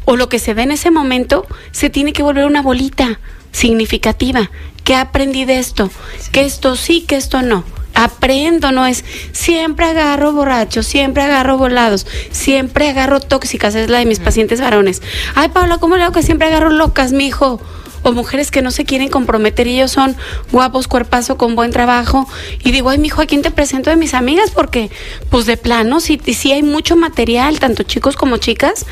o 0.04 0.16
lo 0.16 0.28
que 0.28 0.38
se 0.38 0.54
dé 0.54 0.62
en 0.62 0.72
ese 0.72 0.90
momento, 0.90 1.46
se 1.70 1.90
tiene 1.90 2.12
que 2.12 2.22
volver 2.22 2.46
una 2.46 2.62
bolita 2.62 3.20
significativa. 3.52 4.50
¿Qué 4.84 4.94
aprendí 4.94 5.44
de 5.44 5.58
esto? 5.58 5.90
Que 6.32 6.44
esto 6.44 6.76
sí, 6.76 7.02
que 7.02 7.16
esto 7.16 7.42
no 7.42 7.64
aprendo, 7.94 8.72
no 8.72 8.86
es 8.86 9.04
siempre 9.32 9.86
agarro 9.86 10.32
borrachos, 10.32 10.86
siempre 10.86 11.22
agarro 11.22 11.56
volados, 11.58 12.06
siempre 12.30 12.88
agarro 12.88 13.20
tóxicas, 13.20 13.74
es 13.74 13.88
la 13.88 13.98
de 13.98 14.06
mis 14.06 14.20
pacientes 14.20 14.60
varones. 14.60 15.02
Ay, 15.34 15.48
Paula, 15.48 15.78
¿cómo 15.78 15.96
le 15.96 16.04
hago 16.04 16.12
que 16.12 16.22
siempre 16.22 16.48
agarro 16.48 16.70
locas, 16.70 17.12
mijo? 17.12 17.60
O 18.02 18.12
mujeres 18.12 18.50
que 18.50 18.60
no 18.60 18.70
se 18.70 18.84
quieren 18.84 19.08
comprometer 19.08 19.66
y 19.66 19.76
ellos 19.76 19.92
son 19.92 20.14
guapos, 20.52 20.88
cuerpazo, 20.88 21.38
con 21.38 21.56
buen 21.56 21.70
trabajo. 21.70 22.28
Y 22.62 22.70
digo, 22.70 22.90
ay, 22.90 22.98
mijo, 22.98 23.22
¿a 23.22 23.26
quién 23.26 23.40
te 23.40 23.50
presento 23.50 23.88
de 23.88 23.96
mis 23.96 24.12
amigas? 24.12 24.50
Porque, 24.50 24.90
pues 25.30 25.46
de 25.46 25.56
plano, 25.56 26.00
sí, 26.00 26.20
sí 26.34 26.52
hay 26.52 26.62
mucho 26.62 26.96
material, 26.96 27.60
tanto 27.60 27.82
chicos 27.82 28.16
como 28.16 28.36
chicas, 28.36 28.84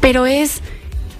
pero 0.00 0.24
es 0.24 0.62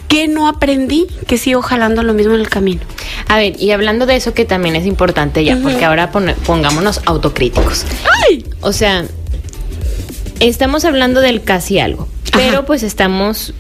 que 0.09 0.29
no 0.29 0.49
aprendí 0.49 1.07
que 1.27 1.39
sigo 1.39 1.63
jalando 1.63 2.03
lo 2.03 2.15
mismo 2.15 2.35
en 2.35 2.41
el 2.41 2.49
camino. 2.49 2.83
A 3.29 3.37
ver, 3.37 3.61
y 3.61 3.71
hablando 3.73 4.07
de 4.07 4.17
eso 4.17 4.35
que 4.35 4.45
también 4.45 4.77
es 4.77 4.87
importante 4.87 5.45
ya, 5.45 5.59
porque 5.63 5.85
ahora 5.85 6.11
pongámonos 6.11 7.01
autocríticos. 7.07 7.85
¡Ay! 8.29 8.45
O 8.61 8.73
sea, 8.73 9.05
estamos 10.41 10.85
hablando 10.85 11.21
del 11.21 11.43
casi 11.43 11.79
algo, 11.79 12.09
pero 12.33 12.65
pues 12.65 12.83
estamos... 12.83 13.53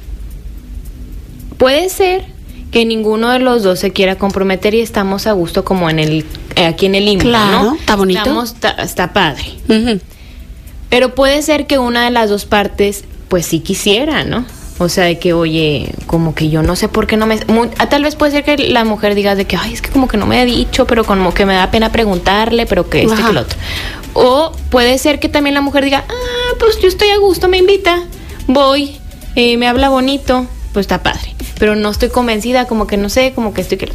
Puede 1.58 1.88
ser 1.88 2.26
que 2.70 2.84
ninguno 2.84 3.30
de 3.30 3.38
los 3.38 3.62
dos 3.62 3.78
se 3.78 3.92
quiera 3.92 4.16
comprometer 4.16 4.74
y 4.74 4.80
estamos 4.80 5.26
a 5.26 5.32
gusto 5.32 5.64
como 5.64 5.88
en 5.88 5.98
el 5.98 6.26
aquí 6.56 6.86
en 6.86 6.94
el 6.94 7.06
limbo, 7.06 7.24
claro, 7.24 7.76
Está 7.78 7.96
bonito. 7.96 8.20
Estamos, 8.20 8.54
está, 8.78 9.12
padre. 9.12 9.44
Pero 10.90 11.14
puede 11.14 11.42
ser 11.42 11.66
que 11.66 11.78
una 11.78 12.04
de 12.04 12.10
las 12.10 12.30
dos 12.30 12.44
partes 12.44 13.04
pues 13.28 13.46
sí 13.46 13.60
quisiera, 13.60 14.24
¿no? 14.24 14.44
O 14.78 14.88
sea, 14.90 15.04
de 15.04 15.18
que, 15.18 15.32
oye, 15.32 15.94
como 16.06 16.34
que 16.34 16.50
yo 16.50 16.62
no 16.62 16.76
sé 16.76 16.88
por 16.88 17.06
qué 17.06 17.16
no 17.16 17.26
me... 17.26 17.38
Ah, 17.78 17.88
tal 17.88 18.02
vez 18.02 18.14
puede 18.14 18.32
ser 18.32 18.44
que 18.44 18.58
la 18.58 18.84
mujer 18.84 19.14
diga 19.14 19.34
de 19.34 19.46
que, 19.46 19.56
ay, 19.56 19.72
es 19.72 19.80
que 19.80 19.90
como 19.90 20.06
que 20.06 20.18
no 20.18 20.26
me 20.26 20.38
ha 20.38 20.44
dicho, 20.44 20.86
pero 20.86 21.04
como 21.04 21.32
que 21.32 21.46
me 21.46 21.54
da 21.54 21.70
pena 21.70 21.92
preguntarle, 21.92 22.66
pero 22.66 22.90
que 22.90 23.02
este, 23.02 23.22
que 23.22 23.30
el 23.30 23.38
otro. 23.38 23.58
O 24.12 24.52
puede 24.70 24.98
ser 24.98 25.18
que 25.18 25.30
también 25.30 25.54
la 25.54 25.62
mujer 25.62 25.84
diga, 25.84 26.04
ah, 26.08 26.54
pues 26.58 26.78
yo 26.80 26.88
estoy 26.88 27.08
a 27.08 27.18
gusto, 27.18 27.48
me 27.48 27.56
invita, 27.56 28.02
voy, 28.46 28.98
eh, 29.34 29.56
me 29.56 29.66
habla 29.66 29.88
bonito, 29.88 30.46
pues 30.74 30.84
está 30.84 31.02
padre. 31.02 31.34
Pero 31.58 31.74
no 31.74 31.88
estoy 31.88 32.10
convencida, 32.10 32.66
como 32.66 32.86
que 32.86 32.98
no 32.98 33.08
sé, 33.08 33.32
como 33.34 33.54
que 33.54 33.62
estoy 33.62 33.78
que 33.78 33.90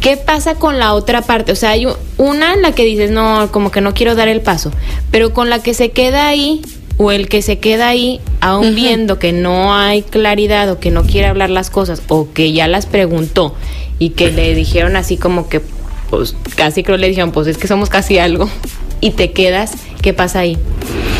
¿Qué 0.00 0.16
pasa 0.16 0.54
con 0.54 0.78
la 0.78 0.94
otra 0.94 1.22
parte? 1.22 1.50
O 1.50 1.56
sea, 1.56 1.70
hay 1.70 1.86
una 2.18 2.54
en 2.54 2.62
la 2.62 2.72
que 2.72 2.84
dices, 2.84 3.10
no, 3.10 3.50
como 3.50 3.70
que 3.70 3.80
no 3.80 3.94
quiero 3.94 4.14
dar 4.14 4.28
el 4.28 4.40
paso, 4.40 4.70
pero 5.10 5.32
con 5.32 5.50
la 5.50 5.60
que 5.60 5.74
se 5.74 5.90
queda 5.90 6.28
ahí 6.28 6.62
o 6.98 7.12
el 7.12 7.28
que 7.28 7.42
se 7.42 7.58
queda 7.58 7.88
ahí 7.88 8.20
aún 8.40 8.74
viendo 8.74 9.18
que 9.18 9.32
no 9.32 9.74
hay 9.74 10.02
claridad 10.02 10.70
o 10.70 10.80
que 10.80 10.90
no 10.90 11.04
quiere 11.04 11.28
hablar 11.28 11.48
las 11.48 11.70
cosas 11.70 12.02
o 12.08 12.32
que 12.32 12.52
ya 12.52 12.68
las 12.68 12.86
preguntó 12.86 13.54
y 13.98 14.10
que 14.10 14.30
le 14.30 14.54
dijeron 14.54 14.96
así 14.96 15.16
como 15.16 15.48
que 15.48 15.62
pues 16.10 16.34
casi 16.56 16.82
creo 16.82 16.96
le 16.96 17.08
dijeron 17.08 17.32
pues 17.32 17.46
es 17.46 17.56
que 17.56 17.68
somos 17.68 17.88
casi 17.88 18.18
algo 18.18 18.50
y 19.00 19.12
te 19.12 19.32
quedas, 19.32 19.72
¿qué 20.02 20.12
pasa 20.12 20.40
ahí? 20.40 20.58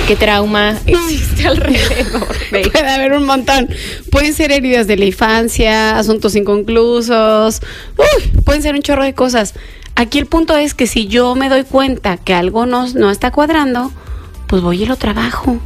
¿Qué 0.08 0.16
trauma 0.16 0.78
existe 0.86 1.46
alrededor? 1.46 2.26
Puede 2.50 2.88
haber 2.88 3.12
un 3.12 3.24
montón. 3.24 3.68
Pueden 4.10 4.32
ser 4.32 4.52
heridas 4.52 4.86
de 4.86 4.96
la 4.96 5.04
infancia, 5.04 5.98
asuntos 5.98 6.34
inconclusos, 6.34 7.60
pueden 8.44 8.62
ser 8.62 8.74
un 8.74 8.82
chorro 8.82 9.04
de 9.04 9.12
cosas. 9.12 9.54
Aquí 9.96 10.18
el 10.18 10.26
punto 10.26 10.56
es 10.56 10.74
que 10.74 10.86
si 10.86 11.08
yo 11.08 11.34
me 11.34 11.48
doy 11.48 11.64
cuenta 11.64 12.16
que 12.16 12.32
algo 12.32 12.64
no, 12.64 12.88
no 12.94 13.10
está 13.10 13.30
cuadrando, 13.32 13.92
pues 14.48 14.62
voy 14.62 14.82
y 14.82 14.86
lo 14.86 14.96
trabajo. 14.96 15.58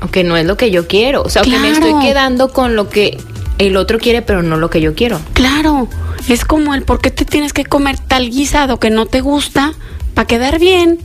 Aunque 0.00 0.24
no 0.24 0.36
es 0.36 0.46
lo 0.46 0.56
que 0.56 0.70
yo 0.70 0.88
quiero. 0.88 1.22
O 1.22 1.28
sea, 1.28 1.42
que 1.42 1.58
me 1.58 1.70
estoy 1.70 1.94
quedando 2.00 2.52
con 2.52 2.76
lo 2.76 2.88
que 2.88 3.18
el 3.58 3.76
otro 3.76 3.98
quiere, 3.98 4.22
pero 4.22 4.42
no 4.42 4.56
lo 4.56 4.70
que 4.70 4.80
yo 4.80 4.94
quiero. 4.94 5.20
Claro. 5.34 5.88
Es 6.28 6.44
como 6.44 6.74
el 6.74 6.82
por 6.82 7.00
qué 7.00 7.10
te 7.10 7.24
tienes 7.24 7.52
que 7.52 7.64
comer 7.64 7.98
tal 7.98 8.30
guisado 8.30 8.78
que 8.78 8.90
no 8.90 9.06
te 9.06 9.20
gusta 9.20 9.74
para 10.14 10.26
quedar 10.26 10.58
bien. 10.58 10.98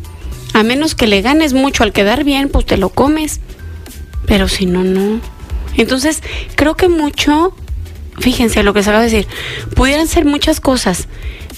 A 0.53 0.63
menos 0.63 0.95
que 0.95 1.07
le 1.07 1.21
ganes 1.21 1.53
mucho 1.53 1.83
al 1.83 1.91
quedar 1.91 2.23
bien, 2.23 2.49
pues 2.49 2.65
te 2.65 2.77
lo 2.77 2.89
comes. 2.89 3.41
Pero 4.25 4.47
si 4.47 4.65
no, 4.65 4.83
no. 4.83 5.19
Entonces, 5.77 6.21
creo 6.55 6.75
que 6.75 6.89
mucho, 6.89 7.53
fíjense 8.19 8.63
lo 8.63 8.73
que 8.73 8.83
se 8.83 8.89
acaba 8.89 9.03
de 9.03 9.09
decir, 9.09 9.27
pudieran 9.75 10.07
ser 10.07 10.25
muchas 10.25 10.59
cosas, 10.59 11.07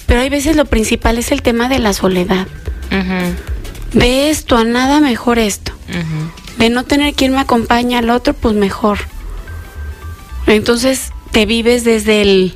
pero 0.06 0.20
hay 0.20 0.28
veces 0.28 0.56
lo 0.56 0.64
principal 0.66 1.18
es 1.18 1.32
el 1.32 1.42
tema 1.42 1.68
de 1.68 1.78
la 1.78 1.92
soledad. 1.92 2.46
De 3.92 4.30
esto 4.30 4.56
a 4.56 4.64
nada 4.64 5.00
mejor 5.00 5.38
esto. 5.38 5.72
de 6.58 6.70
no 6.70 6.84
tener 6.84 7.14
quien 7.14 7.32
me 7.32 7.40
acompañe 7.40 7.96
al 7.96 8.10
otro, 8.10 8.34
pues 8.34 8.54
mejor. 8.54 8.98
Entonces 10.46 11.10
te 11.30 11.46
vives 11.46 11.84
desde 11.84 12.22
el... 12.22 12.54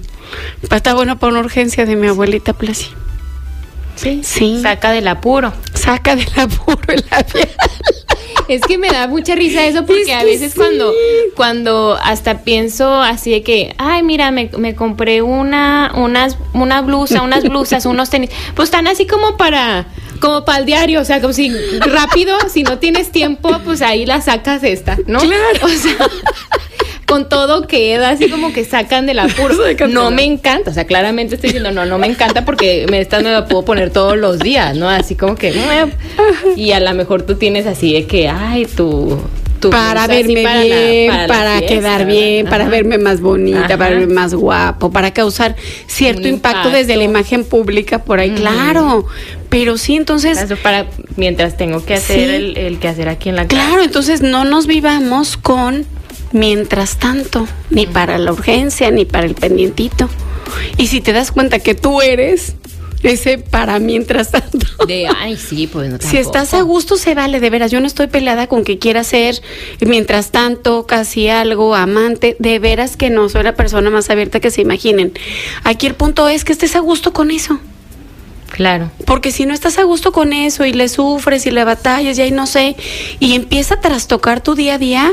Está 0.70 0.94
bueno 0.94 1.18
para 1.18 1.32
una 1.32 1.40
urgencia 1.40 1.86
de 1.86 1.96
mi 1.96 2.08
abuelita 2.08 2.52
Plasi. 2.52 2.88
Sí. 3.96 4.20
Sí. 4.22 4.60
Saca 4.62 4.90
del 4.92 5.08
apuro. 5.08 5.52
Saca 5.72 6.16
del 6.16 6.28
apuro 6.36 6.80
el 6.88 7.04
labial. 7.10 7.48
Es 8.48 8.60
que 8.62 8.78
me 8.78 8.88
da 8.88 9.08
mucha 9.08 9.34
risa 9.34 9.66
eso 9.66 9.84
porque 9.86 10.02
Es 10.02 10.10
a 10.12 10.22
veces 10.22 10.52
sí. 10.52 10.58
cuando, 10.58 10.92
cuando 11.34 11.98
hasta 12.00 12.42
pienso 12.44 13.00
así 13.02 13.32
de 13.32 13.42
que, 13.42 13.74
ay, 13.76 14.04
mira, 14.04 14.30
me, 14.30 14.50
me 14.56 14.76
compré 14.76 15.20
una, 15.20 15.90
unas, 15.96 16.38
una 16.52 16.80
blusa, 16.82 17.22
unas 17.22 17.42
blusas, 17.42 17.86
unos 17.86 18.08
tenis, 18.08 18.30
pues 18.54 18.68
están 18.68 18.86
así 18.86 19.04
como 19.06 19.36
para, 19.36 19.86
como 20.20 20.44
para 20.44 20.58
el 20.58 20.66
diario, 20.66 21.00
o 21.00 21.04
sea, 21.04 21.20
como 21.20 21.32
si 21.32 21.50
rápido, 21.80 22.36
si 22.52 22.62
no 22.62 22.78
tienes 22.78 23.10
tiempo, 23.12 23.50
pues 23.64 23.82
ahí 23.82 24.06
la 24.06 24.20
sacas 24.20 24.62
esta, 24.64 24.96
¿no? 25.06 25.20
Claro. 25.20 25.36
O 25.64 25.68
sea, 25.68 25.96
con 27.06 27.28
todo 27.28 27.66
queda 27.68 28.10
así 28.10 28.28
como 28.28 28.52
que 28.52 28.64
sacan 28.64 29.06
del 29.06 29.18
apuro. 29.20 29.54
No 29.88 30.10
me 30.10 30.24
encanta, 30.24 30.70
o 30.70 30.74
sea, 30.74 30.86
claramente 30.86 31.34
estoy 31.36 31.48
diciendo, 31.48 31.70
no, 31.70 31.86
no 31.86 31.98
me 31.98 32.06
encanta 32.08 32.44
porque 32.44 32.86
me, 32.90 33.00
esta 33.00 33.20
me 33.20 33.30
la 33.30 33.46
puedo 33.46 33.64
poner 33.64 33.90
todos 33.90 34.16
los 34.16 34.38
días, 34.38 34.76
¿no? 34.76 34.88
Así 34.88 35.14
como 35.14 35.36
que, 35.36 35.50
"Eh", 35.50 35.92
y 36.56 36.72
a 36.72 36.80
lo 36.80 36.92
mejor 36.94 37.22
tú 37.22 37.36
tienes 37.36 37.66
así 37.66 37.92
de 37.92 38.06
que, 38.06 38.28
ay, 38.28 38.66
tu... 38.66 39.18
para 39.70 40.06
verme 40.06 40.42
para 40.42 40.56
la- 40.56 40.62
bien, 40.64 41.08
para 41.10 41.26
para, 41.26 41.44
la 41.54 41.58
fiesta, 41.58 41.74
quedar 41.76 41.98
¿verdad? 42.06 42.12
bien, 42.12 42.46
para 42.46 42.64
Ajá. 42.64 42.70
verme 42.70 42.98
más 42.98 43.20
bonita, 43.20 43.58
Ajá. 43.66 43.76
para 43.78 43.90
verme 43.96 44.14
más 44.14 44.34
guapo, 44.34 44.90
para 44.90 45.12
causar 45.12 45.56
cierto 45.86 46.28
impacto, 46.28 46.70
desde 46.70 46.96
la 46.96 47.04
imagen 47.04 47.44
pública 47.44 48.02
por 48.04 48.20
ahí, 48.20 48.30
claro. 48.32 49.06
Pero 49.48 49.78
sí, 49.78 49.96
entonces, 49.96 50.38
Eso 50.38 50.56
para 50.56 50.86
mientras 51.16 51.56
tengo 51.56 51.84
que 51.84 51.94
hacer 51.94 52.28
Sí. 52.28 52.34
el, 52.36 52.56
el 52.58 52.78
que 52.78 52.88
hacer 52.88 53.08
aquí 53.08 53.28
en 53.28 53.36
la 53.36 53.46
casa. 53.46 53.62
claro, 53.66 53.82
entonces 53.82 54.20
no 54.22 54.44
nos 54.44 54.66
vivamos 54.66 55.36
con 55.36 55.84
mientras 56.32 56.96
tanto, 56.98 57.46
ni 57.70 57.86
para 57.86 58.18
la 58.18 58.32
urgencia, 58.32 58.90
ni 58.90 59.04
para 59.04 59.26
el 59.26 59.34
pendientito. 59.34 60.08
Y 60.76 60.88
si 60.88 61.00
te 61.00 61.12
das 61.12 61.30
cuenta 61.32 61.58
que 61.60 61.74
tú 61.74 62.02
eres 62.02 62.54
ese 63.06 63.38
para 63.38 63.78
mientras 63.78 64.30
tanto. 64.30 64.66
De, 64.86 65.08
ay, 65.08 65.36
sí, 65.36 65.66
pues 65.66 65.90
no 65.90 65.98
Si 66.00 66.16
estás 66.16 66.54
a 66.54 66.62
gusto, 66.62 66.96
se 66.96 67.14
vale, 67.14 67.40
de 67.40 67.50
veras. 67.50 67.70
Yo 67.70 67.80
no 67.80 67.86
estoy 67.86 68.06
peleada 68.06 68.46
con 68.46 68.64
que 68.64 68.78
quiera 68.78 69.04
ser, 69.04 69.40
mientras 69.80 70.30
tanto, 70.30 70.86
casi 70.86 71.28
algo, 71.28 71.74
amante. 71.74 72.36
De 72.38 72.58
veras 72.58 72.96
que 72.96 73.10
no, 73.10 73.28
soy 73.28 73.42
la 73.42 73.54
persona 73.54 73.90
más 73.90 74.10
abierta 74.10 74.40
que 74.40 74.50
se 74.50 74.62
imaginen. 74.62 75.12
Aquí 75.64 75.86
el 75.86 75.94
punto 75.94 76.28
es 76.28 76.44
que 76.44 76.52
estés 76.52 76.76
a 76.76 76.80
gusto 76.80 77.12
con 77.12 77.30
eso. 77.30 77.58
Claro. 78.50 78.90
Porque 79.04 79.32
si 79.32 79.44
no 79.44 79.52
estás 79.52 79.78
a 79.78 79.82
gusto 79.82 80.12
con 80.12 80.32
eso 80.32 80.64
y 80.64 80.72
le 80.72 80.88
sufres 80.88 81.46
y 81.46 81.50
le 81.50 81.64
batallas 81.64 82.16
y 82.18 82.22
ahí 82.22 82.30
no 82.30 82.46
sé, 82.46 82.76
y 83.18 83.34
empieza 83.34 83.74
a 83.74 83.80
trastocar 83.80 84.40
tu 84.40 84.54
día 84.54 84.74
a 84.74 84.78
día, 84.78 85.12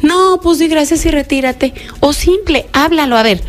no, 0.00 0.40
pues 0.42 0.58
di 0.58 0.68
gracias 0.68 1.04
y 1.04 1.10
retírate. 1.10 1.74
O 2.00 2.12
simple, 2.12 2.66
háblalo. 2.72 3.16
A 3.16 3.22
ver, 3.22 3.42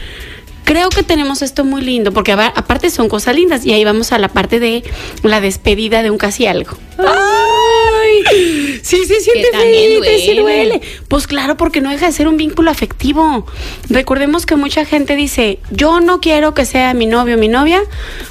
creo 0.69 0.89
que 0.89 1.01
tenemos 1.01 1.41
esto 1.41 1.65
muy 1.65 1.81
lindo, 1.81 2.11
porque 2.13 2.31
aparte 2.31 2.91
son 2.91 3.09
cosas 3.09 3.33
lindas, 3.35 3.65
y 3.65 3.73
ahí 3.73 3.83
vamos 3.83 4.11
a 4.11 4.19
la 4.19 4.27
parte 4.27 4.59
de 4.59 4.83
la 5.23 5.41
despedida 5.41 6.03
de 6.03 6.11
un 6.11 6.19
casi 6.19 6.45
algo. 6.45 6.77
¡Ay! 6.99 8.79
Sí, 8.83 8.97
sí, 9.05 9.13
siente 9.21 9.49
feo, 9.51 10.03
sí 10.19 10.35
duele. 10.37 10.81
Pues 11.07 11.27
claro, 11.27 11.57
porque 11.57 11.81
no 11.81 11.89
deja 11.89 12.05
de 12.07 12.11
ser 12.11 12.27
un 12.27 12.37
vínculo 12.37 12.69
afectivo. 12.71 13.45
Recordemos 13.89 14.45
que 14.45 14.55
mucha 14.55 14.85
gente 14.85 15.15
dice, 15.15 15.59
yo 15.71 15.99
no 16.01 16.19
quiero 16.21 16.53
que 16.53 16.65
sea 16.65 16.93
mi 16.93 17.05
novio 17.05 17.35
o 17.35 17.37
mi 17.39 17.47
novia, 17.47 17.81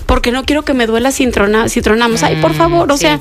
porque 0.07 0.30
no 0.32 0.45
quiero 0.45 0.62
que 0.64 0.74
me 0.74 0.86
duela 0.86 1.11
si, 1.12 1.26
trona- 1.26 1.68
si 1.68 1.80
tronamos. 1.82 2.22
Ay, 2.22 2.36
por 2.41 2.53
Mm, 2.53 2.55
favor, 2.55 2.93
o 2.93 2.97
sí, 2.97 3.03
sea, 3.07 3.20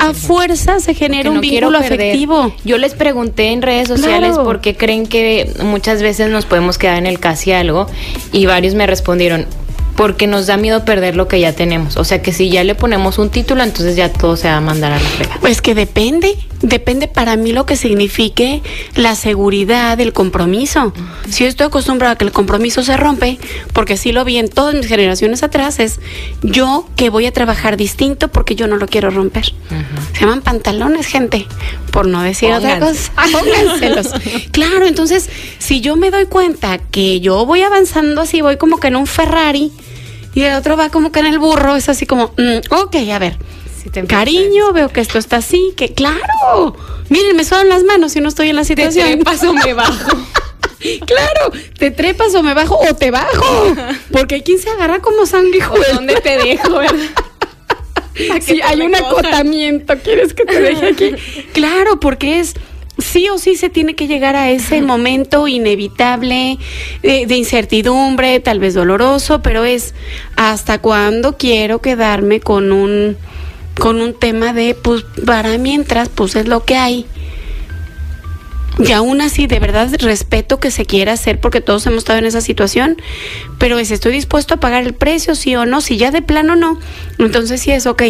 a 0.00 0.14
fuerza 0.14 0.80
se 0.80 0.94
genera 0.94 1.28
un 1.30 1.36
no 1.36 1.40
vínculo 1.42 1.78
afectivo. 1.78 2.54
Yo 2.64 2.78
les 2.78 2.94
pregunté 2.94 3.48
en 3.52 3.62
redes 3.62 3.88
sociales 3.88 4.30
Claro. 4.30 4.44
por 4.44 4.60
qué 4.60 4.76
creen 4.76 5.06
que 5.06 5.50
muchas 5.62 6.02
veces 6.02 6.30
nos 6.30 6.44
podemos 6.46 6.78
quedar 6.78 6.98
en 6.98 7.06
el 7.06 7.18
casi 7.20 7.52
algo 7.52 7.86
y 8.32 8.46
varios 8.54 8.74
me 8.76 8.86
respondieron 8.86 9.46
porque 9.96 10.26
nos 10.28 10.46
da 10.46 10.56
miedo 10.56 10.84
perder 10.84 11.16
lo 11.16 11.26
que 11.26 11.40
ya 11.40 11.52
tenemos. 11.52 11.96
O 11.96 12.04
sea 12.04 12.22
que 12.22 12.32
si 12.32 12.50
ya 12.50 12.62
le 12.62 12.74
ponemos 12.74 13.18
un 13.18 13.30
título, 13.30 13.62
entonces 13.62 13.96
ya 13.96 14.12
todo 14.12 14.36
se 14.36 14.48
va 14.48 14.56
a 14.56 14.60
mandar 14.60 14.92
a 14.92 14.98
la 15.00 15.08
fregada. 15.08 15.40
Pues 15.40 15.60
que 15.60 15.74
depende, 15.74 16.36
depende 16.64 17.08
para 17.08 17.36
mí 17.36 17.52
lo 17.52 17.66
que 17.66 17.76
signifique 17.76 18.62
la 18.96 19.14
seguridad, 19.14 20.00
el 20.00 20.12
compromiso. 20.12 20.92
Si 21.28 21.44
yo 21.44 21.48
estoy 21.48 21.66
acostumbrada 21.66 22.14
a 22.14 22.18
que 22.18 22.24
el 22.24 22.32
compromiso 22.32 22.82
se 22.82 22.96
rompe, 22.96 23.38
porque 23.72 23.96
sí 23.96 24.12
lo 24.12 24.24
vi 24.24 24.38
en 24.38 24.48
todas 24.48 24.74
mis 24.74 24.86
generaciones 24.86 25.42
atrás, 25.42 25.78
es 25.78 26.00
yo 26.42 26.88
que 26.96 27.10
voy 27.10 27.26
a 27.26 27.32
trabajar 27.32 27.76
distinto 27.76 28.28
porque 28.28 28.56
yo 28.56 28.66
no 28.66 28.76
lo 28.76 28.86
quiero 28.86 29.10
romper. 29.10 29.54
Se 30.14 30.20
llaman 30.20 30.42
pantalones, 30.42 31.06
gente, 31.06 31.46
por 31.90 32.06
no 32.06 32.22
decir 32.22 32.50
otra 32.52 32.80
cosa. 32.80 33.12
Pónganselos. 33.32 34.12
claro, 34.50 34.86
entonces, 34.86 35.28
si 35.58 35.80
yo 35.80 35.96
me 35.96 36.10
doy 36.10 36.26
cuenta 36.26 36.78
que 36.78 37.20
yo 37.20 37.44
voy 37.46 37.62
avanzando 37.62 38.22
así, 38.22 38.40
voy 38.40 38.56
como 38.56 38.78
que 38.78 38.88
en 38.88 38.96
un 38.96 39.06
Ferrari 39.06 39.70
y 40.34 40.42
el 40.42 40.54
otro 40.54 40.76
va 40.76 40.88
como 40.88 41.12
que 41.12 41.20
en 41.20 41.26
el 41.26 41.38
burro, 41.38 41.76
es 41.76 41.88
así 41.88 42.06
como, 42.06 42.32
mm, 42.38 42.72
ok, 42.72 42.96
a 43.12 43.18
ver. 43.18 43.36
Si 43.84 43.90
te 43.90 44.04
Cariño, 44.06 44.72
veo 44.72 44.88
que 44.88 45.00
esto 45.00 45.18
está 45.18 45.36
así, 45.36 45.74
que 45.76 45.92
claro. 45.92 46.74
Miren, 47.10 47.36
me 47.36 47.44
suenan 47.44 47.68
las 47.68 47.84
manos 47.84 48.12
si 48.12 48.20
no 48.20 48.28
estoy 48.30 48.48
en 48.48 48.56
la 48.56 48.62
Te 48.62 48.68
situación. 48.68 49.18
trepas 49.20 49.44
o 49.44 49.52
me 49.52 49.74
bajo. 49.74 50.10
claro, 51.06 51.52
te 51.78 51.90
trepas 51.90 52.34
o 52.34 52.42
me 52.42 52.54
bajo 52.54 52.78
o 52.78 52.94
te 52.94 53.10
bajo. 53.10 53.74
Porque 54.10 54.36
hay 54.36 54.42
quien 54.42 54.58
se 54.58 54.70
agarra 54.70 55.00
como 55.00 55.26
sanguijuela. 55.26 55.86
¿O 55.92 55.94
¿Dónde 55.96 56.14
te 56.16 56.38
dejo, 56.38 56.78
verdad? 56.78 56.96
Si 58.40 58.58
te 58.58 58.62
hay 58.62 58.80
un 58.80 58.94
acotamiento, 58.94 59.98
¿quieres 59.98 60.34
que 60.34 60.44
te 60.44 60.60
deje 60.60 60.86
aquí? 60.86 61.10
Claro, 61.52 61.98
porque 61.98 62.38
es 62.38 62.54
sí 62.96 63.28
o 63.28 63.38
sí 63.38 63.56
se 63.56 63.70
tiene 63.70 63.96
que 63.96 64.06
llegar 64.06 64.36
a 64.36 64.50
ese 64.50 64.80
momento 64.82 65.48
inevitable 65.48 66.58
eh, 67.02 67.26
de 67.26 67.34
incertidumbre, 67.34 68.38
tal 68.38 68.60
vez 68.60 68.74
doloroso, 68.74 69.42
pero 69.42 69.64
es 69.64 69.94
hasta 70.36 70.78
cuándo 70.78 71.36
quiero 71.36 71.80
quedarme 71.80 72.38
con 72.38 72.70
un 72.70 73.16
con 73.78 74.00
un 74.00 74.14
tema 74.14 74.52
de 74.52 74.74
pues 74.74 75.04
para 75.26 75.58
mientras 75.58 76.08
pues 76.08 76.36
es 76.36 76.48
lo 76.48 76.64
que 76.64 76.76
hay. 76.76 77.06
Y 78.78 78.90
aún 78.90 79.20
así, 79.20 79.46
de 79.46 79.60
verdad 79.60 79.88
respeto 80.00 80.58
que 80.58 80.72
se 80.72 80.84
quiera 80.84 81.12
hacer 81.12 81.40
porque 81.40 81.60
todos 81.60 81.86
hemos 81.86 81.98
estado 81.98 82.18
en 82.18 82.24
esa 82.24 82.40
situación, 82.40 83.00
pero 83.58 83.78
es, 83.78 83.92
estoy 83.92 84.12
dispuesto 84.12 84.54
a 84.54 84.56
pagar 84.56 84.82
el 84.82 84.94
precio, 84.94 85.36
sí 85.36 85.54
o 85.54 85.64
no, 85.64 85.80
si 85.80 85.96
ya 85.96 86.10
de 86.10 86.22
plano 86.22 86.56
no, 86.56 86.80
entonces 87.18 87.60
sí 87.60 87.70
es, 87.70 87.86
ok, 87.86 88.02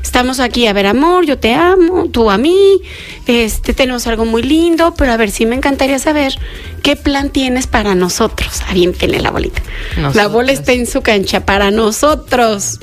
estamos 0.00 0.38
aquí, 0.38 0.68
a 0.68 0.72
ver, 0.72 0.86
amor, 0.86 1.26
yo 1.26 1.38
te 1.38 1.54
amo, 1.54 2.08
tú 2.08 2.30
a 2.30 2.38
mí, 2.38 2.80
este, 3.26 3.74
tenemos 3.74 4.06
algo 4.06 4.24
muy 4.24 4.44
lindo, 4.44 4.94
pero 4.96 5.10
a 5.10 5.16
ver, 5.16 5.32
sí 5.32 5.44
me 5.44 5.56
encantaría 5.56 5.98
saber 5.98 6.38
qué 6.84 6.94
plan 6.94 7.30
tienes 7.30 7.66
para 7.66 7.96
nosotros. 7.96 8.62
Aviéntenle 8.68 9.18
la 9.18 9.32
bolita. 9.32 9.60
La 10.14 10.28
bola 10.28 10.52
está 10.52 10.72
en 10.72 10.86
su 10.86 11.02
cancha 11.02 11.44
para 11.44 11.72
nosotros. 11.72 12.78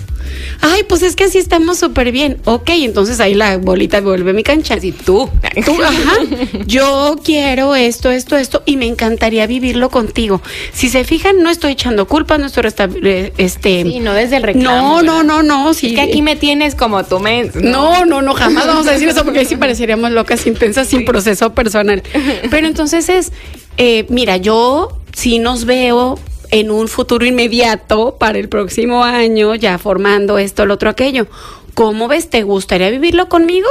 Ay, 0.61 0.83
pues 0.83 1.01
es 1.01 1.15
que 1.15 1.25
así 1.25 1.37
estamos 1.37 1.77
súper 1.77 2.11
bien. 2.11 2.37
Ok, 2.45 2.69
entonces 2.69 3.19
ahí 3.19 3.33
la 3.33 3.57
bolita 3.57 4.01
vuelve 4.01 4.31
a 4.31 4.33
mi 4.33 4.43
cancha. 4.43 4.75
Así 4.75 4.91
tú. 4.91 5.29
Tú, 5.65 5.77
ajá, 5.83 6.17
yo 6.65 7.15
quiero 7.23 7.75
esto, 7.75 8.11
esto, 8.11 8.37
esto, 8.37 8.63
y 8.65 8.77
me 8.77 8.85
encantaría 8.85 9.47
vivirlo 9.47 9.89
contigo. 9.89 10.41
Si 10.73 10.89
se 10.89 11.03
fijan, 11.03 11.41
no 11.41 11.49
estoy 11.49 11.73
echando 11.73 12.07
culpas, 12.07 12.39
no 12.39 12.45
estoy 12.47 12.63
eh, 13.03 13.33
este. 13.37 13.83
Sí, 13.83 13.99
no 13.99 14.13
desde 14.13 14.37
el 14.37 14.43
reclamo. 14.43 15.01
no, 15.01 15.23
no, 15.23 15.23
no, 15.23 15.43
no. 15.43 15.73
sí. 15.73 15.87
Es 15.87 15.93
que 15.93 16.01
aquí 16.01 16.21
me 16.21 16.35
tienes 16.35 16.75
como 16.75 17.03
tú 17.03 17.19
me... 17.19 17.45
No, 17.55 18.05
no, 18.05 18.21
no, 18.21 18.33
jamás 18.33 18.67
vamos 18.67 18.87
a 18.87 18.91
decir 18.91 19.09
eso 19.09 19.23
porque 19.23 19.39
ahí 19.39 19.45
sí 19.45 19.55
pareceríamos 19.55 20.11
locas, 20.11 20.45
intensas, 20.47 20.87
sin 20.87 21.05
proceso 21.05 21.53
personal. 21.53 22.03
Pero 22.49 22.67
entonces 22.67 23.09
es, 23.09 23.31
eh, 23.77 24.05
mira, 24.09 24.37
yo 24.37 24.99
sí 25.13 25.39
nos 25.39 25.65
veo 25.65 26.19
en 26.51 26.71
un 26.71 26.87
futuro 26.87 27.25
inmediato 27.25 28.17
para 28.19 28.39
el 28.39 28.49
próximo 28.49 29.03
año, 29.03 29.55
ya 29.55 29.77
formando 29.77 30.37
esto, 30.37 30.65
lo 30.65 30.75
otro, 30.75 30.89
aquello. 30.89 31.27
¿Cómo 31.73 32.07
ves? 32.07 32.29
¿Te 32.29 32.43
gustaría 32.43 32.89
vivirlo 32.89 33.29
conmigo? 33.29 33.69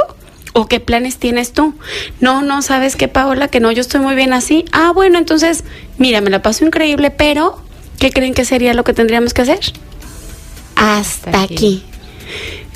¿O 0.53 0.67
qué 0.67 0.79
planes 0.79 1.17
tienes 1.17 1.53
tú? 1.53 1.75
No, 2.19 2.41
no, 2.41 2.61
¿sabes 2.61 2.95
qué, 2.95 3.07
Paola? 3.07 3.49
Que 3.49 3.59
no, 3.59 3.71
yo 3.71 3.81
estoy 3.81 4.01
muy 4.01 4.15
bien 4.15 4.33
así. 4.33 4.65
Ah, 4.71 4.91
bueno, 4.93 5.17
entonces, 5.17 5.63
mira, 5.97 6.21
me 6.21 6.29
la 6.29 6.41
paso 6.41 6.65
increíble, 6.65 7.11
pero 7.11 7.59
¿qué 7.99 8.11
creen 8.11 8.33
que 8.33 8.45
sería 8.45 8.73
lo 8.73 8.83
que 8.83 8.93
tendríamos 8.93 9.33
que 9.33 9.43
hacer? 9.43 9.59
Hasta, 10.75 11.29
Hasta 11.29 11.41
aquí. 11.43 11.53
aquí. 11.53 11.83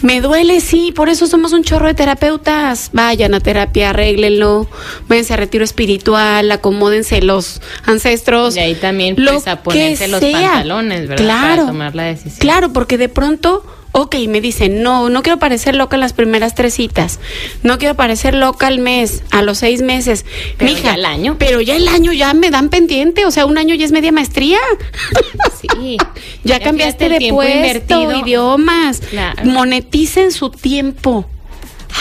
Me 0.03 0.19
duele, 0.19 0.59
sí, 0.59 0.91
por 0.93 1.07
eso 1.07 1.27
somos 1.27 1.53
un 1.53 1.63
chorro 1.63 1.87
de 1.87 1.93
terapeutas. 1.93 2.89
Vayan 2.91 3.33
a 3.33 3.39
terapia, 3.39 3.91
arréglenlo, 3.91 4.67
váyanse 5.07 5.33
a 5.33 5.37
retiro 5.37 5.63
espiritual, 5.63 6.51
acomódense 6.51 7.21
los 7.21 7.61
ancestros. 7.85 8.57
Y 8.57 8.59
ahí 8.59 8.75
también, 8.75 9.15
lo 9.17 9.31
pues, 9.31 9.47
a 9.47 9.63
ponerse 9.63 10.09
los 10.09 10.19
sea. 10.19 10.41
pantalones, 10.41 11.07
¿verdad? 11.07 11.23
Claro. 11.23 11.55
Para 11.55 11.67
tomar 11.67 11.95
la 11.95 12.03
decisión. 12.03 12.39
Claro, 12.39 12.73
porque 12.73 12.97
de 12.97 13.07
pronto, 13.07 13.65
ok, 13.93 14.15
me 14.27 14.41
dicen, 14.41 14.83
no, 14.83 15.09
no 15.09 15.23
quiero 15.23 15.39
parecer 15.39 15.75
loca 15.75 15.95
en 15.95 16.01
las 16.01 16.13
primeras 16.13 16.55
tres 16.55 16.73
citas. 16.73 17.19
No 17.61 17.77
quiero 17.77 17.95
parecer 17.95 18.33
loca 18.33 18.67
al 18.67 18.79
mes, 18.79 19.23
a 19.31 19.41
los 19.41 19.59
seis 19.59 19.81
meses. 19.81 20.25
Pero 20.57 20.71
Mija, 20.71 20.83
ya 20.83 20.93
el 20.95 21.05
año. 21.05 21.35
Pero 21.39 21.61
ya 21.61 21.75
el 21.75 21.87
año 21.87 22.11
ya 22.11 22.33
me 22.33 22.49
dan 22.49 22.69
pendiente, 22.69 23.25
o 23.25 23.31
sea, 23.31 23.45
un 23.45 23.57
año 23.57 23.75
ya 23.75 23.85
es 23.85 23.91
media 23.91 24.11
maestría. 24.11 24.59
Sí. 25.61 25.97
Ya, 26.45 26.59
cambiaste 26.59 27.07
de 27.07 27.19
tiempo 27.19 27.41
puesto, 27.41 28.19
idiomas. 28.19 28.99
Claro. 28.99 29.45
Moneticen 29.45 30.33
su 30.33 30.49
tiempo. 30.49 31.25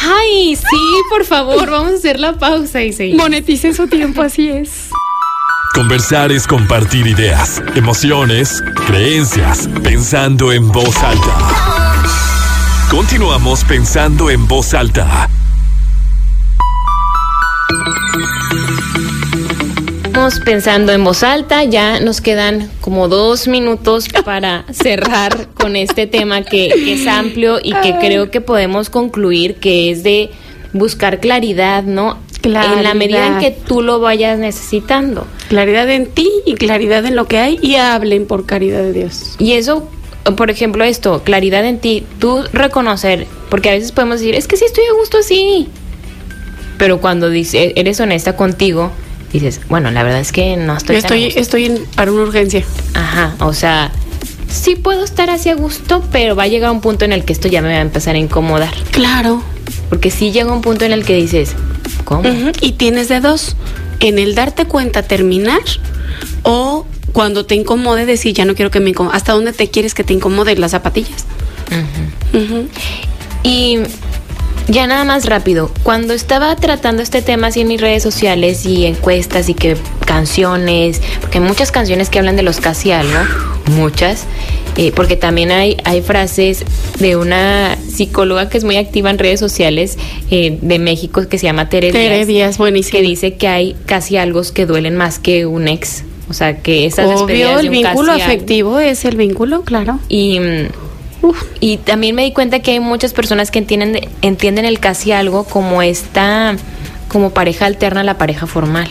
Ay, 0.02 0.56
sí, 0.56 1.00
por 1.10 1.24
favor, 1.24 1.70
vamos 1.70 1.92
a 1.92 1.96
hacer 1.96 2.18
la 2.18 2.32
pausa 2.32 2.82
y 2.82 2.92
seguimos. 2.92 3.22
Moneticen 3.22 3.72
su 3.74 3.86
tiempo, 3.86 4.20
así 4.20 4.48
es. 4.48 4.88
Conversar 5.74 6.32
es 6.32 6.46
compartir 6.46 7.06
ideas, 7.06 7.62
emociones, 7.74 8.62
creencias, 8.86 9.68
pensando 9.82 10.52
en 10.52 10.70
voz 10.70 11.02
alta. 11.02 11.81
Continuamos 12.92 13.64
pensando 13.64 14.28
en 14.28 14.46
voz 14.46 14.74
alta. 14.74 15.26
Estamos 20.04 20.40
pensando 20.40 20.92
en 20.92 21.02
voz 21.02 21.22
alta, 21.22 21.64
ya 21.64 22.00
nos 22.00 22.20
quedan 22.20 22.70
como 22.82 23.08
dos 23.08 23.48
minutos 23.48 24.08
para 24.26 24.66
cerrar 24.70 25.48
con 25.54 25.74
este 25.74 26.06
tema 26.06 26.42
que, 26.42 26.68
que 26.68 26.92
es 26.92 27.06
amplio 27.06 27.60
y 27.62 27.72
que 27.72 27.96
creo 27.98 28.30
que 28.30 28.42
podemos 28.42 28.90
concluir 28.90 29.54
que 29.54 29.90
es 29.90 30.02
de 30.02 30.28
buscar 30.74 31.18
claridad, 31.18 31.84
¿no? 31.84 32.18
En 32.42 32.82
la 32.82 32.92
medida 32.92 33.26
en 33.26 33.38
que 33.38 33.52
tú 33.52 33.80
lo 33.80 34.00
vayas 34.00 34.38
necesitando. 34.38 35.26
Claridad 35.48 35.88
en 35.88 36.10
ti 36.10 36.30
y 36.44 36.56
claridad 36.56 37.06
en 37.06 37.16
lo 37.16 37.24
que 37.26 37.38
hay 37.38 37.58
y 37.62 37.76
hablen 37.76 38.26
por 38.26 38.44
caridad 38.44 38.82
de 38.82 38.92
Dios. 38.92 39.36
Y 39.38 39.52
eso, 39.52 39.88
por 40.36 40.50
ejemplo, 40.50 40.84
esto, 40.84 41.22
claridad 41.24 41.64
en 41.64 41.78
ti, 41.78 42.04
tú 42.18 42.44
reconocer, 42.52 43.26
porque 43.50 43.70
a 43.70 43.72
veces 43.72 43.92
podemos 43.92 44.20
decir, 44.20 44.34
es 44.34 44.46
que 44.46 44.56
sí 44.56 44.64
estoy 44.64 44.84
a 44.84 44.94
gusto 44.98 45.18
así. 45.18 45.68
Pero 46.78 47.00
cuando 47.00 47.28
dice, 47.28 47.72
eres 47.76 48.00
honesta 48.00 48.36
contigo, 48.36 48.90
dices, 49.32 49.60
bueno, 49.68 49.90
la 49.90 50.02
verdad 50.02 50.20
es 50.20 50.32
que 50.32 50.56
no 50.56 50.76
estoy. 50.76 50.96
Yo 50.96 51.00
estoy, 51.00 51.24
estoy 51.36 51.64
en, 51.66 51.84
para 51.96 52.12
una 52.12 52.22
urgencia. 52.22 52.64
Ajá, 52.94 53.34
o 53.40 53.52
sea, 53.52 53.92
sí 54.48 54.76
puedo 54.76 55.04
estar 55.04 55.30
así 55.30 55.48
a 55.48 55.54
gusto, 55.54 56.02
pero 56.12 56.36
va 56.36 56.44
a 56.44 56.48
llegar 56.48 56.70
un 56.70 56.80
punto 56.80 57.04
en 57.04 57.12
el 57.12 57.24
que 57.24 57.32
esto 57.32 57.48
ya 57.48 57.62
me 57.62 57.68
va 57.68 57.78
a 57.78 57.82
empezar 57.82 58.14
a 58.14 58.18
incomodar. 58.18 58.74
Claro. 58.90 59.42
Porque 59.88 60.10
sí 60.10 60.32
llega 60.32 60.52
un 60.52 60.62
punto 60.62 60.84
en 60.84 60.92
el 60.92 61.04
que 61.04 61.16
dices, 61.16 61.54
¿cómo? 62.04 62.22
Y 62.60 62.72
tienes 62.72 63.08
de 63.08 63.20
dos, 63.20 63.56
en 64.00 64.18
el 64.18 64.34
darte 64.34 64.64
cuenta 64.66 65.02
terminar 65.02 65.60
o 66.42 66.86
cuando 67.12 67.46
te 67.46 67.54
incomode 67.54 68.06
decir, 68.06 68.34
ya 68.34 68.44
no 68.44 68.54
quiero 68.54 68.70
que 68.70 68.80
me 68.80 68.90
incomode. 68.90 69.16
¿Hasta 69.16 69.32
dónde 69.32 69.52
te 69.52 69.68
quieres 69.68 69.94
que 69.94 70.04
te 70.04 70.14
incomode 70.14 70.56
las 70.56 70.72
zapatillas? 70.72 71.26
Y 73.42 73.78
ya 74.68 74.86
nada 74.86 75.04
más 75.04 75.26
rápido, 75.26 75.72
cuando 75.82 76.14
estaba 76.14 76.54
tratando 76.56 77.02
este 77.02 77.20
tema 77.20 77.48
así 77.48 77.60
en 77.62 77.68
mis 77.68 77.80
redes 77.80 78.02
sociales 78.02 78.64
y 78.64 78.86
encuestas 78.86 79.48
y 79.48 79.54
que 79.54 79.76
canciones, 80.06 81.00
porque 81.20 81.38
hay 81.38 81.44
muchas 81.44 81.72
canciones 81.72 82.08
que 82.08 82.18
hablan 82.18 82.36
de 82.36 82.42
los 82.42 82.60
casi 82.60 82.92
algo, 82.92 83.18
muchas, 83.66 84.24
eh, 84.76 84.92
porque 84.94 85.16
también 85.16 85.50
hay, 85.50 85.76
hay 85.84 86.00
frases 86.00 86.64
de 86.98 87.16
una 87.16 87.76
psicóloga 87.76 88.48
que 88.48 88.58
es 88.58 88.64
muy 88.64 88.76
activa 88.76 89.10
en 89.10 89.18
redes 89.18 89.40
sociales 89.40 89.98
eh, 90.30 90.58
de 90.62 90.78
México 90.78 91.26
que 91.28 91.38
se 91.38 91.46
llama 91.46 91.68
Tere, 91.68 91.90
Tere 91.90 92.24
Díaz, 92.24 92.56
buenísimo. 92.56 92.98
que 92.98 93.02
dice 93.02 93.34
que 93.34 93.48
hay 93.48 93.76
casi 93.86 94.16
algo 94.16 94.42
que 94.54 94.64
duelen 94.64 94.96
más 94.96 95.18
que 95.18 95.44
un 95.46 95.66
ex. 95.66 96.04
O 96.32 96.34
sea, 96.34 96.56
que 96.56 96.86
esas 96.86 97.20
Obvio, 97.20 97.58
el 97.58 97.68
vínculo 97.68 98.10
afectivo 98.10 98.80
es 98.80 99.04
el 99.04 99.16
vínculo, 99.16 99.64
claro. 99.64 100.00
Y 100.08 100.40
y 101.60 101.76
también 101.76 102.14
me 102.14 102.24
di 102.24 102.32
cuenta 102.32 102.60
que 102.60 102.72
hay 102.72 102.80
muchas 102.80 103.12
personas 103.12 103.50
que 103.50 103.58
entienden, 103.58 104.08
entienden 104.22 104.64
el 104.64 104.80
casi 104.80 105.12
algo 105.12 105.44
como 105.44 105.82
esta, 105.82 106.56
como 107.08 107.30
pareja 107.30 107.66
alterna 107.66 108.00
a 108.00 108.04
la 108.04 108.18
pareja 108.18 108.46
formal. 108.46 108.88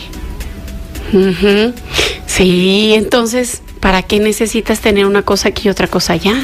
Sí, 2.26 2.94
entonces, 2.94 3.60
¿para 3.80 4.02
qué 4.02 4.18
necesitas 4.18 4.80
tener 4.80 5.04
una 5.04 5.22
cosa 5.22 5.48
aquí 5.48 5.68
y 5.68 5.70
otra 5.70 5.88
cosa 5.88 6.14
allá? 6.14 6.34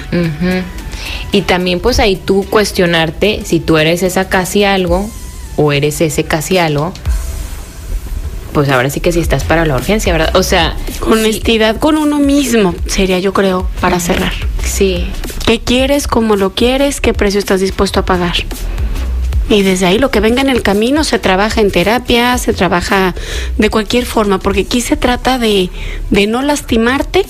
Y 1.33 1.43
también 1.43 1.81
pues 1.81 2.01
ahí 2.01 2.17
tú 2.17 2.45
cuestionarte 2.51 3.43
si 3.45 3.61
tú 3.61 3.79
eres 3.79 4.03
esa 4.03 4.29
casi 4.29 4.65
algo 4.65 5.09
o 5.57 5.73
eres 5.73 6.01
ese 6.03 6.25
casi 6.25 6.59
algo, 6.59 6.93
pues 8.53 8.69
ahora 8.69 8.91
sí 8.91 9.01
que 9.01 9.13
si 9.13 9.21
estás 9.21 9.45
para 9.45 9.65
la 9.65 9.77
urgencia, 9.77 10.13
¿verdad? 10.13 10.35
O 10.37 10.43
sea... 10.43 10.77
Honestidad 11.03 11.77
con 11.77 11.97
uno 11.97 12.19
mismo 12.19 12.75
sería 12.87 13.19
yo 13.19 13.33
creo 13.33 13.69
para 13.81 14.01
cerrar. 14.01 14.33
Sí. 14.65 15.07
¿Qué 15.47 15.61
quieres? 15.61 16.07
¿Cómo 16.07 16.37
lo 16.37 16.55
quieres? 16.55 17.01
¿Qué 17.01 17.15
precio 17.15 17.39
estás 17.39 17.61
dispuesto 17.61 18.01
a 18.01 18.05
pagar? 18.05 18.35
Y 19.49 19.63
desde 19.63 19.87
ahí 19.87 19.99
lo 19.99 20.11
que 20.11 20.21
venga 20.21 20.43
en 20.43 20.51
el 20.51 20.63
camino 20.63 21.05
se 21.05 21.19
trabaja 21.19 21.61
en 21.61 21.71
terapia, 21.71 22.37
se 22.37 22.53
trabaja 22.53 23.15
de 23.57 23.71
cualquier 23.71 24.05
forma, 24.05 24.39
porque 24.39 24.61
aquí 24.61 24.83
se 24.83 24.97
trata 24.97 25.39
de, 25.39 25.71
de 26.11 26.27
no 26.27 26.43
lastimarte, 26.43 27.25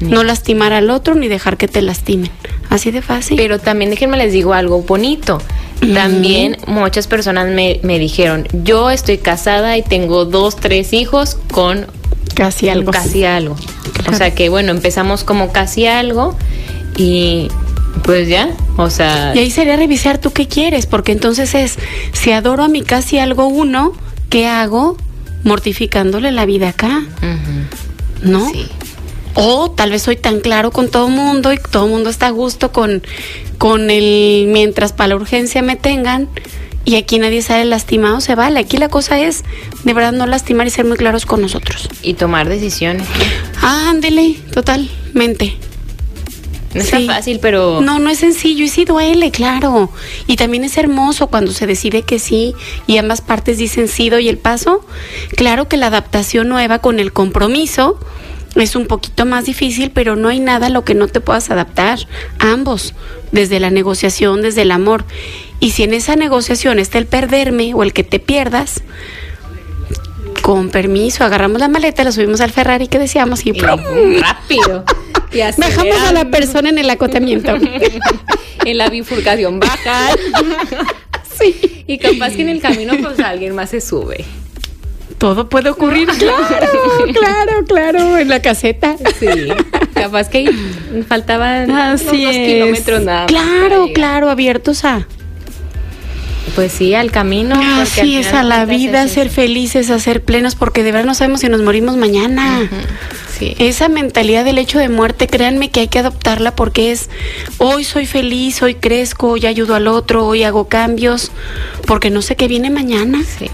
no 0.00 0.22
lastimar 0.22 0.72
al 0.72 0.90
otro 0.90 1.14
ni 1.14 1.26
dejar 1.26 1.56
que 1.56 1.66
te 1.66 1.82
lastimen. 1.82 2.30
Así 2.70 2.90
de 2.90 3.02
fácil. 3.02 3.36
Pero 3.36 3.58
también 3.58 3.90
déjenme 3.90 4.16
les 4.16 4.32
digo 4.32 4.52
algo 4.52 4.82
bonito. 4.82 5.40
También 5.92 6.56
muchas 6.66 7.06
personas 7.06 7.48
me, 7.48 7.80
me, 7.82 7.98
dijeron, 7.98 8.46
yo 8.62 8.90
estoy 8.90 9.18
casada 9.18 9.76
y 9.76 9.82
tengo 9.82 10.24
dos, 10.24 10.56
tres 10.56 10.92
hijos 10.92 11.36
con 11.50 11.86
casi 12.34 12.68
algo. 12.68 12.90
Casi 12.90 13.24
algo. 13.24 13.56
O 14.08 14.14
sea 14.14 14.34
que 14.34 14.48
bueno, 14.48 14.70
empezamos 14.70 15.24
como 15.24 15.52
casi 15.52 15.86
algo 15.86 16.36
y 16.96 17.48
pues 18.02 18.28
ya, 18.28 18.50
o 18.76 18.90
sea... 18.90 19.32
Y 19.34 19.38
ahí 19.38 19.50
sería 19.50 19.76
revisar 19.76 20.18
tú 20.18 20.30
qué 20.30 20.46
quieres, 20.46 20.86
porque 20.86 21.12
entonces 21.12 21.54
es, 21.54 21.78
si 22.12 22.32
adoro 22.32 22.64
a 22.64 22.68
mi 22.68 22.82
casi 22.82 23.18
algo 23.18 23.46
uno, 23.46 23.92
¿qué 24.28 24.46
hago? 24.46 24.96
Mortificándole 25.42 26.30
la 26.32 26.44
vida 26.44 26.70
acá. 26.70 27.02
¿No? 28.22 28.50
Sí. 28.50 28.66
O 29.34 29.70
tal 29.70 29.90
vez 29.90 30.02
soy 30.02 30.16
tan 30.16 30.40
claro 30.40 30.70
con 30.70 30.88
todo 30.88 31.08
el 31.08 31.14
mundo 31.14 31.52
y 31.52 31.58
todo 31.58 31.86
el 31.86 31.90
mundo 31.90 32.10
está 32.10 32.28
a 32.28 32.30
gusto 32.30 32.72
con, 32.72 33.02
con 33.58 33.90
el 33.90 34.46
mientras 34.48 34.92
para 34.92 35.08
la 35.08 35.16
urgencia 35.16 35.62
me 35.62 35.76
tengan 35.76 36.28
y 36.84 36.96
aquí 36.96 37.18
nadie 37.18 37.42
sale 37.42 37.64
lastimado, 37.64 38.20
se 38.20 38.34
vale. 38.34 38.60
Aquí 38.60 38.76
la 38.76 38.88
cosa 38.88 39.18
es 39.18 39.42
de 39.84 39.92
verdad 39.92 40.12
no 40.12 40.26
lastimar 40.26 40.66
y 40.66 40.70
ser 40.70 40.84
muy 40.84 40.96
claros 40.96 41.26
con 41.26 41.40
nosotros. 41.40 41.88
Y 42.02 42.14
tomar 42.14 42.48
decisiones. 42.48 43.06
ándele, 43.62 44.36
totalmente. 44.52 45.56
No 46.74 46.80
es 46.80 46.90
tan 46.90 47.06
fácil, 47.06 47.38
pero... 47.40 47.80
No, 47.80 48.00
no 48.00 48.10
es 48.10 48.18
sencillo 48.18 48.64
y 48.64 48.68
sí 48.68 48.84
duele, 48.84 49.30
claro. 49.30 49.90
Y 50.26 50.36
también 50.36 50.64
es 50.64 50.76
hermoso 50.76 51.28
cuando 51.28 51.52
se 51.52 51.68
decide 51.68 52.02
que 52.02 52.18
sí 52.18 52.54
y 52.88 52.96
ambas 52.98 53.20
partes 53.20 53.58
dicen 53.58 53.86
sí, 53.86 54.10
doy 54.10 54.28
el 54.28 54.38
paso. 54.38 54.84
Claro 55.36 55.68
que 55.68 55.76
la 55.76 55.86
adaptación 55.86 56.48
nueva 56.48 56.80
con 56.80 56.98
el 56.98 57.12
compromiso 57.12 57.98
es 58.56 58.76
un 58.76 58.86
poquito 58.86 59.26
más 59.26 59.46
difícil, 59.46 59.90
pero 59.90 60.16
no 60.16 60.28
hay 60.28 60.40
nada 60.40 60.66
a 60.66 60.70
lo 60.70 60.84
que 60.84 60.94
no 60.94 61.08
te 61.08 61.20
puedas 61.20 61.50
adaptar. 61.50 61.98
Ambos, 62.38 62.94
desde 63.32 63.60
la 63.60 63.70
negociación, 63.70 64.42
desde 64.42 64.62
el 64.62 64.70
amor. 64.70 65.04
Y 65.60 65.70
si 65.72 65.82
en 65.82 65.94
esa 65.94 66.16
negociación 66.16 66.78
está 66.78 66.98
el 66.98 67.06
perderme 67.06 67.74
o 67.74 67.82
el 67.82 67.92
que 67.92 68.04
te 68.04 68.20
pierdas, 68.20 68.82
con 70.42 70.68
permiso, 70.68 71.24
agarramos 71.24 71.58
la 71.58 71.68
maleta, 71.68 72.04
la 72.04 72.12
subimos 72.12 72.40
al 72.42 72.50
Ferrari 72.50 72.86
que 72.86 72.98
decíamos 72.98 73.46
y, 73.46 73.52
rápido. 73.52 74.84
Y 75.32 75.40
Bajamos 75.40 76.00
a 76.02 76.12
la 76.12 76.30
persona 76.30 76.68
en 76.68 76.78
el 76.78 76.88
acotamiento. 76.88 77.56
en 78.64 78.78
la 78.78 78.88
bifurcación 78.88 79.58
baja. 79.58 80.10
sí. 81.40 81.82
Y 81.88 81.98
capaz 81.98 82.36
que 82.36 82.42
en 82.42 82.50
el 82.50 82.60
camino 82.60 82.94
pues 83.02 83.18
alguien 83.18 83.52
más 83.52 83.70
se 83.70 83.80
sube. 83.80 84.24
Todo 85.24 85.48
puede 85.48 85.70
ocurrir, 85.70 86.06
claro, 86.18 86.44
claro, 87.14 87.64
claro, 87.66 88.18
en 88.18 88.28
la 88.28 88.42
caseta. 88.42 88.94
Sí, 89.18 89.26
capaz 89.94 90.28
que 90.28 90.50
faltaban 91.08 91.70
Así 91.70 92.26
unos 92.26 92.36
kilómetros 92.36 93.02
nada. 93.02 93.24
Claro, 93.24 93.88
claro, 93.94 94.28
abiertos 94.28 94.84
a 94.84 95.06
pues 96.54 96.72
sí, 96.72 96.94
al 96.94 97.10
camino. 97.10 97.58
Así 97.80 98.18
es, 98.18 98.34
a 98.34 98.42
la 98.42 98.66
vida, 98.66 99.00
a 99.00 99.08
ser 99.08 99.30
felices, 99.30 99.88
a 99.88 99.98
ser 99.98 100.22
plenos, 100.22 100.56
porque 100.56 100.82
de 100.82 100.92
verdad 100.92 101.06
no 101.06 101.14
sabemos 101.14 101.40
si 101.40 101.48
nos 101.48 101.62
morimos 101.62 101.96
mañana. 101.96 102.68
sí. 103.38 103.56
Esa 103.58 103.88
mentalidad 103.88 104.44
del 104.44 104.58
hecho 104.58 104.78
de 104.78 104.90
muerte, 104.90 105.26
créanme 105.26 105.70
que 105.70 105.80
hay 105.80 105.88
que 105.88 106.00
adoptarla 106.00 106.54
porque 106.54 106.92
es, 106.92 107.08
hoy 107.56 107.84
soy 107.84 108.04
feliz, 108.04 108.60
hoy 108.62 108.74
crezco, 108.74 109.30
hoy 109.30 109.46
ayudo 109.46 109.74
al 109.74 109.88
otro, 109.88 110.26
hoy 110.26 110.42
hago 110.42 110.68
cambios, 110.68 111.32
porque 111.86 112.10
no 112.10 112.20
sé 112.20 112.36
qué 112.36 112.46
viene 112.46 112.68
mañana. 112.68 113.22
Sí. 113.38 113.48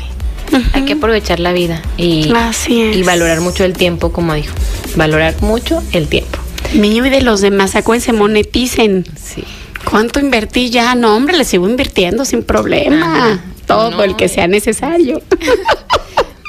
Hay 0.73 0.85
que 0.85 0.95
aprovechar 0.95 1.41
la 1.41 1.53
vida 1.53 1.83
y, 1.97 2.33
y 2.69 3.03
valorar 3.03 3.41
mucho 3.41 3.65
el 3.65 3.75
tiempo, 3.75 4.13
como 4.13 4.35
dijo. 4.35 4.55
Valorar 4.97 5.41
mucho 5.43 5.83
el 5.93 6.09
tiempo. 6.09 6.39
Mío 6.75 7.07
y 7.07 7.11
de 7.11 7.23
los 7.23 7.41
demás, 7.41 7.75
acuérdense, 7.75 8.13
moneticen. 8.13 9.05
Sí. 9.23 9.45
¿Cuánto 9.85 10.21
invertí 10.21 10.71
ya? 10.71 10.95
No, 10.95 11.17
hombre, 11.17 11.37
le 11.37 11.45
sigo 11.45 11.69
invirtiendo 11.69 12.25
sin 12.25 12.43
problema. 12.43 13.43
Todo 13.67 14.03
el 14.05 14.17
que 14.17 14.29
sea 14.29 14.47
necesario. 14.47 15.23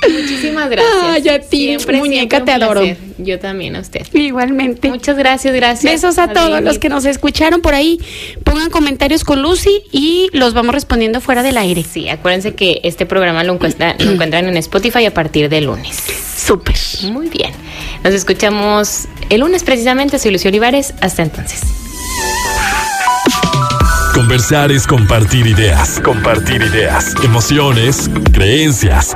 Muchísimas 0.10 0.70
gracias. 0.70 1.04
Ay, 1.04 1.30
a 1.30 1.40
ti, 1.40 1.78
muñeca, 1.94 2.44
te 2.44 2.52
adoro. 2.52 2.82
Yo 3.18 3.40
también 3.40 3.76
a 3.76 3.80
usted. 3.80 4.06
Igualmente. 4.14 4.90
Muchas 4.90 5.18
gracias, 5.18 5.54
gracias. 5.54 5.94
Besos 5.94 6.18
a 6.18 6.28
todos 6.30 6.62
los 6.62 6.80
que 6.80 6.90
nos 6.90 7.06
escucharon 7.06 7.62
por 7.62 7.74
ahí. 7.74 8.00
Pongan 8.44 8.70
comentarios 8.70 9.24
con 9.24 9.42
Lucy 9.42 9.84
y 9.92 10.30
los 10.34 10.54
vamos 10.54 10.74
respondiendo 10.74 11.22
fuera 11.22 11.44
del 11.44 11.58
aire. 11.58 11.84
Sí, 11.84 12.10
acuérdense 12.10 12.56
que 12.56 12.82
este 12.84 13.06
programa 13.06 13.44
lo, 13.44 13.54
lo 13.54 14.12
encuentran 14.12 14.48
en 14.48 14.58
Spotify 14.58 15.06
a 15.06 15.14
partir 15.14 15.50
de 15.50 15.62
lunes. 15.62 15.98
Súper. 16.36 16.76
Muy 17.12 17.30
bien. 17.30 17.52
Nos 18.04 18.14
escuchamos 18.14 19.08
el 19.30 19.42
lunes 19.42 19.64
precisamente. 19.64 20.18
Soy 20.18 20.32
Lucio 20.32 20.50
Olivares. 20.50 20.94
Hasta 21.02 21.22
entonces. 21.22 21.62
Conversar 24.14 24.72
es 24.72 24.86
compartir 24.86 25.48
ideas, 25.48 26.00
compartir 26.02 26.62
ideas, 26.62 27.16
emociones, 27.24 28.10
creencias. 28.34 29.16